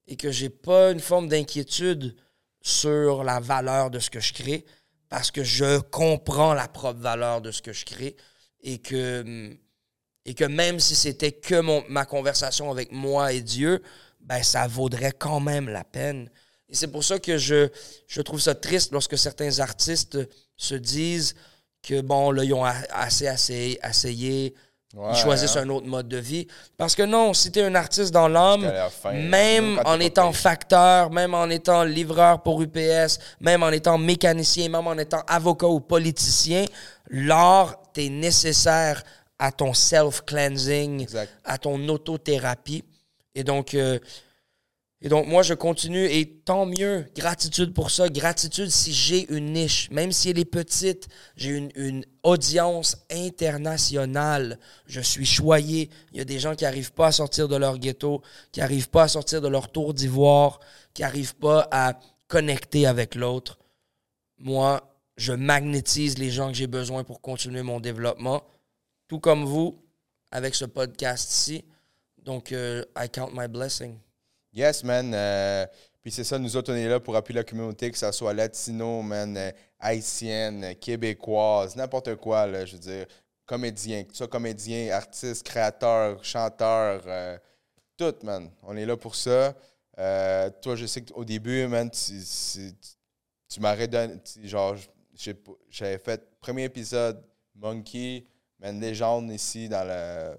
[0.07, 2.15] et que j'ai pas une forme d'inquiétude
[2.61, 4.65] sur la valeur de ce que je crée
[5.10, 8.15] parce que je comprends la propre valeur de ce que je crée
[8.66, 13.82] et que, même si c'était que ma conversation avec moi et Dieu,
[14.20, 16.30] ben ça vaudrait quand même la peine.
[16.68, 17.70] Et c'est pour ça que je,
[18.08, 20.18] je trouve ça triste lorsque certains artistes
[20.58, 21.36] se disent
[21.84, 24.56] que, bon, là, ils ont assez essayé, essayé
[24.96, 25.64] Ouais, ils choisissent hein.
[25.64, 26.48] un autre mode de vie.
[26.78, 28.72] Parce que non, si t'es un artiste dans l'âme,
[29.14, 34.70] même en t'es étant facteur, même en étant livreur pour UPS, même en étant mécanicien,
[34.70, 36.66] même en étant avocat ou politicien,
[37.10, 39.04] l'art t'est nécessaire
[39.38, 41.08] à ton self-cleansing,
[41.44, 42.86] à ton autothérapie.
[43.34, 44.00] Et donc, euh,
[45.06, 47.06] et donc, moi, je continue et tant mieux.
[47.15, 48.10] Gratitude pour ça.
[48.10, 49.88] Gratitude si j'ai une niche.
[49.91, 54.57] Même si elle est petite, j'ai une, audience internationale.
[54.88, 55.91] Je suis choyé.
[56.11, 58.90] Il y a des gens qui n'arrivent pas à sortir de leur ghetto, qui n'arrivent
[58.90, 60.60] pas à sortir de leur tour d'ivoire,
[60.95, 63.60] qui n'arrivent pas à connecter avec l'autre.
[64.40, 68.41] Moi, je magnétise les gens que j'ai besoin pour continuer mon développement.
[69.07, 69.80] Tout comme vous,
[70.32, 71.64] avec ce podcast-ci.
[72.23, 73.99] Donc, euh, I count my blessing.
[74.56, 75.14] Yes, man.
[75.14, 75.65] euh,
[76.02, 78.34] puis c'est ça, nous autres, on est là pour appuyer la communauté, que ce soit
[78.34, 83.06] latino, man, euh, haïtienne, euh, québécoise, n'importe quoi, là, je veux dire,
[83.45, 87.03] comédien, que tu sois comédien, artiste, créateur, chanteur,
[87.98, 88.49] tout, man.
[88.64, 89.53] On est là pour ça.
[90.61, 92.73] Toi, je sais qu'au début, man, tu, tu,
[93.49, 94.76] tu donné, genre,
[95.69, 97.22] j'avais fait premier épisode,
[97.56, 98.26] Monkey,
[98.60, 100.36] man, légende ici dans le,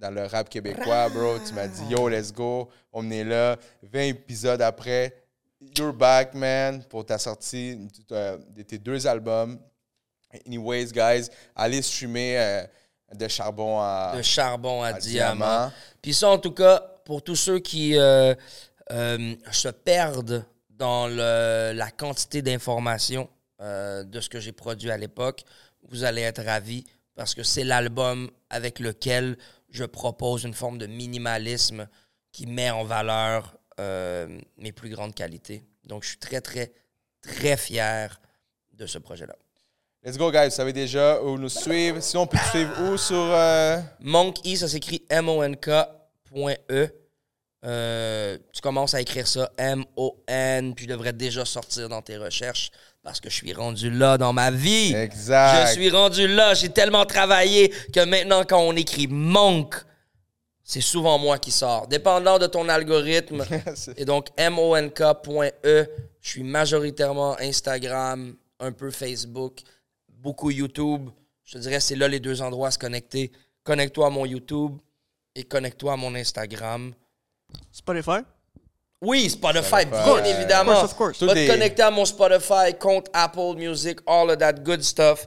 [0.00, 1.38] dans le rap québécois, bro.
[1.46, 2.68] Tu m'as dit, yo, let's go.
[2.92, 3.56] On est là.
[3.82, 5.14] 20 épisodes après,
[5.76, 7.78] you're back, man, pour ta sortie
[8.12, 9.58] euh, de tes deux albums.
[10.46, 12.62] Anyways, guys, allez streamer euh,
[13.14, 15.46] de charbon à, De charbon à, à diamant.
[15.46, 15.72] diamant.
[16.02, 18.34] Puis ça, en tout cas, pour tous ceux qui euh,
[18.92, 23.28] euh, se perdent dans le- la quantité d'informations
[23.60, 25.42] de ce que j'ai produit à l'époque,
[25.88, 26.84] vous allez être ravis
[27.16, 29.36] parce que c'est l'album avec lequel
[29.70, 31.88] je propose une forme de minimalisme
[32.32, 35.64] qui met en valeur euh, mes plus grandes qualités.
[35.84, 36.72] Donc, je suis très, très,
[37.22, 38.20] très fier
[38.72, 39.36] de ce projet-là.
[40.04, 40.44] Let's go, guys.
[40.44, 42.00] Vous savez déjà où nous suivre.
[42.00, 43.16] Sinon, on peut te suivre où sur.
[43.16, 46.88] euh, Monk E, ça s'écrit M-O-N-K.E.
[47.64, 52.70] Euh, tu commences à écrire ça M-O-N, puis je devrais déjà sortir dans tes recherches
[53.02, 54.94] parce que je suis rendu là dans ma vie.
[54.94, 55.68] Exact.
[55.68, 56.54] Je suis rendu là.
[56.54, 59.74] J'ai tellement travaillé que maintenant, quand on écrit Monk,
[60.62, 61.86] c'est souvent moi qui sors.
[61.86, 63.44] Dépendant de ton algorithme.
[63.96, 65.86] Et donc, monk.e.
[66.20, 69.60] Je suis majoritairement Instagram, un peu Facebook,
[70.08, 71.08] beaucoup YouTube.
[71.44, 73.32] Je te dirais, c'est là les deux endroits à se connecter.
[73.64, 74.76] Connecte-toi à mon YouTube
[75.34, 76.92] et connecte-toi à mon Instagram.
[77.72, 78.20] Spotify?
[79.00, 79.86] Oui, Spotify, Spotify.
[79.86, 80.80] bien Of course, évidemment.
[80.82, 81.22] of course.
[81.22, 85.26] Va te connecter à mon Spotify, compte Apple Music, all of that good stuff.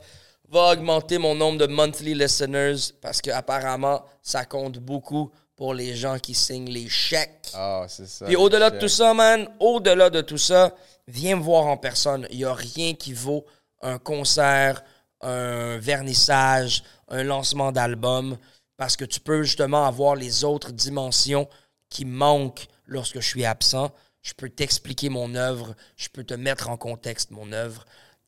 [0.49, 5.95] Va augmenter mon nombre de monthly listeners parce que apparemment ça compte beaucoup pour les
[5.95, 7.51] gens qui signent les chèques.
[7.53, 8.25] Ah, c'est ça.
[8.25, 10.73] Puis au-delà de tout ça, man, au-delà de tout ça,
[11.07, 12.27] viens me voir en personne.
[12.31, 13.45] Il n'y a rien qui vaut
[13.81, 14.83] un concert,
[15.21, 18.37] un vernissage, un lancement d'album,
[18.75, 21.47] parce que tu peux justement avoir les autres dimensions
[21.89, 23.91] qui manquent lorsque je suis absent.
[24.21, 27.85] Je peux t'expliquer mon œuvre, je peux te mettre en contexte mon œuvre,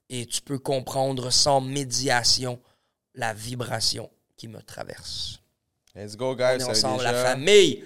[0.10, 2.60] et tu peux comprendre sans médiation
[3.14, 5.40] la vibration qui me traverse.
[5.95, 6.44] Let's go, On guys.
[6.44, 7.84] est Vous savez ensemble, la famille.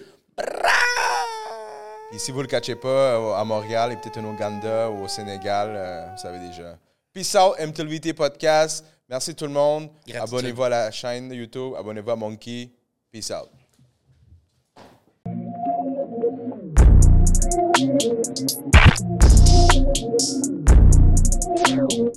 [2.14, 5.08] Et si vous le catchez pas euh, à Montréal et peut-être en Ouganda ou au
[5.10, 6.78] Sénégal, euh, vous savez déjà.
[7.12, 8.86] Peace out, MTLVT Podcast.
[9.10, 9.90] Merci tout le monde.
[10.14, 11.74] Abonnez-vous à la chaîne YouTube.
[11.78, 12.70] Abonnez-vous à Monkey.
[13.12, 13.50] Peace out.
[18.00, 18.14] どう
[21.76, 21.98] も。